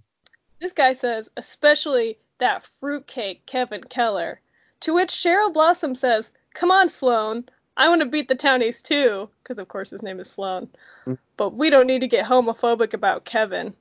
This 0.60 0.72
guy 0.72 0.92
says, 0.92 1.30
especially 1.36 2.18
that 2.38 2.66
fruitcake 2.78 3.46
Kevin 3.46 3.82
Keller. 3.84 4.40
To 4.80 4.94
which 4.94 5.10
Cheryl 5.10 5.52
Blossom 5.52 5.94
says, 5.94 6.30
Come 6.54 6.70
on, 6.70 6.88
Sloan. 6.88 7.48
I 7.76 7.88
want 7.88 8.00
to 8.00 8.06
beat 8.06 8.28
the 8.28 8.34
townies 8.34 8.82
too. 8.82 9.30
Because, 9.42 9.58
of 9.58 9.68
course, 9.68 9.90
his 9.90 10.02
name 10.02 10.20
is 10.20 10.30
Sloan. 10.30 10.68
Mm. 11.06 11.18
But 11.36 11.54
we 11.54 11.70
don't 11.70 11.86
need 11.86 12.00
to 12.00 12.08
get 12.08 12.26
homophobic 12.26 12.92
about 12.92 13.24
Kevin. 13.24 13.74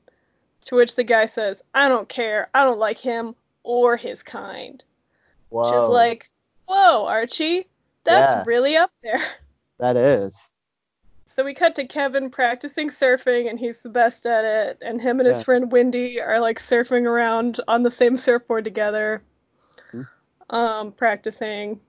To 0.65 0.75
which 0.75 0.95
the 0.95 1.03
guy 1.03 1.25
says, 1.25 1.63
I 1.73 1.89
don't 1.89 2.07
care. 2.07 2.49
I 2.53 2.63
don't 2.63 2.79
like 2.79 2.97
him 2.97 3.35
or 3.63 3.97
his 3.97 4.23
kind. 4.23 4.83
Whoa. 5.49 5.77
Is 5.77 5.89
like, 5.89 6.29
Whoa, 6.67 7.05
Archie. 7.07 7.67
That's 8.05 8.31
Yeah. 8.31 8.43
really 8.45 8.77
up 8.77 8.91
there. 9.03 9.21
that 9.79 9.95
is. 9.97 10.37
So 11.25 11.43
we 11.45 11.53
cut 11.53 11.75
to 11.75 11.85
Kevin 11.85 12.29
practicing 12.31 12.89
surfing, 12.89 13.49
and 13.49 13.59
he's 13.59 13.81
the 13.81 13.89
best 13.89 14.25
at 14.25 14.43
it. 14.45 14.79
And 14.81 14.99
him 14.99 15.19
and 15.19 15.27
his 15.29 15.43
friend 15.43 15.71
Wendy 15.71 16.19
are 16.19 16.39
like 16.39 16.59
surfing 16.59 17.05
around 17.05 17.59
on 17.67 17.83
the 17.83 17.91
same 17.91 18.17
surfboard 18.17 18.63
together, 18.65 19.21
Hmm. 19.91 20.01
um, 20.49 20.91
practicing. 20.91 21.79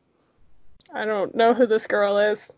I 0.94 1.04
don't 1.06 1.34
know 1.34 1.54
who 1.54 1.66
this 1.66 1.86
girl 1.86 2.18
is. 2.18 2.52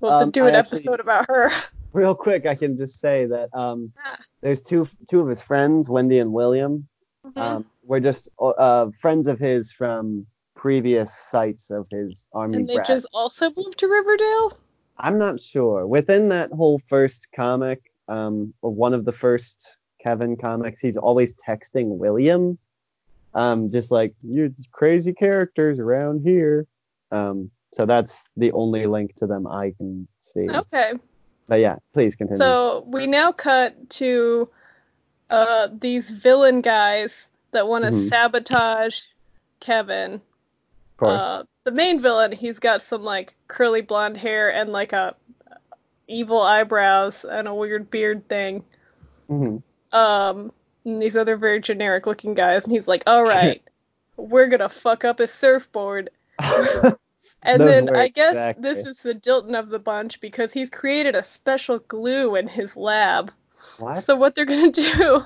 We'll 0.00 0.12
have 0.12 0.22
Um, 0.22 0.32
to 0.32 0.40
do 0.40 0.46
an 0.46 0.54
actually- 0.54 0.78
episode 0.78 1.00
about 1.00 1.26
her. 1.28 1.50
Real 1.92 2.14
quick, 2.14 2.46
I 2.46 2.54
can 2.56 2.76
just 2.76 2.98
say 3.00 3.26
that 3.26 3.54
um, 3.54 3.92
Ah. 4.04 4.18
there's 4.40 4.62
two 4.62 4.88
two 5.08 5.20
of 5.20 5.28
his 5.28 5.40
friends, 5.42 5.88
Wendy 5.88 6.18
and 6.18 6.32
William. 6.32 6.88
Um, 7.36 7.66
we're 7.84 8.00
just 8.00 8.28
uh, 8.40 8.90
friends 8.98 9.28
of 9.28 9.38
his 9.38 9.70
from 9.72 10.26
previous 10.64 11.14
sites 11.14 11.70
of 11.70 11.86
his 11.90 12.26
army 12.32 12.56
and 12.56 12.66
they 12.66 12.76
brat. 12.76 12.86
just 12.86 13.06
also 13.12 13.52
moved 13.54 13.76
to 13.76 13.86
Riverdale. 13.86 14.56
I'm 14.96 15.18
not 15.18 15.38
sure. 15.38 15.86
Within 15.86 16.30
that 16.30 16.50
whole 16.52 16.80
first 16.88 17.28
comic, 17.36 17.82
um, 18.08 18.54
or 18.62 18.70
one 18.70 18.94
of 18.94 19.04
the 19.04 19.12
first 19.12 19.76
Kevin 20.02 20.38
comics, 20.38 20.80
he's 20.80 20.96
always 20.96 21.34
texting 21.46 21.98
William, 21.98 22.56
um, 23.34 23.70
just 23.70 23.90
like 23.90 24.14
you 24.22 24.54
crazy 24.72 25.12
characters 25.12 25.78
around 25.78 26.22
here. 26.24 26.66
Um, 27.12 27.50
so 27.74 27.84
that's 27.84 28.30
the 28.38 28.50
only 28.52 28.86
link 28.86 29.16
to 29.16 29.26
them 29.26 29.46
I 29.46 29.74
can 29.76 30.08
see. 30.22 30.48
Okay. 30.48 30.94
But 31.46 31.60
yeah, 31.60 31.76
please 31.92 32.16
continue. 32.16 32.38
So 32.38 32.84
we 32.86 33.06
now 33.06 33.32
cut 33.32 33.90
to 34.00 34.48
uh, 35.28 35.68
these 35.78 36.08
villain 36.08 36.62
guys 36.62 37.28
that 37.50 37.68
want 37.68 37.84
to 37.84 37.90
Mhm. 37.90 38.08
sabotage 38.08 39.02
Kevin. 39.60 40.22
Uh, 41.00 41.42
the 41.64 41.70
main 41.72 42.00
villain, 42.00 42.32
he's 42.32 42.58
got 42.58 42.82
some 42.82 43.02
like 43.02 43.34
curly 43.48 43.80
blonde 43.82 44.16
hair 44.16 44.52
and 44.52 44.70
like 44.70 44.92
a 44.92 45.14
evil 46.06 46.40
eyebrows 46.40 47.24
and 47.24 47.48
a 47.48 47.54
weird 47.54 47.90
beard 47.90 48.28
thing. 48.28 48.62
Mhm. 49.30 49.62
Um, 49.92 50.52
and 50.84 51.00
these 51.00 51.16
other 51.16 51.36
very 51.36 51.60
generic 51.60 52.06
looking 52.06 52.34
guys, 52.34 52.64
and 52.64 52.72
he's 52.72 52.86
like, 52.88 53.02
"All 53.06 53.22
right, 53.24 53.62
we're 54.16 54.48
gonna 54.48 54.68
fuck 54.68 55.04
up 55.04 55.18
his 55.18 55.32
surfboard." 55.32 56.10
And 57.46 57.60
Those 57.60 57.70
then 57.70 57.94
I 57.96 58.08
guess 58.08 58.30
exactly- 58.32 58.62
this 58.74 58.86
is 58.86 58.98
the 59.00 59.14
Dilton 59.14 59.58
of 59.58 59.68
the 59.68 59.78
bunch 59.78 60.18
because 60.20 60.50
he's 60.52 60.70
created 60.70 61.14
a 61.14 61.22
special 61.22 61.78
glue 61.78 62.36
in 62.36 62.48
his 62.48 62.74
lab. 62.74 63.32
what? 63.78 64.02
So 64.02 64.16
what 64.16 64.34
they're 64.34 64.46
gonna 64.46 64.70
do? 64.72 65.22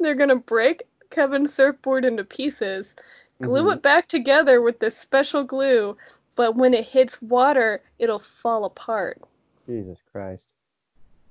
They're 0.00 0.14
gonna 0.14 0.36
break 0.36 0.84
Kevin's 1.10 1.52
surfboard 1.52 2.04
into 2.06 2.24
pieces, 2.24 2.96
glue 3.42 3.64
Mhm. 3.64 3.74
it 3.74 3.82
back 3.82 4.08
together 4.08 4.60
with 4.60 4.78
this 4.78 4.96
special 4.96 5.44
glue, 5.44 5.96
but 6.34 6.56
when 6.56 6.74
it 6.74 6.84
hits 6.86 7.20
water, 7.22 7.82
it'll 7.98 8.18
fall 8.18 8.64
apart. 8.64 9.20
Jesus 9.66 9.98
Christ. 10.12 10.54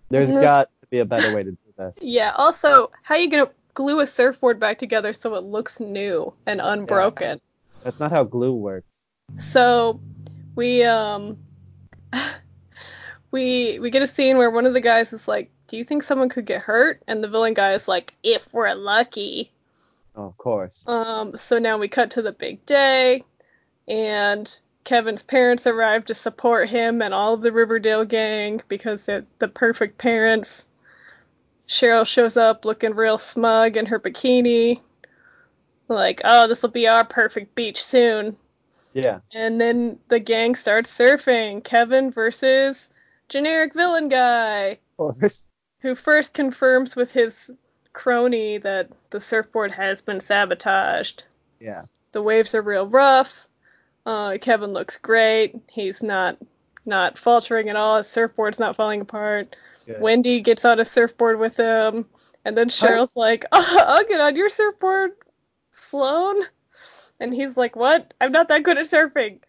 There's 0.09 0.31
got 0.31 0.69
to 0.81 0.87
be 0.87 0.99
a 0.99 1.05
better 1.05 1.33
way 1.33 1.43
to 1.43 1.51
do 1.51 1.57
this. 1.77 1.99
Yeah. 2.01 2.33
Also, 2.35 2.91
how 3.01 3.15
are 3.15 3.17
you 3.17 3.29
gonna 3.29 3.49
glue 3.73 3.99
a 3.99 4.07
surfboard 4.07 4.59
back 4.59 4.77
together 4.77 5.13
so 5.13 5.35
it 5.35 5.43
looks 5.43 5.79
new 5.79 6.33
and 6.45 6.61
unbroken? 6.61 7.41
That's 7.83 7.99
not 7.99 8.11
how 8.11 8.23
glue 8.23 8.53
works. 8.53 8.87
So 9.39 9.99
we 10.55 10.83
um 10.83 11.37
we 13.31 13.79
we 13.79 13.89
get 13.89 14.01
a 14.01 14.07
scene 14.07 14.37
where 14.37 14.51
one 14.51 14.65
of 14.65 14.73
the 14.73 14.81
guys 14.81 15.11
is 15.13 15.27
like, 15.27 15.49
"Do 15.67 15.77
you 15.77 15.83
think 15.83 16.03
someone 16.03 16.29
could 16.29 16.45
get 16.45 16.61
hurt?" 16.61 17.01
And 17.07 17.23
the 17.23 17.27
villain 17.27 17.53
guy 17.53 17.73
is 17.73 17.87
like, 17.87 18.13
"If 18.23 18.53
we're 18.53 18.73
lucky." 18.73 19.51
Oh, 20.16 20.24
of 20.28 20.38
course. 20.38 20.84
Um, 20.88 21.36
so 21.36 21.59
now 21.59 21.78
we 21.78 21.88
cut 21.88 22.11
to 22.11 22.22
the 22.22 22.32
big 22.32 22.66
day, 22.66 23.24
and 23.88 24.59
Kevin's 24.86 25.24
parents 25.24 25.68
arrive 25.68 26.05
to 26.05 26.16
support 26.16 26.70
him 26.70 27.01
and 27.01 27.13
all 27.13 27.34
of 27.34 27.41
the 27.41 27.51
Riverdale 27.51 28.05
gang 28.05 28.61
because 28.68 29.05
they're 29.05 29.26
the 29.39 29.47
perfect 29.47 29.97
parents. 29.97 30.63
Cheryl 31.68 32.05
shows 32.05 32.38
up 32.38 32.63
looking 32.63 32.93
real 32.93 33.18
smug 33.18 33.76
in 33.76 33.88
her 33.88 33.99
bikini, 33.99 34.82
like, 35.88 36.22
oh, 36.24 36.47
this 36.47 36.61
will 36.61 36.70
be 36.70 36.88
our 36.88 37.03
perfect 37.03 37.55
beach 37.55 37.84
soon. 37.84 38.38
Yeah. 38.93 39.20
And 39.34 39.59
then 39.59 39.99
the 40.07 40.20
gang 40.20 40.55
starts 40.55 40.95
surfing. 40.95 41.63
Kevin 41.63 42.11
versus 42.11 42.89
generic 43.28 43.74
villain 43.74 44.07
guy, 44.07 44.80
Of 44.99 45.20
course. 45.20 45.47
who 45.80 45.95
first 45.95 46.34
confirms 46.34 46.95
with 46.95 47.11
his 47.11 47.51
crony 47.95 48.59
that 48.59 48.89
the 49.09 49.19
surfboard 49.19 49.71
has 49.71 50.01
been 50.03 50.19
sabotaged. 50.19 51.23
Yeah. 51.59 51.85
The 52.11 52.21
waves 52.21 52.53
are 52.53 52.61
real 52.61 52.85
rough. 52.85 53.47
Uh, 54.05 54.37
Kevin 54.39 54.73
looks 54.73 54.99
great. 54.99 55.55
He's 55.67 56.03
not 56.03 56.37
not 56.85 57.17
faltering 57.17 57.69
at 57.69 57.75
all. 57.75 57.97
His 57.97 58.07
surfboard's 58.07 58.59
not 58.59 58.75
falling 58.75 59.01
apart. 59.01 59.55
Good. 59.87 59.99
Wendy 59.99 60.41
gets 60.41 60.65
on 60.65 60.79
a 60.79 60.85
surfboard 60.85 61.39
with 61.39 61.57
him, 61.57 62.05
and 62.43 62.55
then 62.55 62.69
Cheryl's 62.69 63.15
like, 63.15 63.45
oh, 63.51 63.83
"I'll 63.87 64.05
get 64.05 64.19
on 64.21 64.35
your 64.35 64.49
surfboard, 64.49 65.11
Sloan." 65.71 66.43
And 67.19 67.33
he's 67.33 67.57
like, 67.57 67.75
"What? 67.75 68.13
I'm 68.21 68.31
not 68.31 68.49
that 68.49 68.61
good 68.63 68.77
at 68.77 68.87
surfing." 68.87 69.39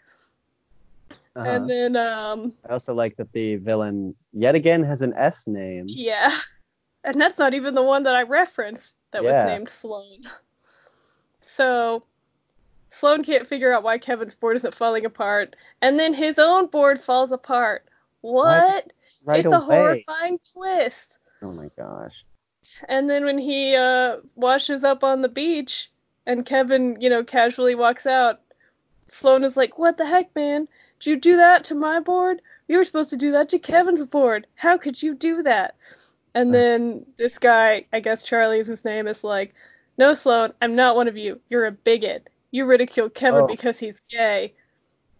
Uh-huh. 1.34 1.46
And 1.50 1.68
then 1.68 1.96
um 1.96 2.54
I 2.66 2.72
also 2.72 2.94
like 2.94 3.16
that 3.16 3.30
the 3.32 3.56
villain 3.56 4.14
yet 4.32 4.54
again 4.54 4.82
has 4.84 5.02
an 5.02 5.12
S 5.14 5.46
name. 5.46 5.84
yeah. 5.88 6.32
And 7.06 7.20
that's 7.20 7.38
not 7.38 7.54
even 7.54 7.74
the 7.74 7.82
one 7.84 8.02
that 8.02 8.16
I 8.16 8.24
referenced 8.24 8.96
that 9.12 9.22
Yeah. 9.22 9.44
was 9.44 9.52
named 9.52 9.68
Sloan. 9.70 10.24
So 11.40 12.02
Sloan 12.88 13.22
can't 13.22 13.46
figure 13.46 13.72
out 13.72 13.84
why 13.84 13.98
Kevin's 13.98 14.34
board 14.34 14.56
isn't 14.56 14.74
falling 14.74 15.06
apart, 15.06 15.54
and 15.80 15.98
then 15.98 16.12
his 16.12 16.38
own 16.38 16.66
board 16.66 17.00
falls 17.00 17.30
apart. 17.30 17.86
What? 18.20 18.92
Right 19.24 19.38
it's 19.38 19.46
away. 19.46 19.56
a 19.56 19.60
horrifying 19.60 20.40
twist. 20.52 21.18
Oh 21.42 21.52
my 21.52 21.70
gosh. 21.76 22.24
And 22.88 23.08
then 23.08 23.24
when 23.24 23.38
he 23.38 23.76
uh, 23.76 24.18
washes 24.34 24.82
up 24.82 25.04
on 25.04 25.22
the 25.22 25.28
beach 25.28 25.90
and 26.26 26.44
Kevin, 26.44 27.00
you 27.00 27.08
know, 27.08 27.22
casually 27.22 27.76
walks 27.76 28.06
out, 28.06 28.40
Sloan 29.06 29.44
is 29.44 29.56
like, 29.56 29.78
What 29.78 29.96
the 29.98 30.06
heck, 30.06 30.34
man? 30.34 30.66
Did 30.98 31.10
you 31.10 31.16
do 31.16 31.36
that 31.36 31.64
to 31.64 31.74
my 31.76 32.00
board? 32.00 32.42
You 32.66 32.78
were 32.78 32.84
supposed 32.84 33.10
to 33.10 33.16
do 33.16 33.30
that 33.32 33.48
to 33.50 33.60
Kevin's 33.60 34.04
board. 34.04 34.48
How 34.56 34.76
could 34.76 35.00
you 35.00 35.14
do 35.14 35.44
that? 35.44 35.76
And 36.36 36.50
uh. 36.50 36.52
then 36.52 37.06
this 37.16 37.38
guy, 37.38 37.86
I 37.92 38.00
guess 38.00 38.22
Charlie 38.22 38.58
is 38.60 38.66
his 38.68 38.84
name, 38.84 39.08
is 39.08 39.24
like, 39.24 39.54
No, 39.98 40.14
Sloan, 40.14 40.52
I'm 40.62 40.76
not 40.76 40.94
one 40.94 41.08
of 41.08 41.16
you. 41.16 41.40
You're 41.48 41.64
a 41.66 41.72
bigot. 41.72 42.28
You 42.52 42.66
ridicule 42.66 43.10
Kevin 43.10 43.42
Oh. 43.42 43.46
because 43.46 43.78
he's 43.78 44.00
gay. 44.00 44.54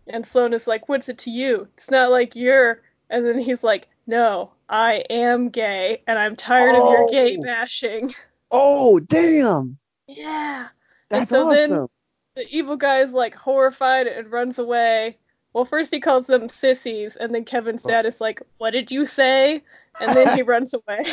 And 0.07 0.25
Sloan 0.25 0.53
is 0.53 0.67
like, 0.69 0.89
What's 0.89 1.09
it 1.09 1.19
to 1.19 1.31
you? 1.31 1.67
It's 1.75 1.91
not 1.91 2.11
like 2.11 2.37
you're. 2.37 2.83
And 3.11 3.27
then 3.27 3.39
he's 3.39 3.65
like, 3.65 3.89
No, 4.07 4.53
I 4.69 5.05
am 5.11 5.49
gay, 5.49 6.03
and 6.07 6.19
I'm 6.19 6.37
tired 6.37 6.75
of 6.77 6.91
your 6.91 7.05
oh. 7.05 7.09
gay 7.09 7.37
Oh. 7.39 7.43
bashing. 7.43 8.15
Oh 8.53 9.01
damn. 9.01 9.77
Yeah. 10.07 10.69
And 11.11 11.23
That's 11.23 11.31
so 11.31 11.51
then- 11.51 11.89
The 12.37 12.47
evil 12.49 12.77
guy 12.77 13.01
is 13.01 13.13
like 13.13 13.35
horrified 13.35 14.07
and 14.07 14.31
runs 14.31 14.61
away. 14.61 15.19
Well, 15.53 15.65
first 15.65 15.93
he 15.93 15.99
calls 16.01 16.27
them 16.29 16.49
sissies, 16.49 17.17
and 17.17 17.35
then 17.35 17.45
Kevin's 17.45 17.85
Oh. 17.85 17.89
dad 17.89 18.07
is 18.07 18.21
like, 18.21 18.41
What 18.59 18.71
did 18.71 18.93
you 18.93 19.05
say? 19.05 19.65
And 20.01 20.17
then 20.17 20.37
he 20.37 20.43
runs 20.43 20.75
away. 20.75 21.05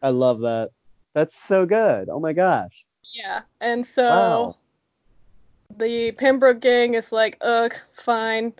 I 0.00 0.10
love 0.10 0.40
that. 0.40 0.70
That's 1.14 1.36
so 1.36 1.66
good. 1.66 2.08
Oh 2.08 2.20
my 2.20 2.32
gosh. 2.32 2.84
Yeah. 3.14 3.42
And 3.60 3.86
so 3.86 4.08
Wow. 4.08 4.56
the 5.76 6.12
Pembroke 6.12 6.60
gang 6.60 6.94
is 6.94 7.12
like, 7.12 7.38
Ugh, 7.40 7.74
fine. 7.94 8.52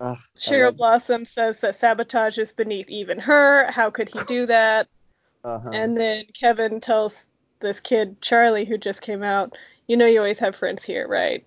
Ugh, 0.00 0.18
Cheryl 0.36 0.76
Blossom 0.76 1.24
says 1.24 1.60
that 1.60 1.76
sabotage 1.76 2.38
is 2.38 2.52
beneath 2.52 2.88
even 2.88 3.18
her. 3.18 3.70
How 3.70 3.90
could 3.90 4.08
he 4.08 4.22
do 4.24 4.46
that? 4.46 4.88
uh-huh. 5.44 5.70
And 5.72 5.96
then 5.96 6.24
Kevin 6.34 6.80
tells 6.80 7.26
this 7.60 7.80
kid, 7.80 8.20
Charlie, 8.20 8.64
who 8.64 8.76
just 8.76 9.00
came 9.00 9.22
out, 9.22 9.56
You 9.86 9.96
know, 9.96 10.06
you 10.06 10.18
always 10.18 10.38
have 10.40 10.56
friends 10.56 10.84
here, 10.84 11.06
right? 11.08 11.46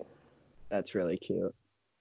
That's 0.70 0.94
really 0.94 1.16
cute. 1.18 1.54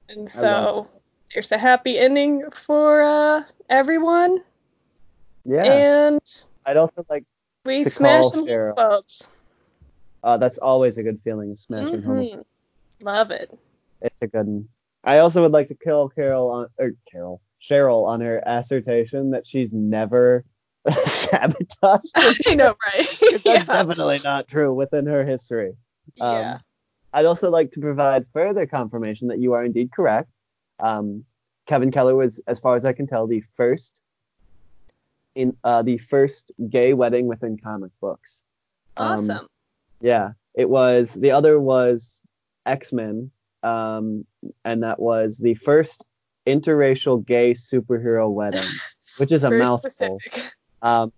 And 0.09 0.29
so 0.29 0.87
there's 1.33 1.51
a 1.51 1.57
happy 1.57 1.99
ending 1.99 2.43
for 2.51 3.01
uh, 3.01 3.43
everyone. 3.69 4.43
Yeah. 5.45 5.63
And 5.63 6.45
I'd 6.65 6.77
also 6.77 7.05
like. 7.09 7.23
we 7.63 7.83
To 7.83 7.89
smash 7.89 8.21
call 8.21 8.29
some 8.31 8.45
homophobes. 8.47 9.29
Uh, 10.23 10.37
that's 10.37 10.57
always 10.57 10.97
a 10.97 11.03
good 11.03 11.21
feeling. 11.23 11.55
Smashing 11.55 12.01
home. 12.01 12.17
Mhm. 12.17 12.45
Love 13.01 13.31
it. 13.31 13.57
It's 14.01 14.21
a 14.21 14.27
good 14.27 14.47
one. 14.47 14.67
I 15.03 15.19
also 15.19 15.43
would 15.43 15.51
like 15.51 15.67
to 15.67 15.75
kill 15.75 16.09
Carol 16.09 16.49
on 16.49 16.67
or 16.79 16.91
Carol 17.11 17.41
Cheryl 17.61 18.07
on 18.07 18.21
her 18.21 18.41
assertion 18.45 19.31
that 19.31 19.45
she's 19.45 19.71
never 19.71 20.43
sabotaged. 21.05 22.11
I 22.47 22.55
know, 22.55 22.75
right? 22.85 23.07
That's 23.21 23.45
yeah. 23.45 23.63
definitely 23.63 24.19
not 24.23 24.47
true 24.47 24.73
within 24.73 25.05
her 25.05 25.23
history. 25.23 25.73
Um, 26.19 26.41
yeah. 26.41 26.57
I'd 27.13 27.25
also 27.25 27.49
like 27.49 27.71
to 27.73 27.79
provide 27.79 28.25
further 28.33 28.65
confirmation 28.65 29.29
that 29.29 29.39
you 29.39 29.53
are 29.53 29.63
indeed 29.63 29.91
correct. 29.91 30.29
Um, 30.79 31.25
Kevin 31.65 31.91
Keller 31.91 32.15
was, 32.15 32.41
as 32.47 32.59
far 32.59 32.75
as 32.75 32.85
I 32.85 32.93
can 32.93 33.07
tell, 33.07 33.25
the 33.27 33.41
first 33.55 34.01
in 35.35 35.55
uh, 35.63 35.81
the 35.81 35.97
first 35.97 36.51
gay 36.69 36.93
wedding 36.93 37.27
within 37.27 37.57
comic 37.57 37.91
books. 38.01 38.43
Um, 38.97 39.29
Awesome. 39.29 39.47
yeah, 40.01 40.31
it 40.53 40.69
was. 40.69 41.13
The 41.13 41.31
other 41.31 41.59
was 41.59 42.21
X 42.65 42.93
Men, 42.93 43.29
um, 43.63 44.25
and 44.63 44.83
that 44.83 44.99
was 44.99 45.37
the 45.37 45.53
first 45.55 46.05
interracial 46.47 47.25
gay 47.25 47.53
superhero 47.53 48.31
wedding, 48.31 48.67
which 49.17 49.31
is 49.31 49.43
a 49.43 49.49
Very 49.49 49.61
mouthful. 49.63 50.19
Um, 50.81 51.11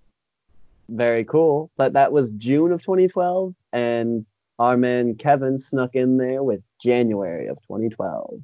very 0.90 1.26
cool. 1.26 1.70
But 1.78 1.94
that 1.94 2.12
was 2.12 2.32
June 2.32 2.72
of 2.72 2.82
2012, 2.82 3.54
and 3.74 4.26
our 4.60 4.78
man 4.78 5.16
Kevin 5.16 5.60
snuck 5.60 5.96
in 5.96 6.18
there 6.18 6.44
with 6.44 6.62
January 6.82 7.48
of 7.48 7.58
2012. 7.68 8.42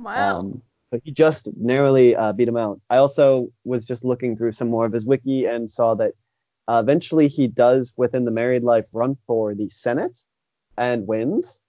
Wow. 0.00 0.38
Um, 0.38 0.62
so 0.90 1.00
he 1.04 1.10
just 1.10 1.48
narrowly 1.56 2.14
uh, 2.14 2.32
beat 2.32 2.48
him 2.48 2.56
out. 2.56 2.80
I 2.90 2.98
also 2.98 3.48
was 3.64 3.84
just 3.84 4.04
looking 4.04 4.36
through 4.36 4.52
some 4.52 4.68
more 4.68 4.86
of 4.86 4.92
his 4.92 5.04
wiki 5.06 5.44
and 5.46 5.70
saw 5.70 5.94
that 5.96 6.12
uh, 6.68 6.80
eventually 6.82 7.28
he 7.28 7.46
does 7.46 7.92
within 7.96 8.24
the 8.24 8.30
married 8.30 8.62
life 8.62 8.86
run 8.92 9.16
for 9.26 9.54
the 9.54 9.68
Senate 9.70 10.18
and 10.76 11.06
wins 11.06 11.60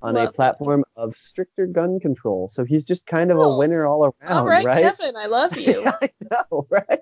on 0.00 0.16
a 0.16 0.30
platform 0.30 0.84
of 0.96 1.16
stricter 1.16 1.66
gun 1.66 1.98
control. 1.98 2.48
So 2.48 2.64
he's 2.64 2.84
just 2.84 3.04
kind 3.04 3.32
of 3.32 3.38
a 3.38 3.56
winner 3.56 3.84
all 3.84 4.04
around, 4.04 4.38
All 4.38 4.46
right, 4.46 4.64
right? 4.64 4.82
Kevin, 4.82 5.16
I 5.16 5.26
love 5.26 5.56
you. 5.58 5.84
I 5.86 6.10
know, 6.30 6.66
right? 6.70 7.00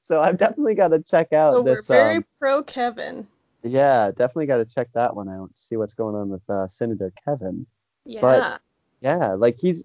So 0.00 0.20
I've 0.20 0.38
definitely 0.38 0.74
got 0.74 0.88
to 0.88 1.00
check 1.00 1.32
out 1.32 1.52
so 1.52 1.62
this. 1.62 1.86
we're 1.88 1.94
very 1.94 2.16
um, 2.16 2.24
pro 2.40 2.62
Kevin. 2.62 3.26
yeah, 3.62 4.10
definitely 4.10 4.46
got 4.46 4.58
to 4.58 4.64
check 4.64 4.88
that 4.94 5.14
one 5.14 5.28
out. 5.28 5.50
See 5.54 5.76
what's 5.76 5.94
going 5.94 6.14
on 6.14 6.30
with 6.30 6.48
uh, 6.48 6.66
Senator 6.68 7.12
Kevin. 7.24 7.66
Yeah. 8.04 8.58
Yeah, 9.02 9.34
like 9.34 9.56
he's 9.58 9.84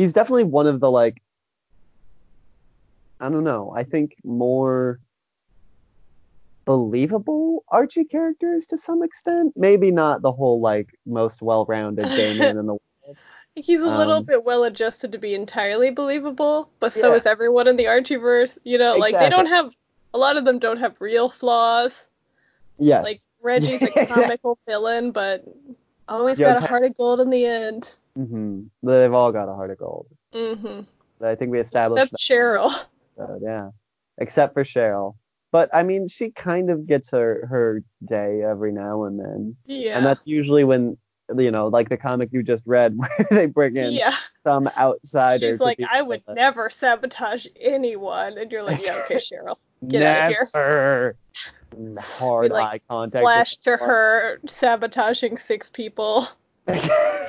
he's 0.00 0.14
definitely 0.14 0.44
one 0.44 0.66
of 0.66 0.80
the 0.80 0.90
like 0.90 1.20
I 3.20 3.28
don't 3.28 3.44
know. 3.44 3.70
I 3.76 3.84
think 3.84 4.16
more 4.24 4.98
believable 6.64 7.64
Archie 7.68 8.04
characters 8.04 8.66
to 8.68 8.78
some 8.78 9.02
extent. 9.02 9.52
Maybe 9.56 9.90
not 9.90 10.22
the 10.22 10.32
whole 10.32 10.60
like 10.60 10.88
most 11.04 11.42
well-rounded 11.42 12.08
gay 12.16 12.32
man 12.32 12.56
in 12.56 12.66
the 12.66 12.72
world. 12.72 13.18
He's 13.54 13.82
a 13.82 13.88
little 13.88 14.14
Um, 14.14 14.24
bit 14.24 14.42
well 14.42 14.64
adjusted 14.64 15.12
to 15.12 15.18
be 15.18 15.34
entirely 15.34 15.90
believable, 15.90 16.70
but 16.80 16.94
so 16.94 17.10
Yeah. 17.10 17.16
is 17.18 17.26
everyone 17.26 17.68
in 17.68 17.76
the 17.76 17.84
Archieverse. 17.84 18.56
You 18.64 18.78
know, 18.78 18.96
like 18.96 19.18
they 19.18 19.28
don't 19.28 19.46
have 19.46 19.74
a 20.14 20.18
lot 20.18 20.38
of 20.38 20.46
them 20.46 20.58
don't 20.58 20.78
have 20.78 20.96
real 20.98 21.28
flaws. 21.28 22.06
Yes. 22.78 23.04
Like 23.04 23.18
Reggie's 23.42 23.82
a 23.82 23.90
comical 24.06 24.58
villain, 24.66 25.10
but 25.10 25.44
always 26.08 26.38
Young 26.38 26.54
got 26.54 26.64
a 26.64 26.66
heart 26.66 26.84
of 26.84 26.96
gold 26.96 27.20
in 27.20 27.28
the 27.28 27.44
end. 27.44 27.96
Hmm 28.16 28.62
They've 28.82 29.12
all 29.12 29.32
got 29.32 29.48
a 29.48 29.54
heart 29.54 29.70
of 29.70 29.78
gold. 29.78 30.06
Mm-hmm. 30.34 31.24
I 31.24 31.34
think 31.34 31.50
we 31.50 31.60
established 31.60 32.12
Except 32.12 32.22
Cheryl. 32.22 32.70
So, 33.16 33.38
yeah. 33.42 33.70
Except 34.18 34.54
for 34.54 34.64
Cheryl. 34.64 35.14
But 35.52 35.68
I 35.74 35.82
mean, 35.82 36.06
she 36.08 36.30
kind 36.30 36.70
of 36.70 36.86
gets 36.86 37.10
her 37.10 37.46
her 37.50 37.82
day 38.06 38.42
every 38.42 38.72
now 38.72 39.04
and 39.04 39.18
then. 39.18 39.56
Yeah. 39.66 39.96
And 39.96 40.06
that's 40.06 40.22
usually 40.24 40.64
when 40.64 40.96
you 41.38 41.50
know, 41.50 41.68
like 41.68 41.88
the 41.88 41.96
comic 41.96 42.30
you 42.32 42.42
just 42.42 42.64
read, 42.66 42.96
where 42.96 43.26
they 43.30 43.46
bring 43.46 43.76
in 43.76 43.92
yeah. 43.92 44.14
some 44.44 44.68
outsider. 44.76 45.52
She's 45.52 45.60
like, 45.60 45.78
I 45.88 46.02
would 46.02 46.22
never 46.28 46.70
sabotage 46.70 47.46
anyone, 47.60 48.38
and 48.38 48.50
you're 48.50 48.62
like, 48.62 48.84
yeah, 48.84 49.02
okay, 49.04 49.14
Cheryl. 49.16 49.56
Get 49.86 50.02
out 50.02 50.32
of 50.32 50.48
here. 50.52 51.16
Hard 51.98 52.50
like, 52.50 52.66
eye 52.66 52.80
contact. 52.88 53.22
Flash 53.22 53.56
to 53.58 53.76
her 53.76 54.40
sabotaging 54.46 55.38
six 55.38 55.70
people. 55.70 56.26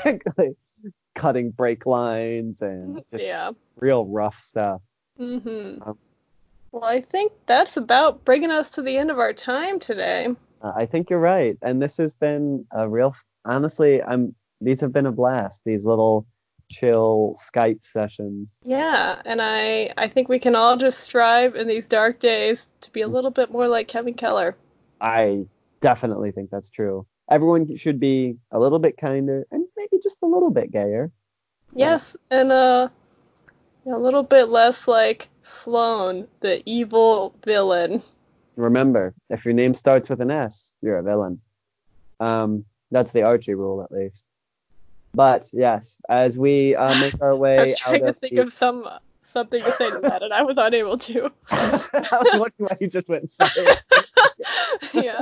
Exactly. 0.04 0.56
Cutting 1.16 1.52
brake 1.52 1.86
lines 1.86 2.62
and 2.62 3.04
just 3.12 3.24
yeah. 3.24 3.52
real 3.76 4.06
rough 4.06 4.40
stuff. 4.40 4.82
Mm-hmm. 5.20 5.84
Um, 5.84 5.98
Well, 6.72 6.84
I 6.84 7.02
think 7.02 7.34
that's 7.46 7.78
about 7.78 8.24
bringing 8.26 8.52
us 8.52 8.70
to 8.72 8.82
the 8.82 8.98
end 8.98 9.12
of 9.12 9.20
our 9.20 9.34
time 9.34 9.80
today. 9.80 10.30
Uh, 10.62 10.72
I 10.76 10.86
think 10.86 11.10
you're 11.10 11.20
right, 11.20 11.58
and 11.62 11.82
this 11.82 11.98
has 11.98 12.14
been 12.14 12.66
a 12.72 12.88
real. 12.88 13.16
Honestly, 13.46 14.02
I'm. 14.02 14.36
These 14.64 14.80
have 14.82 14.94
been 14.94 15.08
a 15.08 15.12
blast. 15.12 15.62
These 15.66 15.86
little 15.86 16.28
chill 16.72 17.36
Skype 17.38 17.84
sessions. 17.84 18.58
Yeah, 18.64 19.22
and 19.26 19.42
I 19.42 19.94
I 19.98 20.08
think 20.08 20.30
we 20.30 20.40
can 20.40 20.56
all 20.56 20.78
just 20.78 21.00
strive 21.00 21.56
in 21.56 21.68
these 21.68 21.88
dark 21.88 22.20
days 22.20 22.70
to 22.82 22.92
be 22.92 23.02
a 23.02 23.08
little 23.08 23.32
bit 23.32 23.52
more 23.52 23.68
like 23.68 23.88
Kevin 23.88 24.14
Keller. 24.14 24.56
I 25.00 25.46
definitely 25.82 26.32
think 26.32 26.50
that's 26.50 26.70
true. 26.70 27.06
Everyone 27.32 27.76
should 27.78 28.00
be 28.00 28.38
a 28.52 28.60
little 28.60 28.78
bit 28.78 28.98
kinder 28.98 29.48
and 29.52 29.66
maybe 29.78 29.98
just 30.04 30.18
a 30.22 30.28
little 30.28 30.52
bit 30.52 30.72
gayer. 30.72 31.12
Yes, 31.74 32.18
and 32.30 32.52
uh 32.52 32.90
a 33.86 33.98
little 33.98 34.24
bit 34.24 34.50
less 34.50 34.88
like 34.88 35.30
Sloan, 35.44 36.28
the 36.42 36.62
evil 36.70 37.34
villain. 37.46 38.04
Remember, 38.56 39.14
if 39.30 39.46
your 39.46 39.54
name 39.54 39.74
starts 39.74 40.10
with 40.10 40.22
an 40.22 40.30
S, 40.30 40.74
you're 40.82 40.98
a 40.98 41.04
villain. 41.04 41.42
Um, 42.20 42.66
that's 42.92 43.12
the 43.12 43.24
Archie 43.24 43.56
rule, 43.56 43.82
at 43.82 43.92
least. 43.92 44.26
But 45.14 45.50
yes, 45.52 45.98
as 46.10 46.38
we 46.38 46.76
uh, 46.76 47.00
make 47.00 47.22
our 47.22 47.36
way 47.46 47.58
I 47.58 47.64
was 47.64 47.80
trying 47.80 48.06
to 48.06 48.14
think 48.14 48.36
the... 48.36 48.42
of 48.42 48.54
some 48.54 48.88
something 49.24 49.64
to 49.64 49.72
say 49.74 49.90
to 49.90 50.00
that, 50.00 50.22
and 50.22 50.34
I 50.34 50.44
was 50.44 50.56
unable 50.58 50.98
to. 50.98 51.32
I 51.50 51.80
was 51.94 52.40
wondering 52.40 52.52
why 52.58 52.78
you 52.80 52.88
just 52.88 53.08
went 53.08 53.32
silent. 53.32 53.82
yeah. 54.94 55.22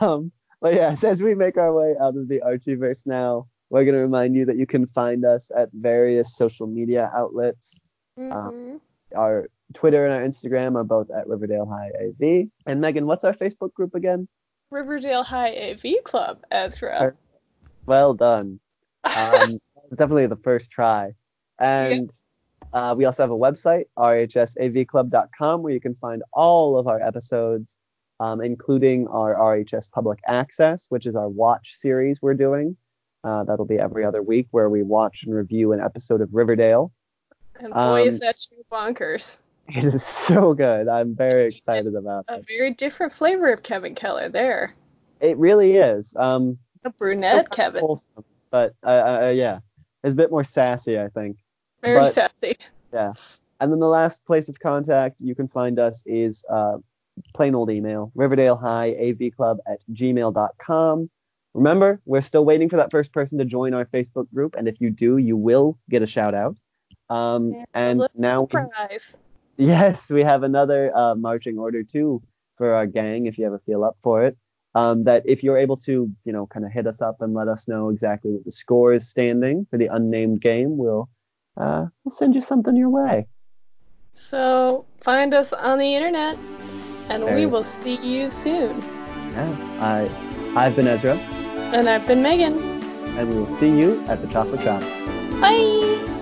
Um, 0.00 0.32
but 0.60 0.74
yes, 0.74 1.04
as 1.04 1.22
we 1.22 1.34
make 1.34 1.56
our 1.56 1.72
way 1.72 1.94
out 2.00 2.16
of 2.16 2.28
the 2.28 2.40
Archieverse 2.40 3.06
now, 3.06 3.46
we're 3.70 3.84
going 3.84 3.94
to 3.96 4.00
remind 4.00 4.34
you 4.34 4.44
that 4.46 4.56
you 4.56 4.66
can 4.66 4.86
find 4.86 5.24
us 5.24 5.50
at 5.56 5.68
various 5.72 6.36
social 6.36 6.66
media 6.66 7.10
outlets. 7.14 7.80
Mhm. 8.18 8.80
Our 9.14 9.48
Twitter 9.74 10.06
and 10.06 10.14
our 10.14 10.22
Instagram 10.22 10.76
are 10.76 10.84
both 10.84 11.10
at 11.10 11.26
Riverdale 11.26 11.66
High 11.66 11.90
AV. 12.00 12.48
And 12.66 12.80
Megan, 12.80 13.06
what's 13.06 13.24
our 13.24 13.32
Facebook 13.32 13.74
group 13.74 13.94
again? 13.94 14.28
Riverdale 14.70 15.22
High 15.22 15.52
AV 15.54 16.02
Club, 16.04 16.42
Ezra. 16.50 17.14
Well 17.86 18.14
done. 18.14 18.60
Um, 19.04 19.58
definitely 19.90 20.26
the 20.26 20.36
first 20.36 20.70
try. 20.70 21.12
And 21.58 22.10
uh, 22.72 22.94
we 22.96 23.04
also 23.04 23.22
have 23.22 23.30
a 23.30 23.36
website, 23.36 23.84
rhsavclub.com, 23.98 25.62
where 25.62 25.72
you 25.72 25.80
can 25.80 25.94
find 25.96 26.22
all 26.32 26.78
of 26.78 26.86
our 26.88 27.00
episodes, 27.00 27.78
um, 28.20 28.40
including 28.40 29.06
our 29.08 29.34
RHS 29.34 29.90
Public 29.90 30.20
Access, 30.26 30.86
which 30.88 31.06
is 31.06 31.14
our 31.16 31.28
watch 31.28 31.74
series 31.76 32.20
we're 32.22 32.34
doing. 32.34 32.76
Uh, 33.24 33.44
that'll 33.44 33.66
be 33.66 33.78
every 33.78 34.04
other 34.04 34.22
week, 34.22 34.46
where 34.52 34.70
we 34.70 34.82
watch 34.82 35.24
and 35.24 35.34
review 35.34 35.72
an 35.72 35.80
episode 35.80 36.20
of 36.20 36.28
Riverdale. 36.32 36.92
And 37.58 37.72
boy, 37.72 38.02
um, 38.02 38.08
is 38.08 38.20
that 38.20 38.36
show 38.36 38.56
bonkers. 38.70 39.38
It 39.68 39.84
is 39.84 40.04
so 40.04 40.54
good. 40.54 40.86
I'm 40.86 41.16
very 41.16 41.52
excited 41.56 41.96
about 41.96 42.26
that. 42.28 42.32
A 42.32 42.38
it. 42.38 42.46
very 42.46 42.70
different 42.70 43.12
flavor 43.12 43.52
of 43.52 43.64
Kevin 43.64 43.96
Keller 43.96 44.28
there. 44.28 44.72
It 45.20 45.36
really 45.38 45.74
is. 45.74 46.14
Um, 46.14 46.58
A 46.84 46.90
brunette 46.90 47.50
Kevin. 47.50 47.80
wholesome, 47.80 48.24
but 48.50 48.76
uh, 48.84 49.24
uh, 49.24 49.32
yeah, 49.34 49.58
it's 50.04 50.12
a 50.12 50.14
bit 50.14 50.30
more 50.30 50.44
sassy, 50.44 51.00
I 51.00 51.08
think. 51.08 51.38
Very 51.82 51.96
but- 51.98 52.14
sassy. 52.14 52.58
Yeah. 52.92 53.14
And 53.58 53.72
then 53.72 53.80
the 53.80 53.88
last 53.88 54.24
place 54.24 54.48
of 54.48 54.60
contact 54.60 55.20
you 55.20 55.34
can 55.34 55.48
find 55.48 55.80
us 55.80 56.00
is 56.06 56.44
uh, 56.48 56.76
plain 57.34 57.54
old 57.54 57.70
email, 57.70 58.12
Riverdale 58.14 58.56
High 58.56 58.94
AV 59.00 59.34
Club 59.36 59.58
at 59.66 59.80
gmail.com. 59.92 61.10
Remember, 61.54 62.00
we're 62.04 62.22
still 62.22 62.44
waiting 62.44 62.68
for 62.68 62.76
that 62.76 62.90
first 62.90 63.12
person 63.12 63.38
to 63.38 63.44
join 63.44 63.72
our 63.72 63.86
Facebook 63.86 64.30
group, 64.32 64.54
and 64.56 64.68
if 64.68 64.80
you 64.80 64.90
do, 64.90 65.16
you 65.16 65.36
will 65.36 65.78
get 65.88 66.02
a 66.02 66.06
shout 66.06 66.34
out. 66.34 66.56
Um, 67.08 67.52
Yeah, 67.52 67.64
and 67.72 68.06
now, 68.14 68.48
we, 68.52 68.60
yes, 69.56 70.10
we 70.10 70.22
have 70.22 70.42
another 70.42 70.94
uh, 70.94 71.14
marching 71.14 71.58
order 71.58 71.82
too 71.82 72.22
for 72.56 72.74
our 72.74 72.86
gang, 72.86 73.26
if 73.26 73.38
you 73.38 73.46
ever 73.46 73.60
feel 73.64 73.84
up 73.84 73.96
for 74.02 74.24
it. 74.24 74.36
Um, 74.74 75.04
that 75.04 75.22
if 75.24 75.42
you're 75.42 75.56
able 75.56 75.78
to, 75.78 76.10
you 76.26 76.32
know, 76.32 76.46
kind 76.46 76.66
of 76.66 76.72
hit 76.72 76.86
us 76.86 77.00
up 77.00 77.22
and 77.22 77.32
let 77.32 77.48
us 77.48 77.66
know 77.66 77.88
exactly 77.88 78.32
what 78.32 78.44
the 78.44 78.52
score 78.52 78.92
is 78.92 79.08
standing 79.08 79.66
for 79.70 79.78
the 79.78 79.86
unnamed 79.86 80.42
game, 80.42 80.76
we'll 80.76 81.08
uh, 81.56 81.86
we'll 82.04 82.14
send 82.14 82.34
you 82.34 82.42
something 82.42 82.76
your 82.76 82.90
way. 82.90 83.26
So 84.12 84.84
find 85.00 85.32
us 85.32 85.54
on 85.54 85.78
the 85.78 85.94
internet, 85.94 86.38
and 87.08 87.24
we 87.24 87.46
will 87.46 87.64
see 87.64 87.96
you 87.96 88.30
soon. 88.30 88.80
Yeah, 89.32 89.56
I, 89.80 90.10
I've 90.56 90.76
been 90.76 90.88
Ezra, 90.88 91.16
And 91.74 91.88
I've 91.88 92.06
been 92.06 92.22
Megan. 92.22 92.58
and 93.18 93.28
we 93.30 93.36
will 93.36 93.46
see 93.50 93.70
you 93.70 94.02
at 94.08 94.20
the 94.22 94.28
chocolate 94.28 94.60
shop. 94.62 94.82
Bye. 95.40 96.12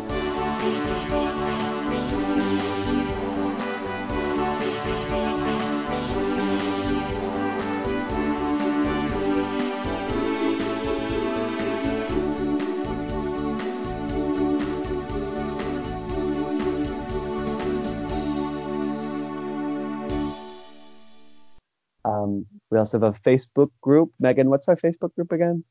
Um, 22.24 22.46
we 22.70 22.78
also 22.78 22.98
have 22.98 23.14
a 23.14 23.18
Facebook 23.18 23.70
group. 23.80 24.12
Megan, 24.18 24.48
what's 24.48 24.68
our 24.68 24.76
Facebook 24.76 25.14
group 25.14 25.32
again? 25.32 25.62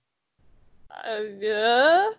Uh, 0.92 1.24
yeah. 1.40 2.10